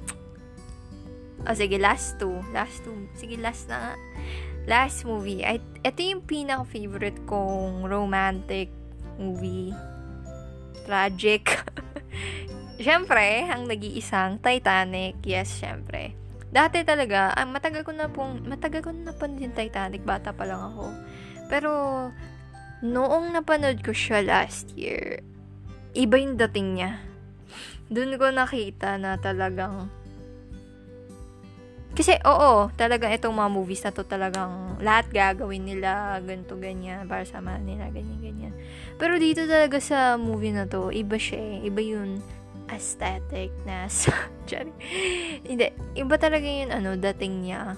Oh, 1.42 1.58
sige, 1.58 1.82
last 1.82 2.22
two. 2.22 2.38
Last 2.54 2.86
two. 2.86 2.94
Sige, 3.18 3.34
last 3.42 3.66
na 3.66 3.78
nga. 3.82 3.94
Last 4.70 5.10
movie. 5.10 5.42
I, 5.42 5.58
ito 5.82 6.00
yung 6.06 6.22
pinaka-favorite 6.22 7.26
kong 7.26 7.90
romantic 7.90 8.70
movie. 9.18 9.74
Tragic. 10.86 11.50
syempre, 12.86 13.50
ang 13.50 13.66
nag-iisang 13.66 14.38
Titanic. 14.38 15.18
Yes, 15.26 15.50
syempre. 15.50 16.14
Dati 16.52 16.84
talaga, 16.86 17.34
ah, 17.34 17.48
matagal 17.48 17.82
ko 17.82 17.96
na 17.96 18.12
pong, 18.12 18.46
matagal 18.46 18.86
ko 18.86 18.90
na 18.94 19.14
napanood 19.14 19.42
yung 19.42 19.56
Titanic. 19.56 20.06
Bata 20.06 20.30
pa 20.30 20.46
lang 20.46 20.62
ako. 20.62 20.86
Pero, 21.50 21.72
noong 22.86 23.34
napanood 23.34 23.82
ko 23.82 23.96
siya 23.96 24.22
last 24.22 24.70
year, 24.78 25.26
iba 25.98 26.22
yung 26.22 26.38
dating 26.38 26.78
niya. 26.78 27.02
Doon 27.94 28.20
ko 28.22 28.30
nakita 28.30 29.02
na 29.02 29.18
talagang 29.18 29.90
kasi, 31.92 32.16
oo, 32.24 32.72
talaga 32.80 33.12
itong 33.12 33.36
mga 33.36 33.52
movies 33.52 33.84
na 33.84 33.92
to 33.92 34.08
talagang 34.08 34.80
lahat 34.80 35.12
gagawin 35.12 35.68
nila, 35.68 36.24
ganito, 36.24 36.56
ganyan, 36.56 37.04
para 37.04 37.28
sa 37.28 37.44
mahal 37.44 37.60
nila, 37.68 37.92
ganyan, 37.92 38.20
ganyan. 38.24 38.54
Pero 38.96 39.20
dito 39.20 39.44
talaga 39.44 39.76
sa 39.84 40.16
movie 40.16 40.56
na 40.56 40.64
to, 40.64 40.88
iba 40.96 41.20
siya 41.20 41.40
eh. 41.40 41.68
Iba 41.68 41.82
yung 41.84 42.24
aesthetic 42.72 43.52
na 43.68 43.92
Hindi, 45.48 45.68
iba 46.00 46.16
talaga 46.16 46.48
yung 46.48 46.72
ano, 46.72 46.96
dating 46.96 47.44
niya. 47.44 47.76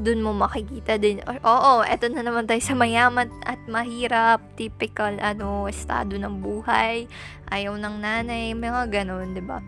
Doon 0.00 0.24
mo 0.24 0.32
makikita 0.32 0.96
din. 0.96 1.20
Oo, 1.28 1.44
oh, 1.44 1.80
eto 1.84 2.08
na 2.08 2.24
naman 2.24 2.48
tayo 2.48 2.64
sa 2.64 2.72
mayaman 2.72 3.28
at 3.44 3.60
mahirap, 3.68 4.40
typical 4.56 5.12
ano, 5.20 5.68
estado 5.68 6.16
ng 6.16 6.40
buhay. 6.40 7.04
Ayaw 7.52 7.76
ng 7.76 7.96
nanay, 8.00 8.56
mga 8.56 8.88
ganun, 8.88 9.36
ba? 9.44 9.60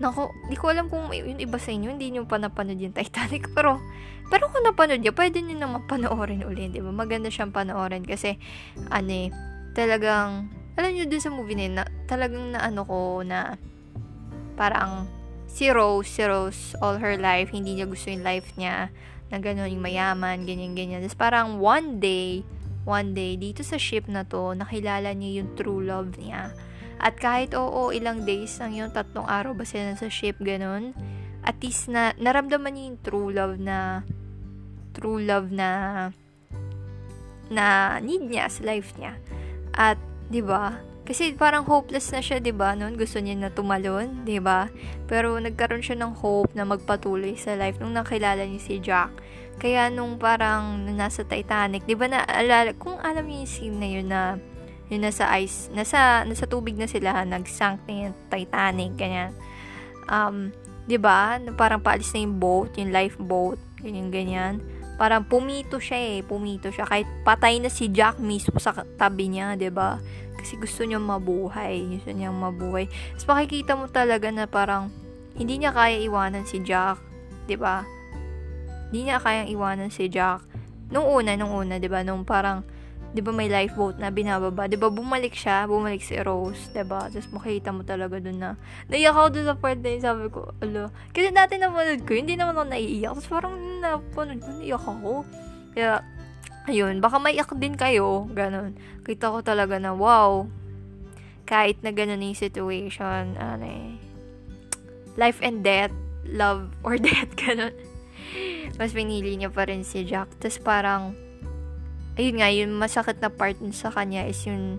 Nako, 0.00 0.32
di 0.48 0.56
ko 0.56 0.72
alam 0.72 0.88
kung 0.88 1.12
yung 1.12 1.36
iba 1.36 1.60
sa 1.60 1.76
inyo, 1.76 1.92
hindi 1.92 2.08
nyo 2.08 2.24
pa 2.24 2.40
napanood 2.40 2.80
yung 2.80 2.96
Titanic. 2.96 3.46
Pero, 3.56 3.76
pero 4.32 4.48
kung 4.48 4.64
napanood 4.64 5.04
nyo, 5.04 5.12
pwede 5.12 5.44
nyo 5.44 5.60
naman 5.60 5.84
panoorin 5.84 6.46
ulit, 6.46 6.72
di 6.72 6.80
ba? 6.80 6.88
Maganda 6.88 7.28
siyang 7.28 7.52
panoorin 7.52 8.06
kasi, 8.06 8.38
ano 8.88 9.10
eh, 9.10 9.28
talagang, 9.74 10.48
alam 10.78 10.90
nyo 10.94 11.04
dun 11.04 11.18
sa 11.20 11.34
movie 11.34 11.58
na 11.58 11.82
na, 11.82 11.84
talagang 12.06 12.54
na 12.54 12.62
ano 12.62 12.86
ko 12.86 13.26
na, 13.26 13.58
parang, 14.54 15.10
si 15.50 15.66
Rose, 15.66 16.06
si 16.06 16.22
Rose, 16.22 16.78
all 16.78 17.02
her 17.02 17.18
life, 17.18 17.50
hindi 17.50 17.74
niya 17.74 17.90
gusto 17.90 18.06
yung 18.06 18.22
life 18.22 18.54
niya, 18.54 18.94
na 19.34 19.36
gano'n 19.42 19.66
yung 19.66 19.82
mayaman, 19.82 20.46
ganyan, 20.46 20.78
ganyan. 20.78 21.02
Tapos 21.02 21.18
parang 21.18 21.58
one 21.58 21.98
day, 21.98 22.46
one 22.86 23.12
day, 23.18 23.34
dito 23.34 23.66
sa 23.66 23.82
ship 23.82 24.06
na 24.06 24.22
to, 24.22 24.54
nakilala 24.54 25.10
niya 25.10 25.42
yung 25.42 25.58
true 25.58 25.82
love 25.82 26.14
niya 26.22 26.54
at 27.00 27.16
kahit 27.16 27.56
oo, 27.56 27.88
ilang 27.90 28.28
days 28.28 28.60
lang 28.60 28.76
yun, 28.76 28.92
tatlong 28.92 29.24
araw 29.24 29.56
ba 29.56 29.64
sila 29.64 29.96
sa 29.96 30.12
ship, 30.12 30.36
ganun. 30.38 30.92
At 31.40 31.56
least 31.64 31.88
na, 31.88 32.12
naramdaman 32.20 32.76
niya 32.76 32.84
yung 32.92 33.00
true 33.00 33.30
love 33.32 33.56
na, 33.56 34.04
true 34.92 35.18
love 35.24 35.48
na, 35.48 35.68
na 37.48 37.96
need 38.04 38.28
niya 38.28 38.52
sa 38.52 38.62
life 38.68 38.92
niya. 39.00 39.16
At, 39.72 39.96
di 40.28 40.44
ba, 40.44 40.76
kasi 41.10 41.34
parang 41.34 41.66
hopeless 41.66 42.14
na 42.14 42.22
siya, 42.22 42.38
'di 42.38 42.54
ba? 42.54 42.78
Noon 42.78 42.94
gusto 42.94 43.18
niya 43.18 43.34
na 43.34 43.50
tumalon, 43.50 44.22
'di 44.22 44.38
ba? 44.38 44.70
Pero 45.10 45.34
nagkaroon 45.42 45.82
siya 45.82 45.98
ng 45.98 46.14
hope 46.14 46.54
na 46.54 46.62
magpatuloy 46.62 47.34
sa 47.34 47.58
life 47.58 47.82
nung 47.82 47.98
nakilala 47.98 48.46
niya 48.46 48.62
si 48.62 48.78
Jack. 48.78 49.10
Kaya 49.58 49.90
nung 49.90 50.22
parang 50.22 50.86
nasa 50.86 51.26
Titanic, 51.26 51.82
'di 51.82 51.98
ba 51.98 52.06
na 52.06 52.22
alala, 52.22 52.78
kung 52.78 52.94
alam 53.02 53.26
niyo 53.26 53.42
yung 53.42 53.50
scene 53.50 53.76
na 53.82 53.88
yun 53.90 54.06
na 54.06 54.38
yung 54.90 55.06
nasa 55.06 55.30
ice, 55.38 55.70
nasa, 55.70 56.26
nasa 56.26 56.44
tubig 56.50 56.74
na 56.74 56.90
sila, 56.90 57.22
nag-sunk 57.22 57.86
na 57.86 58.10
yung 58.10 58.14
Titanic, 58.26 58.92
ganyan. 58.98 59.30
Um, 60.10 60.50
'di 60.90 60.98
ba? 60.98 61.38
Parang 61.54 61.78
paalis 61.78 62.10
na 62.10 62.26
yung 62.26 62.42
boat, 62.42 62.74
yung 62.74 62.90
lifeboat, 62.90 63.62
ganyan 63.78 64.10
ganyan. 64.10 64.54
Parang 64.98 65.22
pumito 65.22 65.78
siya 65.78 65.96
eh, 65.96 66.26
pumito 66.26 66.68
siya 66.74 66.84
kahit 66.84 67.06
patay 67.22 67.62
na 67.62 67.70
si 67.70 67.88
Jack 67.88 68.18
mismo 68.18 68.58
sa 68.58 68.74
tabi 68.98 69.30
niya, 69.30 69.54
'di 69.54 69.70
ba? 69.70 70.02
Kasi 70.34 70.58
gusto 70.58 70.82
niya 70.82 70.98
mabuhay, 70.98 71.86
gusto 71.94 72.10
niya 72.10 72.34
mabuhay. 72.34 72.90
Tapos 73.14 73.26
makikita 73.30 73.78
mo 73.78 73.86
talaga 73.86 74.28
na 74.34 74.50
parang 74.50 74.90
hindi 75.38 75.62
niya 75.62 75.70
kaya 75.70 76.02
iwanan 76.02 76.42
si 76.44 76.58
Jack, 76.66 76.98
'di 77.46 77.54
ba? 77.54 77.86
Hindi 78.90 79.06
niya 79.06 79.22
kayang 79.22 79.46
iwanan 79.54 79.94
si 79.94 80.10
Jack. 80.10 80.42
Nung 80.90 81.06
una, 81.06 81.38
nung 81.38 81.54
una, 81.54 81.78
'di 81.78 81.86
ba? 81.86 82.02
Nung 82.02 82.26
parang 82.26 82.66
'di 83.10 83.20
ba 83.26 83.34
may 83.34 83.50
lifeboat 83.50 83.98
na 83.98 84.14
binababa, 84.14 84.70
'di 84.70 84.78
ba 84.78 84.86
bumalik 84.86 85.34
siya, 85.34 85.66
bumalik 85.66 86.02
si 86.02 86.14
Rose, 86.22 86.70
'di 86.70 86.86
ba? 86.86 87.10
Tapos 87.10 87.26
makita 87.34 87.74
mo 87.74 87.82
talaga 87.82 88.22
doon 88.22 88.38
na 88.38 88.50
naiyak 88.86 89.14
ako 89.14 89.28
doon 89.34 89.46
sa 89.50 89.56
part 89.58 89.78
na 89.82 89.88
yun, 89.90 90.02
sabi 90.02 90.26
ko, 90.30 90.54
alo. 90.62 90.94
Kasi 91.10 91.34
dati 91.34 91.58
napanood 91.58 92.02
ko, 92.06 92.12
hindi 92.14 92.38
naman 92.38 92.54
ako 92.54 92.66
naiiyak. 92.70 93.10
Tapos 93.18 93.28
parang 93.30 93.54
napanood 93.82 94.40
ko, 94.42 94.50
naiyak 94.62 94.84
ako. 94.86 95.12
Kaya, 95.74 95.92
ayun, 96.70 97.02
baka 97.02 97.16
maiyak 97.18 97.50
din 97.58 97.74
kayo, 97.74 98.30
ganun. 98.30 98.78
Kita 99.02 99.34
ko 99.34 99.42
talaga 99.42 99.78
na, 99.82 99.90
wow. 99.94 100.46
kahit 101.50 101.82
na 101.82 101.90
ganun 101.90 102.22
yung 102.22 102.38
situation, 102.38 103.34
ano 103.34 103.66
eh, 103.66 103.98
life 105.18 105.42
and 105.42 105.66
death, 105.66 105.90
love 106.30 106.70
or 106.86 106.94
death, 107.02 107.34
ganun. 107.34 107.74
Mas 108.78 108.94
pinili 108.94 109.34
niya 109.34 109.50
pa 109.50 109.66
rin 109.66 109.82
si 109.82 110.06
Jack. 110.06 110.30
Tapos 110.38 110.62
parang, 110.62 111.10
ayun 112.20 112.36
nga, 112.36 112.52
yung 112.52 112.76
masakit 112.76 113.16
na 113.24 113.32
part 113.32 113.56
sa 113.72 113.88
kanya 113.88 114.28
is 114.28 114.44
yung 114.44 114.76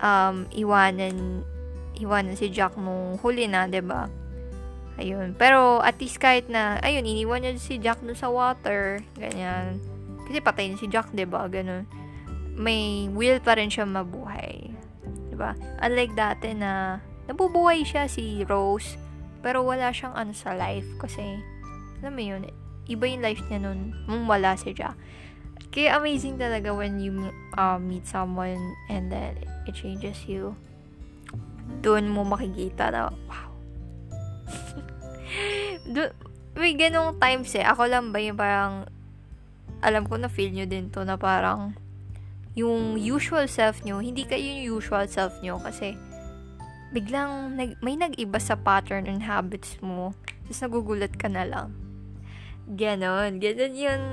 um, 0.00 0.48
iwanan 0.56 1.44
iwanan 2.00 2.32
si 2.32 2.48
Jack 2.48 2.80
nung 2.80 3.20
huli 3.20 3.44
na, 3.44 3.68
ba? 3.68 4.08
Ayun. 4.96 5.36
Pero 5.36 5.84
at 5.84 6.00
least 6.00 6.16
kahit 6.16 6.48
na 6.48 6.80
ayun, 6.80 7.04
iniwan 7.04 7.44
niya 7.44 7.60
si 7.60 7.76
Jack 7.76 8.00
dun 8.00 8.16
sa 8.16 8.32
water, 8.32 9.04
ganyan. 9.20 9.76
Kasi 10.24 10.40
patay 10.40 10.72
na 10.72 10.80
si 10.80 10.88
Jack, 10.88 11.12
ba? 11.12 11.44
Ganun. 11.44 11.84
May 12.56 13.12
will 13.12 13.36
pa 13.44 13.60
rin 13.60 13.68
siya 13.68 13.84
mabuhay. 13.84 14.72
ba? 15.36 15.52
Unlike 15.84 16.16
dati 16.16 16.56
na 16.56 17.00
nabubuhay 17.28 17.84
siya 17.84 18.08
si 18.08 18.44
Rose, 18.48 18.96
pero 19.44 19.60
wala 19.64 19.92
siyang 19.92 20.16
ano 20.16 20.32
sa 20.36 20.52
life 20.56 20.88
kasi 21.00 21.40
alam 22.00 22.12
mo 22.16 22.20
yun, 22.24 22.48
iba 22.88 23.04
yung 23.08 23.24
life 23.24 23.40
niya 23.48 23.60
nun 23.60 23.92
nung 24.08 24.24
wala 24.24 24.56
si 24.56 24.72
Jack. 24.72 24.96
Kaya 25.70 26.02
amazing 26.02 26.34
talaga 26.34 26.74
when 26.74 26.98
you 26.98 27.30
uh, 27.54 27.78
meet 27.78 28.02
someone 28.02 28.58
and 28.90 29.06
then 29.06 29.38
it 29.70 29.74
changes 29.78 30.26
you. 30.26 30.58
Doon 31.86 32.10
mo 32.10 32.26
makikita 32.26 32.90
na, 32.90 33.14
wow. 33.30 33.50
Do, 35.94 36.10
may 36.58 36.74
ganong 36.74 37.22
times 37.22 37.54
eh. 37.54 37.62
Ako 37.62 37.86
lang 37.86 38.10
ba 38.10 38.18
yung 38.18 38.34
parang, 38.34 38.90
alam 39.78 40.10
ko 40.10 40.18
na 40.18 40.26
feel 40.26 40.50
nyo 40.50 40.66
din 40.66 40.90
to 40.90 41.06
na 41.06 41.14
parang, 41.14 41.78
yung 42.58 42.98
usual 42.98 43.46
self 43.46 43.86
nyo, 43.86 44.02
hindi 44.02 44.26
kayo 44.26 44.42
yung 44.42 44.82
usual 44.82 45.06
self 45.06 45.38
nyo 45.38 45.62
kasi 45.62 45.94
biglang 46.90 47.54
nag, 47.54 47.78
may 47.78 47.94
nag-iba 47.94 48.42
sa 48.42 48.58
pattern 48.58 49.06
and 49.06 49.22
habits 49.22 49.78
mo. 49.78 50.10
Tapos 50.50 50.58
nagugulat 50.66 51.14
ka 51.14 51.30
na 51.30 51.46
lang. 51.46 51.70
Ganon. 52.66 53.38
Ganon 53.38 53.74
yung 53.78 54.04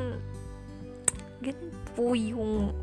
ganun 1.47 1.71
po 1.95 2.11
yung 2.11 2.75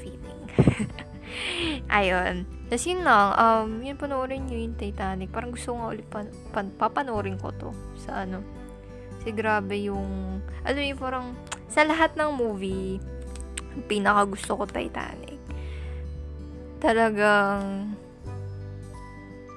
feeling. 0.00 0.40
Ayun. 1.92 2.48
Tapos 2.66 2.84
yun 2.88 3.04
lang, 3.04 3.26
um, 3.36 3.68
yun 3.84 3.96
panoorin 4.00 4.48
nyo 4.48 4.56
yung 4.56 4.76
Titanic. 4.80 5.28
Parang 5.30 5.52
gusto 5.52 5.74
ko 5.74 5.76
nga 5.78 5.88
ulit 5.92 6.06
pan, 6.08 6.26
pan, 6.50 6.72
papanoorin 6.74 7.36
ko 7.36 7.52
to 7.54 7.70
sa 8.00 8.24
ano. 8.24 8.40
Kasi 9.20 9.30
grabe 9.36 9.76
yung, 9.86 10.40
alam 10.64 10.80
mo 10.80 10.96
parang, 10.96 11.26
sa 11.68 11.84
lahat 11.84 12.16
ng 12.16 12.30
movie, 12.32 12.98
pinaka 13.86 14.24
gusto 14.24 14.56
ko 14.56 14.64
Titanic. 14.64 15.38
Talagang, 16.80 17.92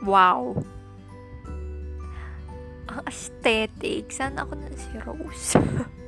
wow. 0.03 0.53
Ang 2.89 2.99
aesthetic. 3.05 4.09
Sana 4.09 4.43
ako 4.43 4.53
na 4.57 4.69
si 4.73 4.93
Rose. 5.05 5.55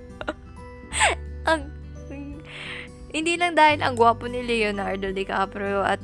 hindi 3.11 3.35
lang 3.35 3.59
dahil 3.59 3.83
ang 3.83 3.99
gwapo 3.99 4.25
ni 4.27 4.43
Leonardo 4.43 5.11
DiCaprio 5.11 5.83
at 5.83 5.99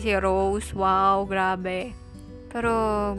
si 0.00 0.12
Rose, 0.16 0.72
wow, 0.72 1.28
grabe. 1.28 1.92
Pero, 2.48 2.72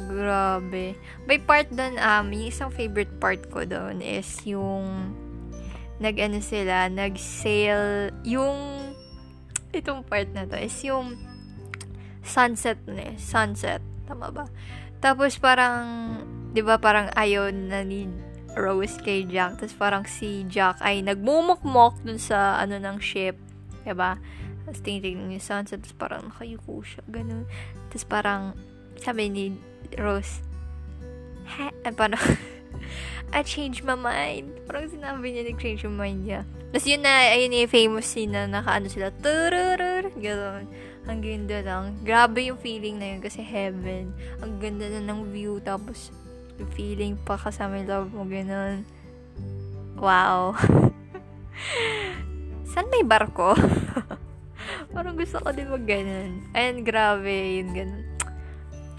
grabe. 0.10 0.98
May 1.30 1.38
part 1.38 1.70
doon, 1.70 2.02
um, 2.02 2.26
yung 2.34 2.50
isang 2.50 2.74
favorite 2.74 3.14
part 3.22 3.46
ko 3.54 3.62
doon 3.62 4.02
is 4.02 4.26
yung 4.50 5.14
nag-ano 6.02 6.42
sila, 6.42 6.90
nag-sail, 6.90 8.10
yung 8.26 8.90
itong 9.70 10.02
part 10.02 10.26
na 10.34 10.50
to 10.50 10.58
is 10.58 10.74
yung 10.82 11.14
sunset 12.26 12.82
na 12.90 13.14
eh, 13.14 13.16
sunset. 13.22 13.84
Tama 14.10 14.34
ba? 14.34 14.50
Tapos 14.98 15.38
parang, 15.38 15.86
di 16.50 16.66
ba 16.66 16.82
parang 16.82 17.14
ayon 17.14 17.70
na 17.70 17.86
ni 17.86 18.10
Rose 18.58 18.98
kay 19.02 19.28
Jack. 19.28 19.60
Tapos 19.62 19.76
parang 19.76 20.04
si 20.08 20.46
Jack 20.48 20.82
ay 20.82 21.04
nagmumukmok 21.04 22.02
dun 22.06 22.18
sa 22.18 22.58
ano 22.62 22.78
ng 22.80 22.98
ship. 23.02 23.36
di 23.84 23.96
ba 23.96 24.18
tapos 24.70 24.86
tinitignan 24.86 25.34
yung 25.34 25.42
sunset, 25.42 25.82
tapos 25.82 25.98
parang 25.98 26.30
nakayuko 26.30 26.86
siya, 26.86 27.02
ganun. 27.10 27.50
Tapos 27.90 28.06
parang, 28.06 28.54
sabi 29.02 29.26
ni 29.26 29.58
Rose, 29.98 30.46
ha, 31.58 31.74
ay 31.74 31.90
parang, 31.98 32.22
I 33.34 33.42
changed 33.42 33.82
my 33.82 33.98
mind. 33.98 34.54
Parang 34.70 34.86
sinabi 34.86 35.34
niya, 35.34 35.50
nag-change 35.50 35.90
yung 35.90 35.98
mind 35.98 36.22
niya. 36.22 36.46
Tapos 36.70 36.86
yun 36.86 37.02
na, 37.02 37.34
ayun 37.34 37.66
yung 37.66 37.74
famous 37.74 38.06
scene 38.06 38.30
na 38.30 38.46
nakaano 38.46 38.94
sila, 38.94 39.10
tururur, 39.10 40.14
gano'n. 40.14 40.70
Ang 41.10 41.20
ganda 41.26 41.66
lang. 41.66 41.98
Grabe 42.06 42.46
yung 42.46 42.62
feeling 42.62 43.02
na 43.02 43.18
yun 43.18 43.26
kasi 43.26 43.42
heaven. 43.42 44.14
Ang 44.46 44.62
ganda 44.62 44.86
na 44.86 45.02
ng 45.02 45.34
view, 45.34 45.58
tapos 45.66 46.14
yung 46.60 46.72
feeling 46.76 47.14
pa 47.24 47.40
kasama 47.40 47.80
yung 47.80 47.90
love 47.90 48.10
mo, 48.12 48.24
gano'n. 48.28 48.84
Wow. 49.96 50.56
Saan 52.72 52.92
may 52.92 53.04
barko? 53.04 53.56
Parang 54.94 55.16
gusto 55.16 55.40
ko 55.40 55.50
din 55.56 55.72
mag 55.72 55.88
ganun. 55.88 56.44
And 56.52 56.84
grabe, 56.84 57.64
yun 57.64 57.72
ganun. 57.72 58.06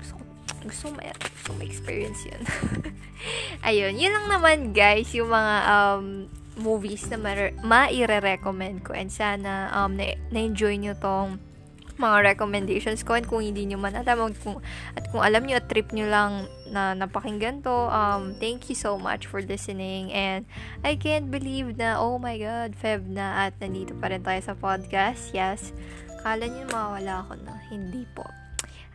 Gusto 0.00 0.12
ko, 0.16 0.22
gusto 0.64 0.82
ko, 0.88 0.90
ma- 0.96 1.20
gusto 1.20 1.46
ko 1.52 1.54
ma-experience 1.60 2.20
yun. 2.26 2.42
Ayun, 3.68 3.94
yun 4.00 4.12
lang 4.16 4.26
naman 4.32 4.58
guys, 4.72 5.12
yung 5.12 5.28
mga 5.28 5.54
um, 5.68 6.06
movies 6.56 7.04
na 7.12 7.20
ma- 7.20 7.56
ma-recommend 7.92 8.84
ko. 8.84 8.96
And 8.96 9.12
sana 9.12 9.68
um, 9.76 9.96
na- 9.96 10.16
na-enjoy 10.32 10.80
nyo 10.80 10.96
tong 10.96 11.49
mga 12.00 12.34
recommendations 12.34 13.04
ko 13.04 13.20
and 13.20 13.28
kung 13.28 13.44
hindi 13.44 13.68
nyo 13.68 13.76
man 13.76 13.92
alam 13.92 14.32
kung, 14.40 14.64
at 14.96 15.04
kung 15.12 15.20
alam 15.20 15.44
nyo 15.44 15.60
at 15.60 15.68
trip 15.68 15.92
nyo 15.92 16.08
lang 16.08 16.48
na 16.72 16.96
napakinggan 16.96 17.60
to 17.60 17.72
um, 17.92 18.32
thank 18.40 18.72
you 18.72 18.74
so 18.74 18.96
much 18.96 19.28
for 19.28 19.44
listening. 19.44 20.08
And 20.16 20.48
I 20.80 20.96
can't 20.96 21.28
believe 21.28 21.76
na 21.76 22.00
oh 22.00 22.16
my 22.16 22.40
god 22.40 22.72
Feb 22.72 23.04
na 23.04 23.46
at 23.46 23.60
nandito 23.60 23.92
pa 24.00 24.08
rin 24.08 24.24
tayo 24.24 24.40
sa 24.40 24.56
podcast. 24.56 25.36
Yes 25.36 25.76
kala 26.20 26.44
nyo 26.46 26.64
mawala 26.68 27.24
ako 27.24 27.32
na. 27.42 27.56
Hindi 27.72 28.04
po. 28.12 28.24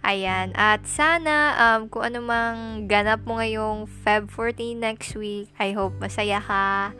Ayan. 0.06 0.54
At 0.54 0.86
sana, 0.86 1.58
um, 1.58 1.90
kung 1.90 2.06
ano 2.06 2.22
mang 2.22 2.86
ganap 2.86 3.26
mo 3.26 3.42
ngayong 3.42 3.90
Feb 4.06 4.30
14 4.30 4.78
next 4.78 5.18
week, 5.18 5.50
I 5.58 5.74
hope 5.74 5.98
masaya 5.98 6.38
ka. 6.38 6.94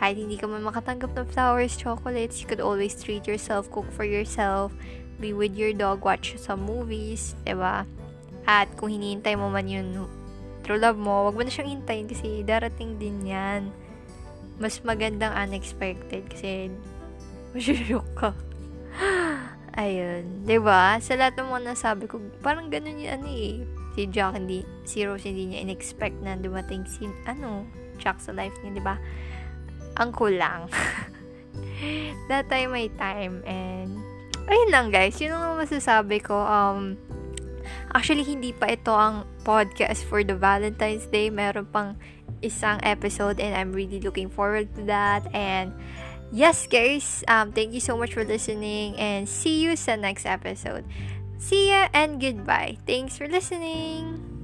Kahit 0.00 0.16
hindi 0.16 0.40
ka 0.40 0.48
man 0.48 0.64
makatanggap 0.64 1.12
ng 1.12 1.28
flowers, 1.28 1.76
chocolates, 1.76 2.40
you 2.40 2.48
could 2.48 2.64
always 2.64 2.96
treat 2.96 3.28
yourself, 3.28 3.68
cook 3.68 3.90
for 3.92 4.08
yourself, 4.08 4.72
be 5.18 5.34
with 5.34 5.58
your 5.58 5.74
dog, 5.74 6.06
watch 6.06 6.38
some 6.38 6.62
movies, 6.62 7.34
ba 7.42 7.52
diba? 7.52 7.76
At 8.48 8.72
kung 8.78 8.88
hinihintay 8.88 9.36
mo 9.36 9.52
man 9.52 9.68
yun 9.68 10.08
true 10.64 10.80
love 10.80 10.96
mo, 10.96 11.28
wag 11.28 11.36
mo 11.36 11.42
na 11.44 11.52
siyang 11.52 11.80
hintayin 11.80 12.08
kasi 12.08 12.44
darating 12.46 12.96
din 12.96 13.24
yan. 13.26 13.72
Mas 14.56 14.80
magandang 14.82 15.34
unexpected 15.34 16.28
kasi 16.30 16.72
masyushook 17.52 18.08
ka. 18.16 18.30
Ayun. 19.78 20.42
ba 20.42 20.48
diba? 20.48 20.80
Sa 20.98 21.14
lahat 21.14 21.38
ng 21.38 21.48
mga 21.48 21.72
nasabi 21.72 22.04
ko, 22.10 22.18
parang 22.42 22.66
ganun 22.68 22.98
yung 22.98 23.22
ano 23.22 23.28
eh. 23.30 23.62
Si 23.94 24.06
Jack, 24.10 24.34
hindi, 24.38 24.66
si 24.82 25.06
Rose 25.06 25.26
hindi 25.26 25.54
niya 25.54 25.62
in-expect 25.66 26.18
na 26.22 26.34
dumating 26.34 26.86
si, 26.86 27.06
ano, 27.26 27.66
Jack 27.98 28.18
sa 28.18 28.34
life 28.34 28.54
niya, 28.62 28.82
ba? 28.82 28.96
Ang 29.98 30.10
kulang. 30.14 30.66
That 32.30 32.50
time 32.50 32.74
may 32.74 32.90
time 32.94 33.42
and 33.46 34.07
ayun 34.48 34.70
lang 34.72 34.88
guys, 34.88 35.20
yun 35.20 35.36
ang 35.36 35.60
masasabi 35.60 36.24
ko. 36.24 36.34
Um, 36.34 36.96
actually, 37.92 38.24
hindi 38.24 38.56
pa 38.56 38.72
ito 38.72 38.90
ang 38.90 39.28
podcast 39.44 40.08
for 40.08 40.24
the 40.24 40.34
Valentine's 40.34 41.06
Day. 41.08 41.28
Meron 41.28 41.68
pang 41.68 42.00
isang 42.40 42.78
episode 42.82 43.40
and 43.40 43.54
I'm 43.54 43.72
really 43.72 44.00
looking 44.00 44.30
forward 44.32 44.72
to 44.76 44.82
that. 44.88 45.26
And 45.34 45.74
yes, 46.32 46.66
guys, 46.66 47.24
um, 47.28 47.52
thank 47.52 47.74
you 47.74 47.80
so 47.80 47.96
much 47.96 48.14
for 48.14 48.24
listening 48.24 48.96
and 48.96 49.28
see 49.28 49.60
you 49.60 49.76
sa 49.76 49.96
next 49.96 50.26
episode. 50.26 50.86
See 51.38 51.70
ya 51.70 51.86
and 51.94 52.18
goodbye. 52.18 52.78
Thanks 52.86 53.14
for 53.14 53.30
listening. 53.30 54.37